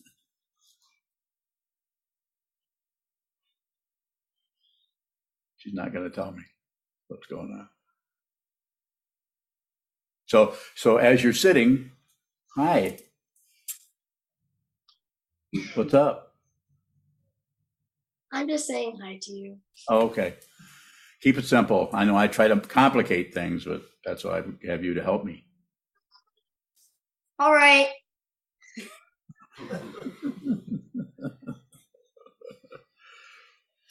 She's 5.68 5.76
not 5.76 5.91
going 5.91 6.09
to 6.09 6.15
tell 6.15 6.32
me 6.32 6.43
what's 7.09 7.28
going 7.28 7.51
on. 7.51 7.68
So, 10.28 10.53
so 10.76 10.95
as 10.95 11.22
you're 11.22 11.34
sitting, 11.34 11.91
hi, 12.55 12.99
what's 15.76 15.93
up? 15.93 16.36
I'm 18.32 18.47
just 18.47 18.65
saying 18.65 18.97
hi 19.03 19.20
to 19.24 19.32
you. 19.34 19.57
Oh, 19.89 20.03
okay. 20.03 20.36
keep 21.22 21.38
it 21.38 21.43
simple. 21.43 21.89
I 21.91 22.05
know 22.05 22.15
I 22.15 22.28
try 22.28 22.47
to 22.47 22.57
complicate 22.61 23.34
things, 23.34 23.65
but 23.65 23.82
that's 24.05 24.24
why 24.24 24.39
I 24.39 24.43
have 24.70 24.86
you 24.86 24.93
to 24.93 25.03
help 25.03 25.26
me. 25.26 25.43
All 27.39 27.51
right. 27.53 27.89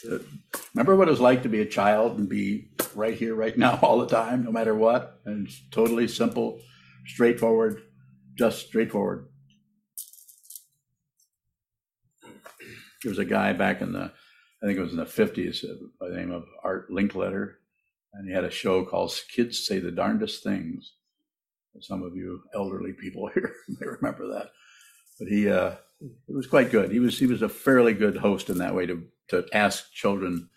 Remember 0.77 0.95
what 0.95 1.09
it 1.09 1.13
was 1.13 1.21
like 1.21 1.43
to 1.43 1.49
be 1.49 1.63
a 1.63 1.67
child 1.67 2.19
and 2.19 2.29
be 2.29 2.69
right 2.95 3.15
here, 3.15 3.35
right 3.35 3.57
now, 3.57 3.79
all 3.83 3.99
the 3.99 4.07
time, 4.07 4.45
no 4.45 4.53
matter 4.53 4.75
what? 4.75 5.23
And 5.25 5.47
it's 5.47 5.59
totally 5.71 6.07
simple, 6.07 6.61
straightforward, 7.07 7.81
just 8.35 8.67
straightforward. 8.67 9.27
There 13.03 13.09
was 13.09 13.19
a 13.19 13.25
guy 13.25 13.55
back 13.55 13.81
in 13.81 13.93
the, 13.93 14.13
I 14.63 14.67
think 14.67 14.79
it 14.79 14.83
was 14.83 14.91
in 14.91 14.99
the 14.99 15.07
50s, 15.07 15.65
uh, 15.65 15.87
by 15.99 16.11
the 16.11 16.17
name 16.17 16.31
of 16.31 16.45
Art 16.63 16.91
Linkletter, 16.91 17.55
and 18.13 18.29
he 18.29 18.35
had 18.35 18.45
a 18.45 18.51
show 18.51 18.85
called 18.85 19.19
Kids 19.35 19.67
Say 19.67 19.79
the 19.79 19.91
Darndest 19.91 20.45
Things. 20.45 20.93
Some 21.81 22.03
of 22.03 22.15
you 22.15 22.43
elderly 22.55 22.93
people 22.93 23.29
here 23.35 23.55
may 23.81 23.87
remember 23.87 24.29
that. 24.35 24.51
But 25.19 25.29
he, 25.29 25.49
uh, 25.49 25.77
it 26.03 26.35
was 26.35 26.47
quite 26.47 26.71
good. 26.71 26.91
He 26.93 26.99
was 26.99 27.19
he 27.19 27.27
was 27.27 27.41
a 27.41 27.49
fairly 27.49 27.95
good 27.95 28.19
host 28.19 28.51
in 28.51 28.59
that 28.59 28.75
way 28.75 28.85
to 28.85 29.05
to 29.29 29.47
ask 29.55 29.91
children 29.93 30.51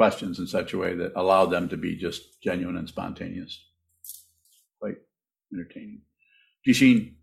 questions 0.00 0.38
in 0.38 0.46
such 0.46 0.72
a 0.72 0.78
way 0.78 0.94
that 0.94 1.12
allowed 1.14 1.50
them 1.50 1.68
to 1.68 1.76
be 1.76 1.94
just 1.94 2.40
genuine 2.40 2.78
and 2.78 2.88
spontaneous. 2.88 3.52
Quite 4.80 4.96
entertaining. 5.52 6.00
Jishin. 6.66 7.16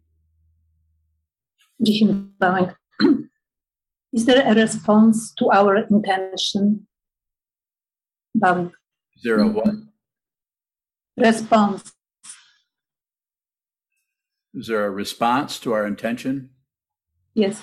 Jishin 1.84 2.30
Bang. 2.38 2.75
Is 4.13 4.28
there 4.28 4.43
a 4.45 4.53
response 4.53 5.34
to 5.39 5.49
our 5.49 5.78
intention? 5.78 6.86
Bang. 8.36 8.71
Is 9.15 9.23
there 9.23 9.39
a 9.39 9.47
what? 9.47 9.73
Response. 11.17 11.93
Is 14.53 14.67
there 14.67 14.86
a 14.86 14.91
response 14.91 15.59
to 15.61 15.73
our 15.73 15.88
intention? 15.88 16.51
Yes. 17.34 17.59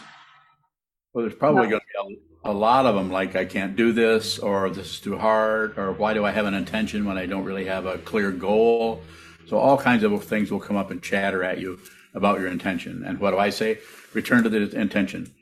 Well, 1.12 1.22
there's 1.22 1.38
probably 1.38 1.68
no. 1.68 1.70
going 1.70 1.82
to 1.82 2.08
be 2.08 2.14
a, 2.14 2.33
a, 2.44 2.52
lot 2.52 2.86
of 2.86 2.94
them, 2.94 3.10
like 3.10 3.36
I 3.36 3.44
can't 3.44 3.76
do 3.76 3.92
this, 3.92 4.38
or 4.38 4.70
this 4.70 4.92
is 4.92 5.00
too 5.00 5.18
hard, 5.18 5.78
or 5.78 5.92
why 5.92 6.14
do 6.14 6.24
I 6.24 6.30
have 6.30 6.46
an 6.46 6.54
intention 6.54 7.04
when 7.04 7.18
I 7.18 7.26
don't 7.26 7.44
really 7.44 7.66
have 7.66 7.86
a 7.86 7.98
clear 7.98 8.30
goal? 8.30 9.02
So 9.46 9.58
all 9.58 9.76
kinds 9.76 10.04
of 10.04 10.24
things 10.24 10.50
will 10.50 10.60
come 10.60 10.76
up 10.76 10.90
and 10.90 11.02
chatter 11.02 11.42
at 11.44 11.58
you 11.58 11.78
about 12.14 12.38
your 12.40 12.48
intention. 12.48 13.04
And 13.04 13.18
what 13.18 13.32
do 13.32 13.38
I 13.38 13.50
say? 13.50 13.78
Return 14.12 14.42
to 14.44 14.48
the 14.48 14.78
intention. 14.78 15.32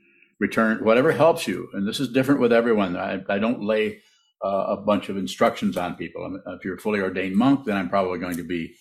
Return 0.40 0.84
whatever 0.84 1.12
helps 1.12 1.46
you. 1.46 1.68
And 1.72 1.86
this 1.86 2.00
is 2.00 2.08
different 2.08 2.40
with 2.40 2.52
everyone. 2.52 2.96
I, 2.96 3.22
I 3.28 3.38
don't 3.38 3.62
lay 3.62 4.00
uh, 4.44 4.64
a 4.68 4.76
bunch 4.76 5.08
of 5.08 5.16
instructions 5.16 5.76
on 5.76 5.94
people. 5.94 6.40
If 6.46 6.64
you're 6.64 6.76
a 6.76 6.80
fully 6.80 7.00
ordained 7.00 7.36
monk, 7.36 7.64
then 7.64 7.76
I'm 7.76 7.88
probably 7.88 8.18
going 8.18 8.36
to 8.36 8.44
be 8.44 8.74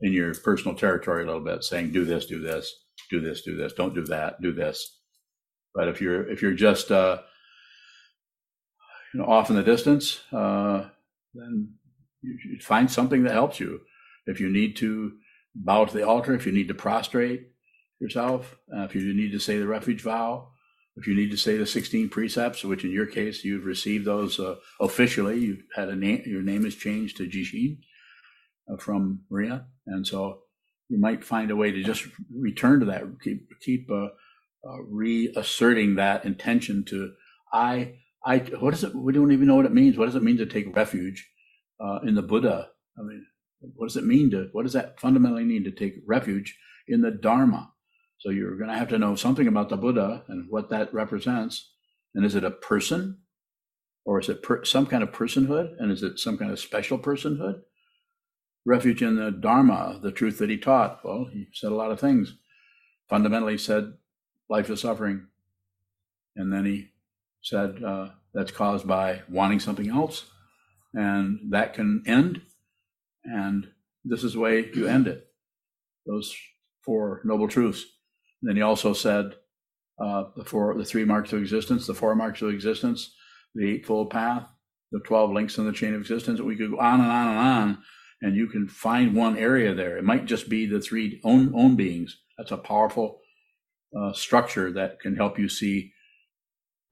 in 0.00 0.12
your 0.12 0.32
personal 0.34 0.76
territory 0.76 1.24
a 1.24 1.26
little 1.26 1.42
bit, 1.42 1.64
saying, 1.64 1.90
"Do 1.90 2.04
this, 2.04 2.26
do 2.26 2.40
this, 2.40 2.72
do 3.10 3.20
this, 3.20 3.42
do 3.42 3.56
this. 3.56 3.72
Don't 3.72 3.94
do 3.94 4.04
that. 4.04 4.40
Do 4.40 4.52
this." 4.52 4.96
But 5.74 5.88
if 5.88 6.00
you're 6.00 6.28
if 6.30 6.40
you're 6.40 6.54
just 6.54 6.92
uh, 6.92 7.18
you 9.12 9.20
know 9.20 9.26
off 9.26 9.50
in 9.50 9.56
the 9.56 9.62
distance, 9.62 10.20
uh, 10.32 10.88
then 11.34 11.74
you 12.22 12.58
find 12.60 12.90
something 12.90 13.22
that 13.24 13.32
helps 13.32 13.60
you. 13.60 13.80
If 14.26 14.40
you 14.40 14.50
need 14.50 14.76
to 14.76 15.12
bow 15.54 15.84
to 15.84 15.94
the 15.94 16.06
altar, 16.06 16.34
if 16.34 16.46
you 16.46 16.52
need 16.52 16.68
to 16.68 16.74
prostrate 16.74 17.48
yourself, 18.00 18.56
uh, 18.76 18.82
if 18.82 18.94
you 18.94 19.14
need 19.14 19.32
to 19.32 19.38
say 19.38 19.58
the 19.58 19.66
refuge 19.66 20.02
vow, 20.02 20.50
if 20.96 21.06
you 21.06 21.14
need 21.14 21.30
to 21.30 21.36
say 21.36 21.56
the 21.56 21.66
16 21.66 22.08
precepts, 22.08 22.64
which 22.64 22.84
in 22.84 22.90
your 22.90 23.06
case 23.06 23.44
you've 23.44 23.64
received 23.64 24.04
those 24.04 24.38
uh, 24.40 24.56
officially, 24.80 25.38
you've 25.38 25.62
had 25.74 25.88
a 25.88 25.96
name, 25.96 26.22
your 26.26 26.42
name 26.42 26.66
is 26.66 26.74
changed 26.74 27.16
to 27.16 27.28
Jishin 27.28 27.78
uh, 28.70 28.76
from 28.76 29.20
Maria, 29.30 29.66
and 29.86 30.06
so 30.06 30.40
you 30.88 30.98
might 30.98 31.24
find 31.24 31.50
a 31.50 31.56
way 31.56 31.70
to 31.70 31.82
just 31.82 32.06
return 32.34 32.80
to 32.80 32.86
that, 32.86 33.02
keep 33.22 33.48
keep 33.60 33.88
uh, 33.90 34.08
uh, 34.66 34.82
reasserting 34.88 35.94
that 35.94 36.24
intention 36.24 36.84
to 36.84 37.12
I 37.52 37.94
I 38.24 38.38
what 38.38 38.74
is 38.74 38.84
it? 38.84 38.94
We 38.94 39.12
don't 39.12 39.32
even 39.32 39.46
know 39.46 39.56
what 39.56 39.66
it 39.66 39.72
means. 39.72 39.96
What 39.96 40.06
does 40.06 40.16
it 40.16 40.22
mean 40.22 40.38
to 40.38 40.46
take 40.46 40.74
refuge 40.74 41.28
uh, 41.80 42.00
in 42.02 42.14
the 42.14 42.22
Buddha? 42.22 42.68
I 42.98 43.02
mean, 43.02 43.24
what 43.60 43.86
does 43.86 43.96
it 43.96 44.04
mean 44.04 44.30
to? 44.30 44.48
What 44.52 44.64
does 44.64 44.72
that 44.72 45.00
fundamentally 45.00 45.44
mean 45.44 45.64
to 45.64 45.70
take 45.70 46.02
refuge 46.06 46.58
in 46.86 47.00
the 47.00 47.10
Dharma? 47.10 47.72
So 48.18 48.30
you're 48.30 48.56
going 48.56 48.70
to 48.70 48.76
have 48.76 48.88
to 48.88 48.98
know 48.98 49.14
something 49.14 49.46
about 49.46 49.68
the 49.68 49.76
Buddha 49.76 50.24
and 50.28 50.50
what 50.50 50.70
that 50.70 50.92
represents. 50.92 51.72
And 52.14 52.24
is 52.24 52.34
it 52.34 52.42
a 52.42 52.50
person, 52.50 53.18
or 54.04 54.18
is 54.18 54.28
it 54.28 54.42
per, 54.42 54.64
some 54.64 54.86
kind 54.86 55.02
of 55.02 55.12
personhood? 55.12 55.74
And 55.78 55.92
is 55.92 56.02
it 56.02 56.18
some 56.18 56.36
kind 56.36 56.50
of 56.50 56.58
special 56.58 56.98
personhood? 56.98 57.60
Refuge 58.66 59.02
in 59.02 59.16
the 59.16 59.30
Dharma, 59.30 60.00
the 60.02 60.10
truth 60.10 60.38
that 60.38 60.50
he 60.50 60.58
taught. 60.58 61.00
Well, 61.04 61.28
he 61.32 61.46
said 61.52 61.70
a 61.70 61.76
lot 61.76 61.92
of 61.92 62.00
things. 62.00 62.34
Fundamentally, 63.08 63.56
said 63.56 63.94
life 64.48 64.68
is 64.68 64.80
suffering. 64.80 65.28
And 66.34 66.52
then 66.52 66.64
he 66.64 66.90
said 67.42 67.82
uh, 67.82 68.08
that's 68.34 68.50
caused 68.50 68.86
by 68.86 69.22
wanting 69.28 69.60
something 69.60 69.88
else, 69.88 70.26
and 70.94 71.38
that 71.50 71.74
can 71.74 72.02
end. 72.06 72.42
And 73.24 73.68
this 74.04 74.24
is 74.24 74.34
the 74.34 74.40
way 74.40 74.70
you 74.74 74.86
end 74.86 75.06
it. 75.06 75.26
Those 76.06 76.34
four 76.82 77.20
noble 77.24 77.48
truths. 77.48 77.84
And 78.40 78.48
then 78.48 78.56
he 78.56 78.62
also 78.62 78.92
said 78.92 79.34
uh, 80.02 80.24
the 80.36 80.44
four, 80.44 80.74
the 80.74 80.84
three 80.84 81.04
marks 81.04 81.32
of 81.32 81.40
existence, 81.40 81.86
the 81.86 81.94
four 81.94 82.14
marks 82.14 82.40
of 82.40 82.50
existence, 82.50 83.12
the 83.54 83.68
eightfold 83.68 84.10
path, 84.10 84.48
the 84.92 85.00
twelve 85.00 85.32
links 85.32 85.58
in 85.58 85.66
the 85.66 85.72
chain 85.72 85.94
of 85.94 86.00
existence. 86.00 86.40
We 86.40 86.56
could 86.56 86.70
go 86.70 86.78
on 86.78 87.00
and 87.00 87.10
on 87.10 87.28
and 87.28 87.38
on, 87.38 87.78
and 88.22 88.36
you 88.36 88.46
can 88.46 88.68
find 88.68 89.14
one 89.14 89.36
area 89.36 89.74
there. 89.74 89.98
It 89.98 90.04
might 90.04 90.24
just 90.24 90.48
be 90.48 90.66
the 90.66 90.80
three 90.80 91.20
own 91.24 91.52
own 91.54 91.76
beings. 91.76 92.16
That's 92.38 92.52
a 92.52 92.56
powerful 92.56 93.20
uh, 93.98 94.12
structure 94.12 94.72
that 94.72 95.00
can 95.00 95.16
help 95.16 95.38
you 95.38 95.48
see 95.48 95.92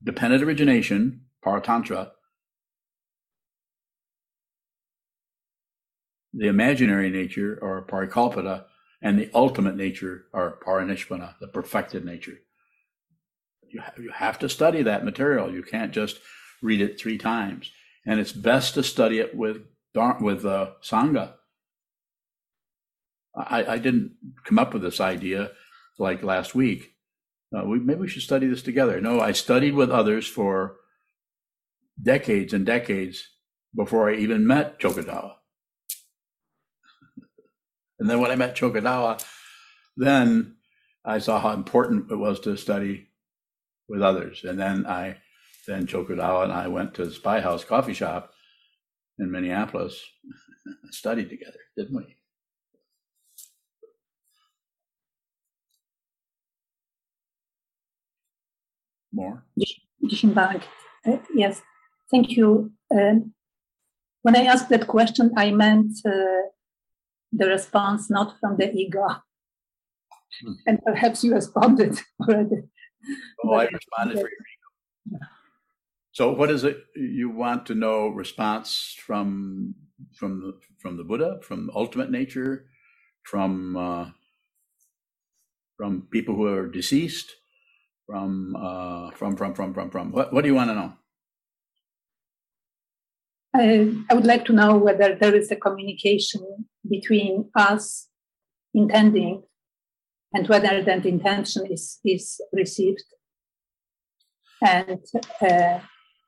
dependent 0.02 0.42
origination, 0.42 1.22
paratantra, 1.44 2.10
the 6.32 6.48
imaginary 6.48 7.10
nature, 7.10 7.58
or 7.62 7.86
parikalpita, 7.86 8.64
and 9.02 9.18
the 9.18 9.30
ultimate 9.34 9.76
nature, 9.76 10.24
or 10.32 10.58
parinishpanna, 10.66 11.34
the 11.40 11.48
perfected 11.48 12.04
nature. 12.04 12.38
You, 13.68 13.80
ha- 13.80 13.92
you 13.98 14.10
have 14.10 14.38
to 14.40 14.48
study 14.48 14.82
that 14.82 15.04
material. 15.04 15.52
You 15.52 15.62
can't 15.62 15.92
just 15.92 16.18
read 16.62 16.80
it 16.80 17.00
three 17.00 17.18
times. 17.18 17.70
And 18.04 18.20
it's 18.20 18.32
best 18.32 18.74
to 18.74 18.82
study 18.82 19.18
it 19.18 19.34
with 19.34 19.62
with 20.20 20.44
uh, 20.44 20.72
Sangha. 20.82 21.32
I, 23.34 23.64
I 23.64 23.78
didn't 23.78 24.12
come 24.44 24.58
up 24.58 24.74
with 24.74 24.82
this 24.82 25.00
idea 25.00 25.52
like 25.98 26.22
last 26.22 26.54
week. 26.54 26.95
Uh, 27.56 27.64
we, 27.64 27.78
maybe 27.78 28.00
we 28.00 28.08
should 28.08 28.22
study 28.22 28.46
this 28.46 28.62
together. 28.62 29.00
No, 29.00 29.20
I 29.20 29.32
studied 29.32 29.74
with 29.74 29.90
others 29.90 30.26
for 30.26 30.76
decades 32.02 32.52
and 32.52 32.66
decades 32.66 33.28
before 33.74 34.10
I 34.10 34.16
even 34.16 34.46
met 34.46 34.78
Chokodawa. 34.78 35.34
and 37.98 38.10
then 38.10 38.20
when 38.20 38.30
I 38.30 38.36
met 38.36 38.56
Chokodawa, 38.56 39.24
then 39.96 40.56
I 41.04 41.18
saw 41.18 41.40
how 41.40 41.52
important 41.52 42.10
it 42.10 42.16
was 42.16 42.40
to 42.40 42.56
study 42.56 43.08
with 43.88 44.02
others. 44.02 44.44
And 44.44 44.58
then 44.58 44.86
I, 44.86 45.16
then 45.66 45.86
Chokodawa 45.86 46.44
and 46.44 46.52
I 46.52 46.68
went 46.68 46.94
to 46.94 47.06
the 47.06 47.12
Spyhouse 47.12 47.64
coffee 47.64 47.94
shop 47.94 48.32
in 49.18 49.30
Minneapolis, 49.30 50.02
studied 50.90 51.30
together, 51.30 51.60
didn't 51.76 51.96
we? 51.96 52.16
More? 59.16 59.42
Uh, 61.06 61.18
yes, 61.34 61.62
thank 62.10 62.30
you. 62.36 62.72
Uh, 62.94 63.14
when 64.22 64.36
I 64.36 64.44
asked 64.44 64.68
that 64.70 64.86
question, 64.86 65.32
I 65.36 65.50
meant 65.50 65.92
uh, 66.04 66.50
the 67.32 67.46
response 67.46 68.10
not 68.10 68.38
from 68.40 68.56
the 68.56 68.72
ego. 68.72 69.06
Hmm. 70.42 70.52
And 70.66 70.78
perhaps 70.84 71.24
you 71.24 71.34
responded 71.34 71.98
already. 72.20 72.62
Oh, 73.44 73.54
I 73.54 73.66
responded 73.66 74.14
for 74.20 74.28
your 74.28 74.46
ego. 74.52 75.18
So, 76.12 76.32
what 76.32 76.50
is 76.50 76.64
it 76.64 76.78
you 76.96 77.30
want 77.30 77.66
to 77.66 77.74
know? 77.74 78.08
Response 78.08 78.96
from 79.06 79.74
from 80.18 80.40
the 80.40 80.52
from 80.78 80.96
the 80.96 81.04
Buddha, 81.04 81.40
from 81.42 81.70
ultimate 81.74 82.10
nature, 82.10 82.66
from 83.22 83.76
uh, 83.76 84.06
from 85.76 86.08
people 86.10 86.34
who 86.34 86.46
are 86.46 86.68
deceased, 86.68 87.34
from 88.06 88.56
uh, 88.56 89.10
from 89.10 89.36
from 89.36 89.54
from 89.54 89.74
from 89.74 89.90
from 89.90 90.12
what 90.12 90.32
what 90.32 90.42
do 90.42 90.48
you 90.48 90.54
want 90.54 90.70
to 90.70 90.74
know 90.74 90.92
I, 93.54 93.94
I 94.10 94.14
would 94.14 94.26
like 94.26 94.44
to 94.46 94.52
know 94.52 94.76
whether 94.76 95.14
there 95.14 95.34
is 95.34 95.50
a 95.50 95.56
communication 95.56 96.66
between 96.88 97.50
us 97.56 98.08
intending 98.74 99.42
and 100.34 100.46
whether 100.48 100.82
that 100.82 101.06
intention 101.06 101.66
is 101.66 101.98
is 102.04 102.40
received 102.52 103.04
and 104.62 105.00
uh, 105.42 105.80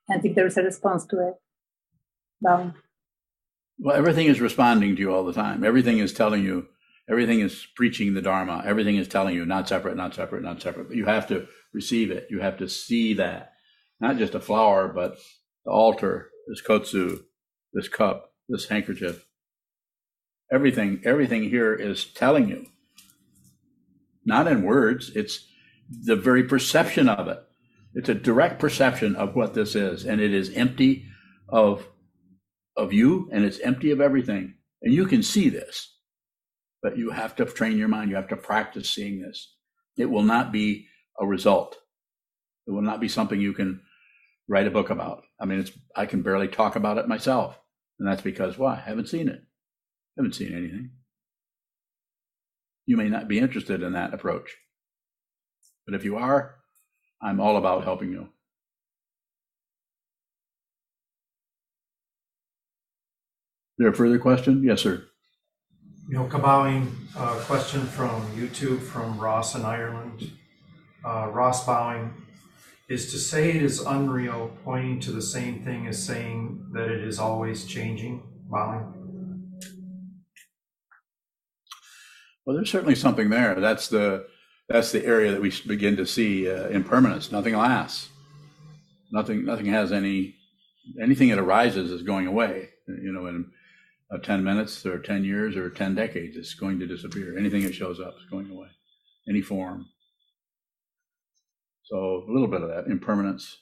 and 0.08 0.24
if 0.24 0.34
there 0.34 0.46
is 0.46 0.56
a 0.56 0.62
response 0.62 1.06
to 1.06 1.28
it 1.28 1.34
down 2.44 2.74
Well, 3.78 3.96
everything 3.96 4.26
is 4.26 4.40
responding 4.40 4.96
to 4.96 5.00
you 5.00 5.12
all 5.14 5.24
the 5.24 5.32
time. 5.32 5.64
Everything 5.64 5.98
is 5.98 6.12
telling 6.12 6.42
you, 6.42 6.66
everything 7.08 7.40
is 7.40 7.66
preaching 7.76 8.14
the 8.14 8.22
Dharma. 8.22 8.62
Everything 8.64 8.96
is 8.96 9.08
telling 9.08 9.34
you, 9.34 9.46
not 9.46 9.68
separate, 9.68 9.96
not 9.96 10.14
separate, 10.14 10.42
not 10.42 10.60
separate. 10.60 10.88
But 10.88 10.96
you 10.96 11.06
have 11.06 11.26
to 11.28 11.46
receive 11.78 12.10
it. 12.10 12.26
You 12.28 12.40
have 12.40 12.58
to 12.58 12.68
see 12.68 13.14
that. 13.14 13.52
Not 14.00 14.18
just 14.18 14.34
a 14.34 14.40
flower, 14.40 14.88
but 14.88 15.16
the 15.64 15.70
altar, 15.70 16.30
this 16.48 16.60
kotsu, 16.60 17.20
this 17.72 17.88
cup, 17.88 18.32
this 18.48 18.66
handkerchief. 18.68 19.24
Everything, 20.50 21.00
everything 21.04 21.44
here 21.50 21.72
is 21.74 22.04
telling 22.04 22.48
you. 22.48 22.66
Not 24.24 24.48
in 24.48 24.64
words, 24.64 25.12
it's 25.14 25.46
the 26.04 26.16
very 26.16 26.42
perception 26.42 27.08
of 27.08 27.28
it. 27.28 27.38
It's 27.94 28.08
a 28.08 28.14
direct 28.14 28.58
perception 28.58 29.14
of 29.14 29.36
what 29.36 29.54
this 29.54 29.76
is, 29.76 30.04
and 30.04 30.20
it 30.20 30.34
is 30.34 30.50
empty 30.54 31.06
of 31.48 31.86
of 32.76 32.92
you 32.92 33.28
and 33.32 33.44
it's 33.44 33.58
empty 33.60 33.90
of 33.90 34.00
everything. 34.00 34.54
And 34.82 34.94
you 34.94 35.06
can 35.06 35.22
see 35.22 35.48
this, 35.48 35.96
but 36.82 36.96
you 36.96 37.10
have 37.10 37.34
to 37.36 37.44
train 37.44 37.76
your 37.76 37.88
mind. 37.88 38.10
You 38.10 38.16
have 38.16 38.28
to 38.28 38.36
practice 38.36 38.88
seeing 38.88 39.20
this. 39.20 39.54
It 39.96 40.08
will 40.10 40.22
not 40.22 40.52
be 40.52 40.86
a 41.20 41.26
result. 41.26 41.76
It 42.66 42.72
will 42.72 42.82
not 42.82 43.00
be 43.00 43.08
something 43.08 43.40
you 43.40 43.52
can 43.52 43.80
write 44.48 44.66
a 44.66 44.70
book 44.70 44.90
about. 44.90 45.24
I 45.40 45.44
mean, 45.44 45.60
it's 45.60 45.72
I 45.94 46.06
can 46.06 46.22
barely 46.22 46.48
talk 46.48 46.76
about 46.76 46.98
it 46.98 47.08
myself, 47.08 47.58
and 47.98 48.08
that's 48.08 48.22
because 48.22 48.58
why? 48.58 48.74
I 48.74 48.88
haven't 48.88 49.08
seen 49.08 49.28
it. 49.28 49.40
I 49.40 50.20
haven't 50.20 50.34
seen 50.34 50.52
anything. 50.52 50.90
You 52.86 52.96
may 52.96 53.08
not 53.08 53.28
be 53.28 53.38
interested 53.38 53.82
in 53.82 53.92
that 53.92 54.14
approach, 54.14 54.56
but 55.86 55.94
if 55.94 56.04
you 56.04 56.16
are, 56.16 56.56
I'm 57.20 57.40
all 57.40 57.56
about 57.56 57.84
helping 57.84 58.10
you. 58.12 58.28
There 63.78 63.88
a 63.88 63.94
further 63.94 64.18
question? 64.18 64.64
Yes, 64.64 64.80
sir. 64.80 65.04
Milka 66.08 66.38
Bowing, 66.38 66.90
uh, 67.16 67.38
question 67.44 67.82
from 67.82 68.22
YouTube 68.32 68.80
from 68.80 69.18
Ross 69.18 69.54
in 69.54 69.64
Ireland. 69.64 70.32
Uh, 71.05 71.28
Ross 71.32 71.64
Bowing, 71.64 72.12
is 72.88 73.12
to 73.12 73.18
say 73.18 73.51
it 73.51 73.62
is 73.62 73.80
unreal 73.80 74.57
pointing 74.64 74.99
to 75.01 75.12
the 75.12 75.22
same 75.22 75.64
thing 75.64 75.86
as 75.86 76.03
saying 76.03 76.70
that 76.72 76.88
it 76.88 77.03
is 77.03 77.18
always 77.18 77.64
changing? 77.64 78.22
Bowing. 78.51 78.94
Well, 82.44 82.57
there's 82.57 82.70
certainly 82.70 82.94
something 82.94 83.28
there. 83.28 83.61
That's 83.61 83.88
the 83.88 84.26
that's 84.70 84.90
the 84.90 85.05
area 85.05 85.32
that 85.32 85.40
we 85.40 85.53
begin 85.66 85.96
to 85.96 86.07
see 86.07 86.51
uh, 86.51 86.68
impermanence. 86.68 87.30
Nothing 87.30 87.55
lasts. 87.55 88.09
Nothing 89.12 89.44
nothing 89.44 89.66
has 89.66 89.92
any 89.92 90.36
anything 91.01 91.28
that 91.28 91.38
arises 91.38 91.90
is 91.90 92.03
going 92.03 92.26
away. 92.26 92.70
You 92.86 93.12
know, 93.12 93.26
in 93.26 93.51
uh, 94.11 94.18
10 94.18 94.42
minutes 94.42 94.86
or 94.86 94.99
10 94.99 95.24
years 95.24 95.57
or 95.57 95.68
10 95.68 95.94
decades, 95.94 96.38
it's 96.38 96.55
going 96.55 96.78
to 96.80 96.86
disappear. 96.86 97.36
Anything 97.36 97.64
that 97.64 97.74
shows 97.74 98.01
up 98.01 98.14
is 98.18 98.30
going 98.30 98.51
away, 98.51 98.68
any 99.28 99.42
form. 99.42 99.86
So 101.89 102.24
a 102.28 102.32
little 102.32 102.49
bit 102.49 102.62
of 102.62 102.68
that 102.68 102.86
impermanence. 102.86 103.59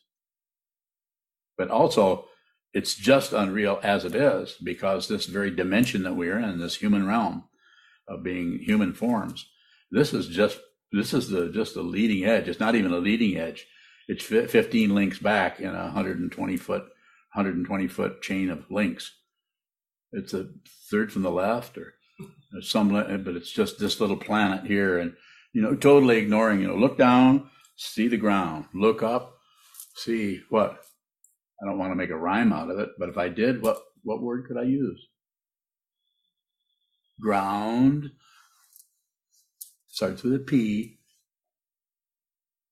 But 1.57 1.71
also, 1.71 2.27
it's 2.75 2.95
just 2.95 3.33
unreal 3.33 3.81
as 3.83 4.05
it 4.05 4.15
is 4.15 4.57
because 4.63 5.09
this 5.09 5.27
very 5.27 5.51
dimension 5.51 6.03
that 6.03 6.17
we're 6.17 6.39
in, 6.39 6.59
this 6.59 6.77
human 6.77 7.07
realm 7.07 7.45
of 8.09 8.23
being 8.23 8.59
human 8.59 8.93
forms, 8.93 9.49
this 9.91 10.13
is 10.13 10.29
just 10.29 10.59
this 10.93 11.15
is 11.15 11.29
the 11.31 11.49
just 11.51 11.75
the 11.75 11.83
leading 11.83 12.25
edge. 12.25 12.49
It's 12.49 12.61
not 12.61 12.75
even 12.75 12.93
a 12.93 12.99
leading 12.99 13.37
edge. 13.37 13.67
It's 14.09 14.25
15 14.25 14.95
links 14.95 15.19
back 15.19 15.59
in 15.59 15.75
a 15.75 15.85
120 15.85 16.57
foot 16.57 16.83
120 17.33 17.89
foot 17.89 18.23
chain 18.23 18.51
of 18.51 18.71
links 18.71 19.13
it's 20.13 20.35
a 20.35 20.49
third 20.91 21.13
from 21.13 21.23
the 21.23 21.31
left 21.31 21.77
or 21.79 21.95
some, 22.61 22.91
but 22.91 23.37
it's 23.37 23.51
just 23.51 23.79
this 23.79 24.01
little 24.01 24.17
planet 24.17 24.67
here. 24.67 24.99
And, 24.99 25.15
you 25.53 25.63
know, 25.63 25.75
totally 25.75 26.19
ignoring, 26.19 26.61
you 26.61 26.69
know, 26.69 26.77
look 26.77 26.97
down, 26.97 27.51
see 27.77 28.09
the 28.09 28.17
ground, 28.17 28.67
look 28.75 29.03
up, 29.03 29.39
see 29.95 30.41
what? 30.51 30.79
I 31.63 31.67
don't 31.67 31.79
want 31.79 31.93
to 31.93 31.97
make 31.97 32.11
a 32.11 32.17
rhyme 32.17 32.53
out 32.53 32.71
of 32.71 32.79
it, 32.79 32.91
but 32.99 33.09
if 33.09 33.17
I 33.17 33.29
did, 33.29 33.63
what, 33.63 33.79
what 34.03 34.23
word 34.23 34.47
could 34.47 34.59
I 34.59 34.65
use? 34.65 35.09
Ground 37.21 38.11
starts 39.89 40.23
with 40.23 40.35
a 40.35 40.39
P, 40.39 40.99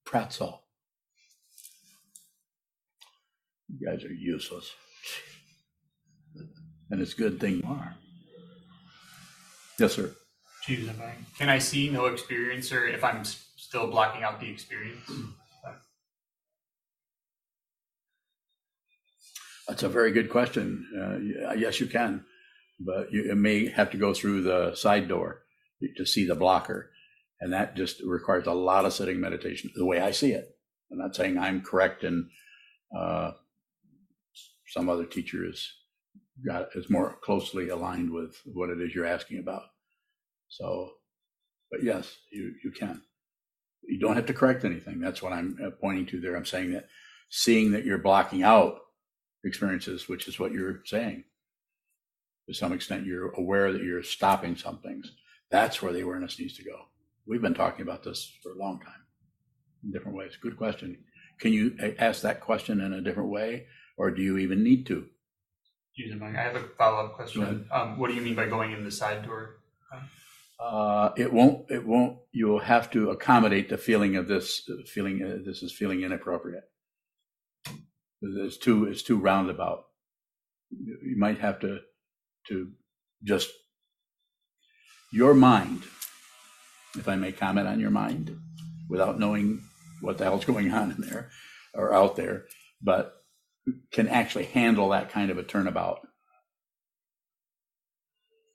pretzel. 0.05 0.65
You 3.69 3.87
guys 3.87 4.05
are 4.05 4.13
useless 4.13 4.71
and 6.91 7.01
it's 7.01 7.15
a 7.15 7.17
good 7.17 7.41
thing 7.41 7.57
you 7.57 7.63
are. 7.67 7.97
Yes, 9.79 9.95
sir. 9.95 10.13
Can 10.65 11.49
I 11.49 11.59
see 11.59 11.91
no 11.91 12.03
experiencer 12.03 12.93
if 12.93 13.03
I'm 13.03 13.25
still 13.75 13.89
blocking 13.89 14.22
out 14.22 14.39
the 14.39 14.49
experience? 14.49 15.11
That's 19.66 19.83
a 19.83 19.89
very 19.89 20.12
good 20.12 20.31
question. 20.31 20.87
Uh, 20.97 21.55
yes, 21.55 21.81
you 21.81 21.89
can, 21.89 22.25
but 22.79 23.12
you 23.12 23.35
may 23.35 23.66
have 23.66 23.91
to 23.91 23.97
go 23.97 24.14
through 24.14 24.43
the 24.43 24.77
side 24.77 25.09
door 25.09 25.43
to 25.97 26.07
see 26.07 26.25
the 26.25 26.37
blocker, 26.37 26.93
and 27.41 27.53
that 27.53 27.75
just 27.75 28.01
requires 28.05 28.47
a 28.47 28.53
lot 28.53 28.85
of 28.85 28.93
sitting 28.93 29.18
meditation. 29.18 29.72
The 29.75 29.85
way 29.85 29.99
I 29.99 30.12
see 30.12 30.31
it, 30.31 30.57
I'm 30.93 30.99
not 30.99 31.16
saying 31.16 31.37
I'm 31.37 31.61
correct, 31.61 32.05
and 32.05 32.29
uh, 32.97 33.33
some 34.68 34.89
other 34.89 35.05
teacher 35.05 35.45
is 35.45 35.68
got 36.47 36.68
is 36.77 36.89
more 36.89 37.16
closely 37.25 37.70
aligned 37.70 38.12
with 38.12 38.37
what 38.45 38.70
it 38.70 38.81
is 38.81 38.95
you're 38.95 39.05
asking 39.05 39.41
about. 39.41 39.64
So, 40.47 40.91
but 41.72 41.83
yes, 41.83 42.16
you 42.31 42.55
you 42.62 42.70
can. 42.70 43.03
You 43.89 43.99
don't 43.99 44.16
have 44.16 44.26
to 44.26 44.35
correct 44.35 44.64
anything. 44.64 45.01
That's 45.01 45.22
what 45.22 45.32
I'm 45.32 45.59
uh, 45.64 45.70
pointing 45.70 46.07
to 46.07 46.20
there. 46.20 46.37
I'm 46.37 46.45
saying 46.45 46.72
that 46.72 46.89
seeing 47.28 47.72
that 47.72 47.85
you're 47.85 47.99
blocking 47.99 48.43
out 48.43 48.80
experiences, 49.45 50.09
which 50.09 50.28
is 50.28 50.39
what 50.39 50.53
you're 50.53 50.80
saying. 50.85 51.24
To 52.49 52.55
some 52.55 52.72
extent, 52.72 53.07
you're 53.07 53.30
aware 53.32 53.72
that 53.72 53.82
you're 53.82 54.03
stopping 54.03 54.57
some 54.57 54.78
things. 54.78 55.12
That's 55.51 55.80
where 55.80 55.93
the 55.93 56.03
awareness 56.03 56.39
needs 56.39 56.57
to 56.59 56.64
go. 56.64 56.76
We've 57.26 57.41
been 57.41 57.55
talking 57.55 57.82
about 57.82 58.03
this 58.03 58.30
for 58.43 58.53
a 58.53 58.59
long 58.59 58.80
time 58.80 59.03
in 59.82 59.93
different 59.93 60.16
ways. 60.16 60.37
Good 60.41 60.59
question. 60.59 60.99
Can 61.41 61.53
you 61.53 61.76
uh, 61.82 61.91
ask 61.99 62.22
that 62.22 62.41
question 62.41 62.80
in 62.80 62.93
a 62.93 63.01
different 63.01 63.30
way, 63.30 63.66
or 63.97 64.11
do 64.11 64.22
you 64.22 64.39
even 64.39 64.62
need 64.62 64.87
to? 64.87 65.07
using 65.97 66.18
my. 66.18 66.28
I 66.28 66.43
have 66.43 66.57
a 66.57 66.64
follow 66.78 67.07
up 67.07 67.14
question. 67.14 67.66
Um, 67.70 67.99
what 67.99 68.09
do 68.09 68.14
you 68.14 68.22
mean 68.22 68.35
by 68.35 68.47
going 68.47 68.72
in 68.72 68.85
the 68.85 68.91
side 68.91 69.24
door? 69.24 69.57
Uh, 70.61 71.11
it 71.17 71.33
won't. 71.33 71.71
It 71.71 71.87
won't. 71.87 72.19
You'll 72.33 72.61
have 72.61 72.91
to 72.93 73.11
accommodate 73.11 73.69
the 73.69 73.79
feeling 73.79 74.17
of 74.17 74.29
this 74.29 74.69
feeling. 74.87 75.23
Uh, 75.23 75.39
this 75.45 75.63
is 75.63 75.73
feeling 75.73 76.03
inappropriate. 76.03 76.65
It's 78.23 78.57
too. 78.57 78.87
It's 78.87 79.03
too 79.03 79.19
roundabout. 79.19 79.85
You 80.71 81.17
might 81.17 81.39
have 81.39 81.61
to 81.61 81.81
to 82.49 82.71
just 83.23 83.51
your 85.13 85.35
mind. 85.35 85.83
If 86.97 87.09
I 87.09 87.17
may 87.17 87.33
comment 87.33 87.67
on 87.67 87.81
your 87.81 87.91
mind, 87.91 88.37
without 88.89 89.19
knowing 89.19 89.63
what 90.01 90.19
the 90.19 90.25
hell's 90.25 90.45
going 90.45 90.73
on 90.73 90.93
in 90.93 91.01
there 91.01 91.31
or 91.75 91.93
out 91.93 92.17
there, 92.17 92.47
but 92.83 93.15
can 93.93 94.09
actually 94.09 94.45
handle 94.45 94.91
that 94.91 95.11
kind 95.11 95.31
of 95.31 95.39
a 95.39 95.43
turnabout. 95.43 96.01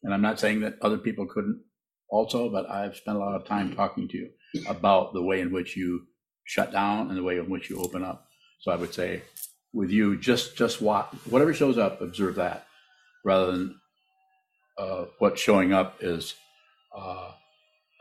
And 0.03 0.13
I'm 0.13 0.21
not 0.21 0.39
saying 0.39 0.61
that 0.61 0.77
other 0.81 0.97
people 0.97 1.25
couldn't 1.25 1.61
also, 2.09 2.49
but 2.49 2.69
I've 2.69 2.95
spent 2.95 3.17
a 3.17 3.19
lot 3.19 3.35
of 3.35 3.45
time 3.45 3.75
talking 3.75 4.07
to 4.07 4.17
you 4.17 4.29
about 4.67 5.13
the 5.13 5.21
way 5.21 5.41
in 5.41 5.51
which 5.51 5.75
you 5.77 6.07
shut 6.43 6.71
down 6.71 7.09
and 7.09 7.17
the 7.17 7.23
way 7.23 7.37
in 7.37 7.49
which 7.49 7.69
you 7.69 7.79
open 7.79 8.03
up. 8.03 8.27
So 8.61 8.71
I 8.71 8.75
would 8.75 8.93
say 8.93 9.21
with 9.73 9.89
you, 9.91 10.17
just 10.17 10.57
just 10.57 10.81
watch 10.81 11.07
whatever 11.29 11.53
shows 11.53 11.77
up, 11.77 12.01
observe 12.01 12.35
that, 12.35 12.65
rather 13.23 13.51
than 13.51 13.79
uh, 14.77 15.05
what's 15.19 15.41
showing 15.41 15.73
up 15.73 15.97
is 16.01 16.35
uh, 16.97 17.31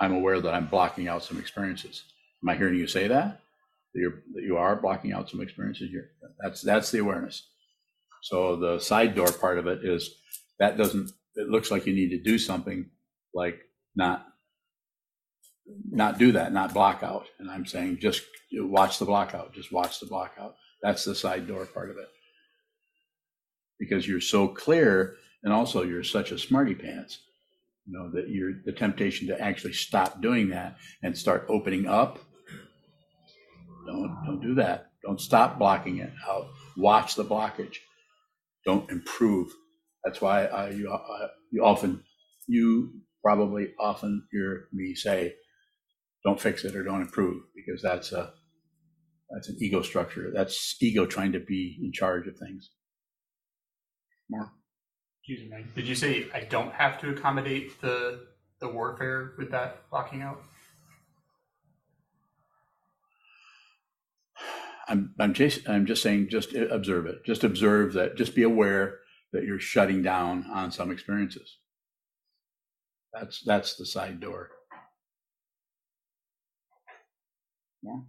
I'm 0.00 0.14
aware 0.14 0.40
that 0.40 0.54
I'm 0.54 0.66
blocking 0.66 1.08
out 1.08 1.22
some 1.22 1.38
experiences. 1.38 2.04
Am 2.42 2.48
I 2.48 2.56
hearing 2.56 2.76
you 2.76 2.86
say 2.86 3.08
that? 3.08 3.40
that, 3.94 4.00
you're, 4.00 4.22
that 4.34 4.42
you 4.42 4.56
are 4.56 4.76
blocking 4.76 5.12
out 5.12 5.28
some 5.28 5.40
experiences. 5.40 5.90
You're, 5.90 6.10
that's 6.42 6.62
that's 6.62 6.90
the 6.90 6.98
awareness. 6.98 7.48
So 8.22 8.56
the 8.56 8.78
side 8.78 9.14
door 9.14 9.30
part 9.30 9.58
of 9.58 9.66
it 9.66 9.84
is 9.84 10.14
that 10.58 10.76
doesn't. 10.76 11.10
It 11.36 11.48
looks 11.48 11.70
like 11.70 11.86
you 11.86 11.94
need 11.94 12.10
to 12.10 12.22
do 12.22 12.38
something 12.38 12.90
like 13.34 13.60
not 13.98 14.26
not 15.90 16.18
do 16.18 16.32
that, 16.32 16.52
not 16.54 16.74
block 16.74 17.02
out. 17.02 17.26
And 17.40 17.50
I'm 17.50 17.66
saying 17.66 18.00
just 18.00 18.22
watch 18.52 18.98
the 18.98 19.06
block 19.06 19.34
out. 19.34 19.54
Just 19.54 19.72
watch 19.72 20.00
the 20.00 20.06
block 20.06 20.34
out. 20.40 20.56
That's 20.82 21.04
the 21.04 21.14
side 21.14 21.48
door 21.48 21.66
part 21.66 21.90
of 21.90 21.98
it. 21.98 22.08
Because 23.80 24.08
you're 24.08 24.22
so 24.22 24.48
clear, 24.48 25.16
and 25.44 25.52
also 25.52 25.84
you're 25.84 26.04
such 26.04 26.32
a 26.32 26.38
smarty 26.38 26.74
pants. 26.74 27.20
You 27.86 27.98
know 27.98 28.10
that 28.12 28.30
you're 28.30 28.54
the 28.66 28.72
temptation 28.72 29.28
to 29.28 29.40
actually 29.40 29.74
stop 29.74 30.22
doing 30.22 30.50
that 30.50 30.78
and 31.02 31.18
start 31.18 31.46
opening 31.48 31.86
up 31.86 32.20
don't 33.86 34.16
don't 34.26 34.42
do 34.42 34.54
that. 34.56 34.92
Don't 35.02 35.20
stop 35.20 35.58
blocking 35.58 35.98
it 35.98 36.12
out. 36.28 36.48
Watch 36.76 37.16
the 37.16 37.24
blockage. 37.24 37.76
Don't 38.66 38.90
improve 38.90 39.50
That's 40.04 40.20
why 40.20 40.46
I, 40.46 40.70
you, 40.70 40.92
uh, 40.92 41.28
you 41.50 41.64
often, 41.64 42.04
you 42.48 42.92
probably 43.28 43.74
often 43.78 44.26
hear 44.32 44.68
me 44.72 44.94
say, 44.94 45.34
don't 46.24 46.40
fix 46.40 46.64
it 46.64 46.74
or 46.74 46.82
don't 46.82 47.02
improve, 47.02 47.42
because 47.54 47.82
that's 47.82 48.10
a, 48.12 48.32
that's 49.30 49.50
an 49.50 49.56
ego 49.60 49.82
structure. 49.82 50.32
That's 50.34 50.74
ego 50.80 51.04
trying 51.04 51.32
to 51.32 51.38
be 51.38 51.78
in 51.82 51.92
charge 51.92 52.26
of 52.26 52.38
things. 52.38 52.70
More. 54.30 54.50
Excuse 55.22 55.50
me. 55.50 55.66
Did 55.74 55.86
you 55.86 55.94
say 55.94 56.26
I 56.32 56.40
don't 56.40 56.72
have 56.72 56.98
to 57.02 57.10
accommodate 57.10 57.78
the 57.82 58.28
the 58.60 58.68
warfare 58.68 59.34
with 59.36 59.50
that 59.50 59.82
locking 59.92 60.22
out? 60.22 60.42
I'm, 64.88 65.14
I'm 65.20 65.34
just, 65.34 65.68
I'm 65.68 65.84
just 65.84 66.02
saying, 66.02 66.30
just 66.30 66.54
observe 66.54 67.04
it. 67.04 67.26
Just 67.26 67.44
observe 67.44 67.92
that, 67.92 68.16
just 68.16 68.34
be 68.34 68.42
aware 68.42 69.00
that 69.34 69.44
you're 69.44 69.60
shutting 69.60 70.02
down 70.02 70.46
on 70.50 70.72
some 70.72 70.90
experiences. 70.90 71.58
That's, 73.12 73.42
that's 73.42 73.76
the 73.76 73.86
side 73.86 74.20
door. 74.20 74.50
Yeah. 77.82 78.00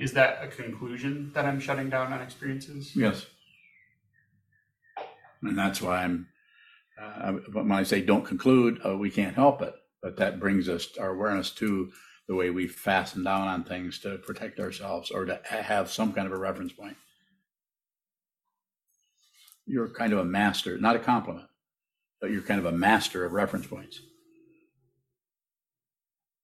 Is 0.00 0.12
that 0.14 0.42
a 0.42 0.48
conclusion 0.48 1.30
that 1.34 1.44
I'm 1.44 1.60
shutting 1.60 1.88
down 1.88 2.12
on 2.12 2.20
experiences? 2.20 2.96
Yes. 2.96 3.26
And 5.42 5.56
that's 5.56 5.80
why 5.80 6.02
I'm, 6.02 6.28
uh, 7.00 7.32
when 7.52 7.70
I 7.70 7.84
say 7.84 8.00
don't 8.00 8.24
conclude, 8.24 8.80
uh, 8.84 8.96
we 8.96 9.10
can't 9.10 9.34
help 9.34 9.62
it. 9.62 9.74
But 10.02 10.16
that 10.16 10.40
brings 10.40 10.68
us 10.68 10.88
our 10.98 11.10
awareness 11.10 11.50
to 11.52 11.92
the 12.28 12.34
way 12.34 12.50
we 12.50 12.66
fasten 12.66 13.22
down 13.22 13.48
on 13.48 13.64
things 13.64 13.98
to 14.00 14.18
protect 14.18 14.58
ourselves 14.58 15.10
or 15.10 15.24
to 15.24 15.40
have 15.48 15.90
some 15.90 16.12
kind 16.12 16.26
of 16.26 16.32
a 16.32 16.38
reference 16.38 16.72
point. 16.72 16.96
You're 19.66 19.88
kind 19.88 20.12
of 20.12 20.18
a 20.18 20.24
master, 20.24 20.78
not 20.78 20.96
a 20.96 20.98
compliment, 20.98 21.46
but 21.46 21.53
you're 22.30 22.42
kind 22.42 22.60
of 22.60 22.66
a 22.66 22.72
master 22.72 23.24
of 23.24 23.32
reference 23.32 23.66
points. 23.66 24.00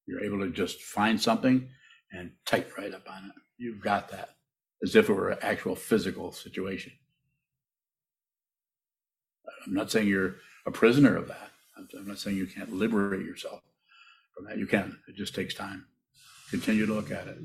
You're 0.07 0.25
able 0.25 0.41
to 0.41 0.51
just 0.51 0.83
find 0.83 1.21
something 1.21 1.69
and 2.13 2.33
type 2.45 2.77
right 2.77 2.93
up 2.93 3.09
on 3.09 3.27
it. 3.27 3.33
You've 3.59 3.81
got 3.81 4.09
that 4.11 4.31
as 4.83 4.97
if 4.97 5.09
it 5.09 5.13
were 5.13 5.31
an 5.31 5.39
actual 5.43 5.77
physical 5.77 6.33
situation. 6.33 6.93
I'm 9.67 9.75
not 9.75 9.91
saying 9.91 10.09
you're 10.09 10.37
a 10.67 10.71
prisoner 10.71 11.17
of 11.17 11.29
that. 11.29 11.51
I'm 11.97 12.07
not 12.07 12.19
saying 12.19 12.37
you 12.37 12.47
can't 12.47 12.73
liberate 12.73 13.25
yourself 13.25 13.61
from 14.35 14.47
that. 14.47 14.59
You 14.59 14.67
can. 14.67 14.99
It 15.09 15.17
just 15.17 15.35
takes 15.35 15.55
time. 15.55 15.87
Continue 16.51 16.87
to 16.87 16.95
look 16.95 17.11
at 17.11 17.29
it. 17.29 17.39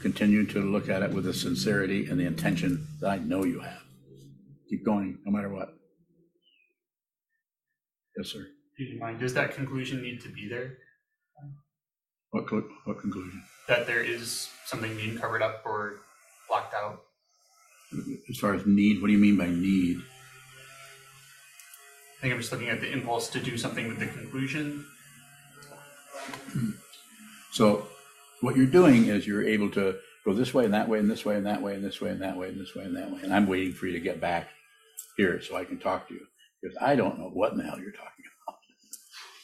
Continue 0.00 0.46
to 0.46 0.60
look 0.60 0.88
at 0.88 1.02
it 1.02 1.12
with 1.12 1.24
the 1.24 1.34
sincerity 1.34 2.06
and 2.06 2.18
the 2.18 2.24
intention 2.24 2.86
that 3.00 3.10
I 3.10 3.18
know 3.18 3.44
you 3.44 3.60
have. 3.60 3.82
Keep 4.68 4.84
going, 4.84 5.18
no 5.24 5.32
matter 5.32 5.50
what. 5.50 5.74
Yes, 8.20 8.32
sir. 8.32 8.46
Do 8.76 8.84
you 8.84 9.00
mind? 9.00 9.18
Does 9.18 9.32
that 9.32 9.54
conclusion 9.54 10.02
need 10.02 10.20
to 10.20 10.28
be 10.28 10.46
there? 10.46 10.76
What 12.32 12.44
what 12.84 13.00
conclusion? 13.00 13.42
That 13.66 13.86
there 13.86 14.02
is 14.02 14.50
something 14.66 14.94
being 14.94 15.16
covered 15.16 15.40
up 15.40 15.62
or 15.64 16.00
blocked 16.46 16.74
out. 16.74 17.00
As 18.28 18.36
far 18.36 18.52
as 18.52 18.66
need, 18.66 19.00
what 19.00 19.06
do 19.06 19.14
you 19.14 19.18
mean 19.18 19.38
by 19.38 19.46
need? 19.46 20.02
I 22.18 22.20
think 22.20 22.34
I'm 22.34 22.40
just 22.40 22.52
looking 22.52 22.68
at 22.68 22.82
the 22.82 22.92
impulse 22.92 23.30
to 23.30 23.40
do 23.40 23.56
something 23.56 23.88
with 23.88 23.98
the 23.98 24.06
conclusion. 24.08 24.84
Hmm. 26.52 26.72
So, 27.52 27.86
what 28.42 28.54
you're 28.54 28.66
doing 28.66 29.06
is 29.06 29.26
you're 29.26 29.48
able 29.48 29.70
to 29.70 29.96
go 30.26 30.34
this 30.34 30.52
way 30.52 30.66
and 30.66 30.74
that 30.74 30.90
way 30.90 30.98
and 30.98 31.10
this 31.10 31.24
way 31.24 31.36
and 31.36 31.46
that 31.46 31.62
way 31.62 31.72
and 31.72 31.82
this 31.82 32.02
way 32.02 32.10
and 32.10 32.20
that 32.20 32.36
way 32.36 32.48
and 32.48 32.60
this 32.60 32.74
way 32.74 32.84
and 32.84 32.94
that 32.98 33.10
way. 33.10 33.20
And 33.22 33.32
I'm 33.32 33.46
waiting 33.46 33.72
for 33.72 33.86
you 33.86 33.92
to 33.92 34.00
get 34.00 34.20
back 34.20 34.50
here 35.16 35.40
so 35.40 35.56
I 35.56 35.64
can 35.64 35.78
talk 35.78 36.06
to 36.08 36.14
you 36.14 36.26
because 36.60 36.76
I 36.80 36.96
don't 36.96 37.18
know 37.18 37.30
what 37.32 37.52
in 37.52 37.58
the 37.58 37.64
hell 37.64 37.78
you're 37.78 37.92
talking 37.92 38.24
about. 38.48 38.58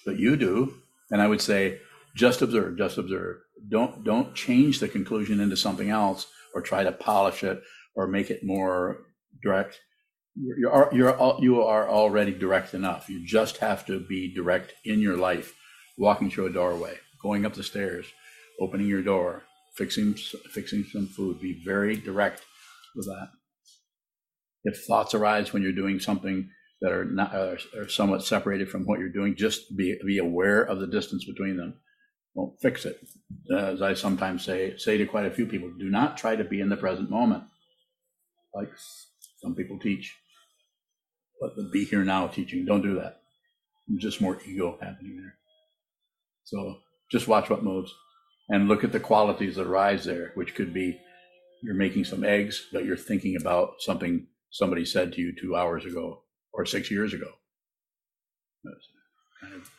But 0.05 0.19
you 0.19 0.37
do. 0.37 0.75
And 1.11 1.23
I 1.23 1.29
would 1.29 1.41
say, 1.41 1.81
just 2.17 2.43
observe, 2.43 2.79
just 2.79 2.99
observe. 2.99 3.37
Don't 3.69 4.03
don't 4.05 4.35
change 4.35 4.81
the 4.81 4.89
conclusion 4.89 5.41
into 5.41 5.57
something 5.57 5.91
else 5.91 6.27
or 6.55 6.63
try 6.63 6.83
to 6.83 6.93
polish 6.93 7.45
it 7.45 7.63
or 7.95 8.07
make 8.07 8.31
it 8.31 8.45
more 8.45 8.99
direct. 9.43 9.79
You're 10.35 10.89
you're 10.93 11.37
you 11.41 11.63
are 11.63 11.89
already 11.89 12.33
direct 12.33 12.75
enough. 12.75 13.09
You 13.09 13.25
just 13.27 13.59
have 13.59 13.87
to 13.87 14.01
be 14.01 14.35
direct 14.35 14.75
in 14.85 15.01
your 15.01 15.17
life, 15.17 15.55
walking 15.97 16.31
through 16.31 16.47
a 16.47 16.53
doorway, 16.53 16.99
going 17.23 17.47
up 17.47 17.55
the 17.55 17.63
stairs, 17.63 18.07
opening 18.61 18.87
your 18.87 19.03
door, 19.03 19.43
fixing 19.77 20.15
fixing 20.15 20.85
some 20.85 21.07
food. 21.07 21.41
Be 21.41 21.63
very 21.65 21.97
direct 21.97 22.43
with 22.95 23.07
that. 23.07 23.29
If 24.65 24.85
thoughts 24.85 25.15
arise 25.15 25.53
when 25.53 25.63
you're 25.63 25.73
doing 25.73 26.01
something 26.01 26.51
that 26.81 26.93
are 26.93 27.05
not 27.05 27.35
are, 27.35 27.59
are 27.79 27.89
somewhat 27.89 28.25
separated 28.25 28.69
from 28.69 28.85
what 28.85 28.99
you're 28.99 29.09
doing, 29.09 29.35
just 29.37 29.77
be 29.77 29.99
be 30.05 30.19
aware 30.19 30.63
of 30.63 30.79
the 30.81 30.87
distance 30.87 31.25
between 31.25 31.57
them. 31.57 31.75
Don't 32.35 32.61
fix 32.61 32.85
it. 32.85 33.01
As 33.57 33.81
I 33.81 33.95
sometimes 33.95 34.45
say 34.45 34.77
say 34.77 34.97
to 34.99 35.07
quite 35.07 35.27
a 35.27 35.31
few 35.31 35.47
people, 35.47 35.71
do 35.79 35.89
not 35.89 36.17
try 36.17 36.37
to 36.37 36.45
be 36.45 36.61
in 36.61 36.69
the 36.69 36.77
present 36.77 37.11
moment, 37.11 37.45
like 38.55 38.71
some 39.41 39.55
people 39.55 39.79
teach 39.79 40.15
but 41.41 41.57
the 41.57 41.65
be 41.65 41.85
here 41.85 42.05
now 42.05 42.27
teaching. 42.27 42.65
Don't 42.65 42.83
do 42.83 42.95
that. 42.97 43.21
Just 43.99 44.21
more 44.21 44.41
ego 44.47 44.79
happening 44.81 45.19
there. 45.19 45.35
So 46.45 46.79
just 47.11 47.29
watch 47.29 47.51
what 47.51 47.63
moves 47.63 47.93
and 48.49 48.69
look 48.69 48.85
at 48.85 48.93
the 48.93 49.01
qualities 49.01 49.57
that 49.57 49.67
rise 49.67 50.05
there, 50.05 50.33
which 50.35 50.55
could 50.55 50.73
be 50.73 50.99
you're 51.63 51.75
making 51.75 52.05
some 52.05 52.25
eggs, 52.25 52.67
but 52.73 52.85
you're 52.85 52.97
thinking 52.97 53.37
about 53.37 53.75
something 53.81 54.27
somebody 54.51 54.85
said 54.85 55.13
to 55.13 55.21
you 55.21 55.35
two 55.35 55.57
hours 55.57 55.85
ago 55.85 56.23
or 56.57 56.65
six 56.65 56.91
years 56.91 57.13
ago. 57.13 57.31
Kind 59.41 59.55
of 59.55 59.71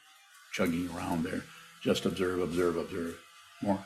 chugging 0.53 0.89
around 0.95 1.23
there. 1.23 1.43
Just 1.81 2.05
observe, 2.05 2.39
observe, 2.39 2.77
observe. 2.77 3.17
More. 3.61 3.83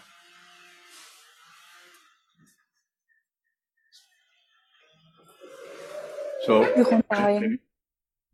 So, 6.45 6.65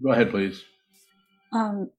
go 0.01 0.11
ahead, 0.11 0.31
please. 0.31 0.63
Um, 1.51 1.91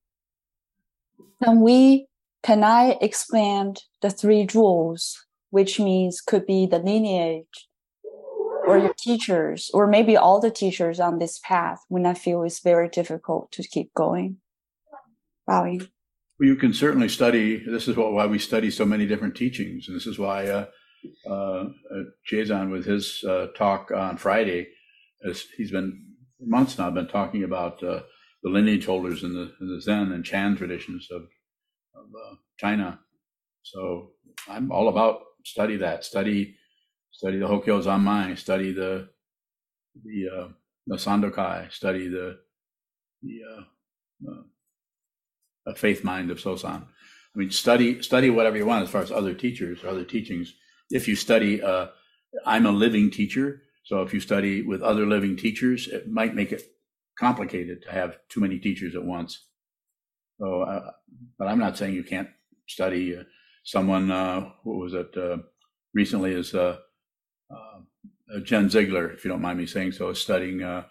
can 1.42 1.60
we, 1.60 2.08
can 2.42 2.64
I 2.64 2.98
expand 3.00 3.82
the 4.02 4.10
three 4.10 4.46
jewels, 4.46 5.26
which 5.50 5.78
means 5.78 6.20
could 6.20 6.46
be 6.46 6.66
the 6.66 6.78
lineage 6.78 7.67
or 8.68 8.78
your 8.78 8.94
teachers, 8.94 9.70
or 9.74 9.86
maybe 9.86 10.16
all 10.16 10.40
the 10.40 10.50
teachers 10.50 11.00
on 11.00 11.18
this 11.18 11.40
path 11.42 11.80
when 11.88 12.06
I 12.06 12.14
feel 12.14 12.42
it's 12.42 12.60
very 12.60 12.88
difficult 12.88 13.52
to 13.52 13.62
keep 13.62 13.92
going? 13.94 14.38
Bowing. 15.46 15.80
Well, 16.38 16.48
you 16.48 16.56
can 16.56 16.72
certainly 16.72 17.08
study. 17.08 17.64
This 17.64 17.88
is 17.88 17.96
what, 17.96 18.12
why 18.12 18.26
we 18.26 18.38
study 18.38 18.70
so 18.70 18.84
many 18.84 19.06
different 19.06 19.34
teachings. 19.34 19.88
And 19.88 19.96
this 19.96 20.06
is 20.06 20.18
why 20.18 20.46
uh, 20.46 20.66
uh, 21.28 21.64
Jason, 22.24 22.70
with 22.70 22.84
his 22.84 23.24
uh, 23.24 23.48
talk 23.56 23.90
on 23.90 24.16
Friday, 24.16 24.68
as 25.28 25.44
he's 25.56 25.70
been 25.70 26.04
months 26.40 26.78
now 26.78 26.90
been 26.90 27.08
talking 27.08 27.42
about 27.42 27.82
uh, 27.82 28.00
the 28.42 28.50
lineage 28.50 28.86
holders 28.86 29.24
in 29.24 29.32
the, 29.32 29.52
in 29.60 29.68
the 29.68 29.80
Zen 29.80 30.12
and 30.12 30.24
Chan 30.24 30.56
traditions 30.56 31.08
of, 31.10 31.22
of 31.94 32.06
uh, 32.14 32.36
China. 32.56 33.00
So 33.62 34.12
I'm 34.48 34.70
all 34.70 34.88
about 34.88 35.20
study 35.44 35.76
that, 35.78 36.04
study 36.04 36.56
study 37.18 37.38
the 37.38 37.46
Hokyo 37.48 37.82
Zanmai, 37.82 38.38
study 38.38 38.72
the 38.72 39.08
the 40.04 40.18
uh, 40.28 40.48
the 40.86 40.96
Sandokai, 40.96 41.72
study 41.72 42.08
the 42.08 42.38
the 43.22 43.40
uh, 43.50 44.32
uh, 45.66 45.74
faith 45.74 46.04
mind 46.04 46.30
of 46.30 46.38
Sosan. 46.38 46.82
I 46.82 47.38
mean, 47.38 47.50
study 47.50 48.02
study 48.02 48.30
whatever 48.30 48.56
you 48.56 48.66
want 48.66 48.84
as 48.84 48.90
far 48.90 49.02
as 49.02 49.12
other 49.12 49.34
teachers 49.34 49.84
or 49.84 49.88
other 49.88 50.04
teachings. 50.04 50.54
If 50.90 51.08
you 51.08 51.16
study, 51.16 51.62
uh, 51.62 51.88
I'm 52.46 52.66
a 52.66 52.72
living 52.72 53.10
teacher 53.10 53.62
so 53.88 54.02
if 54.02 54.12
you 54.12 54.20
study 54.20 54.60
with 54.60 54.82
other 54.82 55.06
living 55.06 55.34
teachers, 55.34 55.88
it 55.88 56.10
might 56.10 56.34
make 56.34 56.52
it 56.52 56.62
complicated 57.18 57.80
to 57.84 57.90
have 57.90 58.18
too 58.28 58.38
many 58.38 58.58
teachers 58.58 58.94
at 58.94 59.02
once. 59.02 59.46
So, 60.38 60.60
uh, 60.60 60.90
but 61.38 61.48
I'm 61.48 61.58
not 61.58 61.78
saying 61.78 61.94
you 61.94 62.04
can't 62.04 62.28
study. 62.68 63.16
Uh, 63.16 63.22
someone, 63.64 64.10
uh, 64.10 64.50
what 64.62 64.76
was 64.76 64.92
it, 64.92 65.16
uh, 65.16 65.38
recently 65.94 66.32
is 66.32 66.54
Uh, 67.50 67.80
uh, 68.34 68.40
Jen 68.40 68.68
Ziegler, 68.68 69.10
if 69.10 69.24
you 69.24 69.30
don't 69.30 69.42
mind 69.42 69.58
me 69.58 69.66
saying 69.66 69.92
so, 69.92 70.10
is 70.10 70.20
studying 70.20 70.62
uh, 70.62 70.84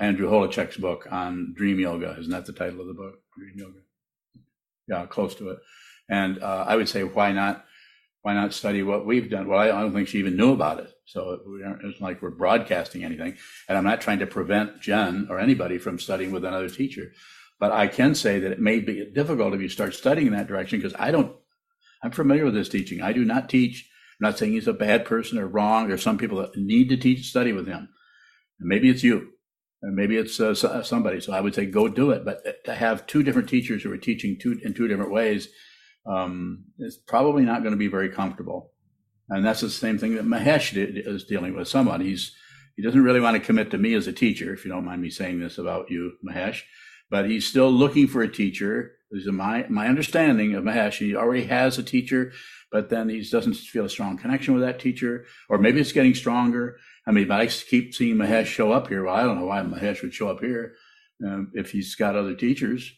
Andrew 0.00 0.28
Holecek's 0.28 0.76
book 0.76 1.06
on 1.10 1.54
dream 1.56 1.78
yoga. 1.78 2.16
Isn't 2.18 2.32
that 2.32 2.46
the 2.46 2.52
title 2.52 2.80
of 2.80 2.88
the 2.88 2.94
book? 2.94 3.14
Dream 3.38 3.54
yoga. 3.56 3.78
Yeah, 4.88 5.06
close 5.06 5.34
to 5.36 5.50
it. 5.50 5.58
And 6.08 6.42
I 6.42 6.76
would 6.76 6.88
say, 6.88 7.04
why 7.04 7.32
not 7.32 7.64
why 8.24 8.32
not 8.32 8.54
study 8.54 8.82
what 8.82 9.04
we've 9.04 9.28
done? 9.28 9.48
Well, 9.48 9.58
I 9.58 9.66
don't 9.66 9.92
think 9.92 10.08
she 10.08 10.18
even 10.18 10.34
knew 10.34 10.54
about 10.54 10.80
it. 10.80 10.90
So 11.04 11.40
it's 11.84 12.00
like 12.00 12.22
we're 12.22 12.30
broadcasting 12.30 13.04
anything. 13.04 13.36
And 13.68 13.76
I'm 13.76 13.84
not 13.84 14.00
trying 14.00 14.20
to 14.20 14.26
prevent 14.26 14.80
Jen 14.80 15.26
or 15.28 15.38
anybody 15.38 15.76
from 15.76 15.98
studying 15.98 16.32
with 16.32 16.42
another 16.42 16.70
teacher. 16.70 17.12
But 17.60 17.72
I 17.72 17.86
can 17.86 18.14
say 18.14 18.38
that 18.38 18.50
it 18.50 18.60
may 18.60 18.80
be 18.80 19.10
difficult 19.14 19.52
if 19.52 19.60
you 19.60 19.68
start 19.68 19.94
studying 19.94 20.28
in 20.28 20.32
that 20.32 20.46
direction 20.46 20.78
because 20.78 20.98
I 20.98 21.10
don't, 21.10 21.36
I'm 22.02 22.12
familiar 22.12 22.46
with 22.46 22.54
this 22.54 22.70
teaching. 22.70 23.02
I 23.02 23.12
do 23.12 23.26
not 23.26 23.50
teach. 23.50 23.90
I'm 24.20 24.30
not 24.30 24.38
saying 24.38 24.52
he's 24.52 24.68
a 24.68 24.72
bad 24.72 25.04
person 25.04 25.38
or 25.38 25.46
wrong. 25.46 25.88
There's 25.88 26.02
some 26.02 26.18
people 26.18 26.38
that 26.38 26.56
need 26.56 26.88
to 26.90 26.96
teach, 26.96 27.28
study 27.28 27.52
with 27.52 27.66
him. 27.66 27.88
And 28.60 28.68
maybe 28.68 28.88
it's 28.88 29.02
you. 29.02 29.30
And 29.82 29.94
maybe 29.94 30.16
it's 30.16 30.40
uh, 30.40 30.82
somebody. 30.82 31.20
So 31.20 31.32
I 31.32 31.40
would 31.40 31.54
say 31.54 31.66
go 31.66 31.88
do 31.88 32.10
it. 32.10 32.24
But 32.24 32.64
to 32.64 32.74
have 32.74 33.06
two 33.06 33.22
different 33.22 33.48
teachers 33.48 33.82
who 33.82 33.92
are 33.92 33.98
teaching 33.98 34.38
two 34.40 34.58
in 34.62 34.72
two 34.72 34.88
different 34.88 35.12
ways 35.12 35.48
um, 36.06 36.64
is 36.78 36.96
probably 36.96 37.44
not 37.44 37.62
going 37.62 37.72
to 37.72 37.78
be 37.78 37.88
very 37.88 38.08
comfortable. 38.08 38.72
And 39.28 39.44
that's 39.44 39.60
the 39.60 39.70
same 39.70 39.98
thing 39.98 40.14
that 40.14 40.24
Mahesh 40.24 40.72
did, 40.74 40.98
is 40.98 41.24
dealing 41.24 41.56
with. 41.56 41.68
Someone 41.68 42.00
he's 42.00 42.34
he 42.76 42.82
doesn't 42.82 43.02
really 43.02 43.20
want 43.20 43.36
to 43.36 43.44
commit 43.44 43.70
to 43.70 43.78
me 43.78 43.94
as 43.94 44.06
a 44.06 44.12
teacher, 44.12 44.52
if 44.52 44.64
you 44.64 44.70
don't 44.70 44.84
mind 44.84 45.00
me 45.00 45.10
saying 45.10 45.40
this 45.40 45.58
about 45.58 45.90
you, 45.90 46.12
Mahesh. 46.26 46.62
But 47.10 47.30
he's 47.30 47.46
still 47.46 47.70
looking 47.70 48.08
for 48.08 48.22
a 48.22 48.32
teacher. 48.32 48.92
Is 49.14 49.26
my 49.26 49.64
my 49.68 49.86
understanding 49.88 50.54
of 50.54 50.64
Mahesh. 50.64 50.98
He 50.98 51.14
already 51.14 51.44
has 51.44 51.78
a 51.78 51.82
teacher, 51.82 52.32
but 52.72 52.90
then 52.90 53.08
he 53.08 53.22
doesn't 53.22 53.54
feel 53.54 53.84
a 53.84 53.88
strong 53.88 54.18
connection 54.18 54.54
with 54.54 54.62
that 54.62 54.80
teacher, 54.80 55.24
or 55.48 55.58
maybe 55.58 55.80
it's 55.80 55.92
getting 55.92 56.14
stronger. 56.14 56.78
I 57.06 57.12
mean, 57.12 57.28
but 57.28 57.40
I 57.40 57.46
keep 57.46 57.94
seeing 57.94 58.16
Mahesh 58.16 58.46
show 58.46 58.72
up 58.72 58.88
here. 58.88 59.04
Well, 59.04 59.14
I 59.14 59.22
don't 59.22 59.38
know 59.38 59.46
why 59.46 59.60
Mahesh 59.60 60.02
would 60.02 60.14
show 60.14 60.28
up 60.28 60.40
here 60.40 60.74
um, 61.24 61.52
if 61.54 61.70
he's 61.70 61.94
got 61.94 62.16
other 62.16 62.34
teachers. 62.34 62.92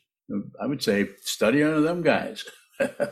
I 0.60 0.66
would 0.66 0.82
say 0.82 1.10
study 1.20 1.62
under 1.62 1.82
them 1.82 2.02
guys. 2.02 2.44
uh, 2.80 3.06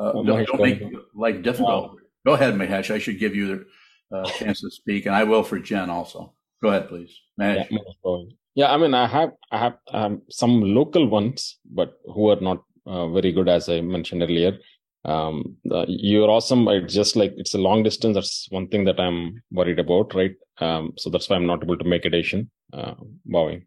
Oh, 0.00 0.24
don't, 0.24 0.46
don't 0.46 0.62
make 0.62 0.82
life 1.14 1.42
difficult. 1.42 1.98
Go 2.24 2.32
ahead, 2.32 2.54
Mahesh. 2.54 2.90
I 2.90 2.98
should 2.98 3.18
give 3.18 3.36
you 3.36 3.66
the 4.10 4.16
uh, 4.16 4.30
chance 4.30 4.60
to 4.62 4.70
speak, 4.70 5.04
and 5.06 5.14
I 5.14 5.24
will 5.24 5.42
for 5.42 5.58
Jen 5.58 5.90
also. 5.90 6.34
Go 6.62 6.70
ahead, 6.70 6.88
please, 6.88 7.14
Mahesh. 7.38 7.68
Bhavin. 8.04 8.30
Yeah, 8.60 8.74
I 8.74 8.76
mean, 8.76 8.92
I 8.92 9.06
have 9.06 9.30
I 9.50 9.58
have 9.58 9.76
um, 9.90 10.20
some 10.28 10.60
local 10.60 11.08
ones, 11.08 11.58
but 11.64 11.94
who 12.04 12.28
are 12.28 12.40
not 12.40 12.62
uh, 12.86 13.08
very 13.08 13.32
good, 13.32 13.48
as 13.48 13.70
I 13.70 13.80
mentioned 13.80 14.22
earlier. 14.22 14.58
Um, 15.06 15.56
uh, 15.70 15.86
you're 15.88 16.28
awesome. 16.28 16.68
It's 16.68 16.92
just 16.92 17.16
like 17.16 17.32
it's 17.38 17.54
a 17.54 17.58
long 17.66 17.82
distance. 17.82 18.16
That's 18.16 18.48
one 18.50 18.68
thing 18.68 18.84
that 18.84 19.00
I'm 19.00 19.42
worried 19.50 19.78
about, 19.78 20.14
right? 20.14 20.34
Um, 20.58 20.92
so 20.98 21.08
that's 21.08 21.30
why 21.30 21.36
I'm 21.36 21.46
not 21.46 21.62
able 21.62 21.78
to 21.78 21.86
make 21.86 22.04
a 22.04 22.10
decision. 22.10 22.50
Uh, 22.70 22.96
bowing. 23.24 23.64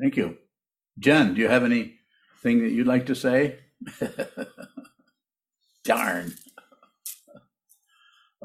Thank 0.00 0.16
you, 0.16 0.38
Jen. 0.98 1.34
Do 1.34 1.42
you 1.42 1.48
have 1.48 1.64
anything 1.64 2.62
that 2.62 2.72
you'd 2.72 2.86
like 2.86 3.04
to 3.06 3.14
say? 3.14 3.58
Darn. 5.84 6.32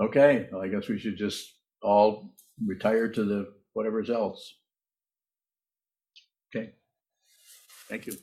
Okay, 0.02 0.48
well, 0.50 0.62
I 0.62 0.70
guess 0.70 0.88
we 0.88 0.98
should 0.98 1.18
just 1.18 1.56
all 1.82 2.34
retire 2.66 3.08
to 3.10 3.24
the 3.24 3.54
whatever's 3.74 4.10
else. 4.10 4.56
Okay. 6.56 6.72
Thank 7.88 8.08
you. 8.08 8.14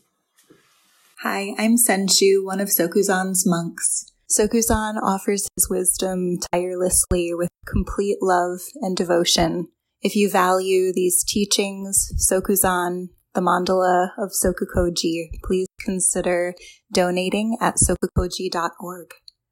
Hi, 1.23 1.55
I'm 1.59 1.77
Senshu, 1.77 2.45
one 2.45 2.61
of 2.61 2.69
Sokuzan's 2.69 3.45
monks. 3.47 4.13
Sokuzan 4.31 5.01
offers 5.03 5.49
his 5.57 5.71
wisdom 5.71 6.39
tirelessly 6.53 7.33
with 7.33 7.49
complete 7.67 8.19
love 8.21 8.61
and 8.83 8.97
devotion. 8.97 9.69
If 10.03 10.15
you 10.15 10.29
value 10.29 10.93
these 10.93 11.25
teachings, 11.25 12.13
Sokuzan, 12.31 13.09
the 13.35 13.41
mandala 13.41 14.11
of 14.19 14.33
Sokukoji, 14.33 15.31
please 15.45 15.69
consider 15.81 16.55
donating 16.93 17.57
at 17.61 17.77
sokukoji.org. 17.77 19.11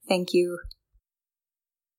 Thank 0.09 0.29
you. 0.33 0.59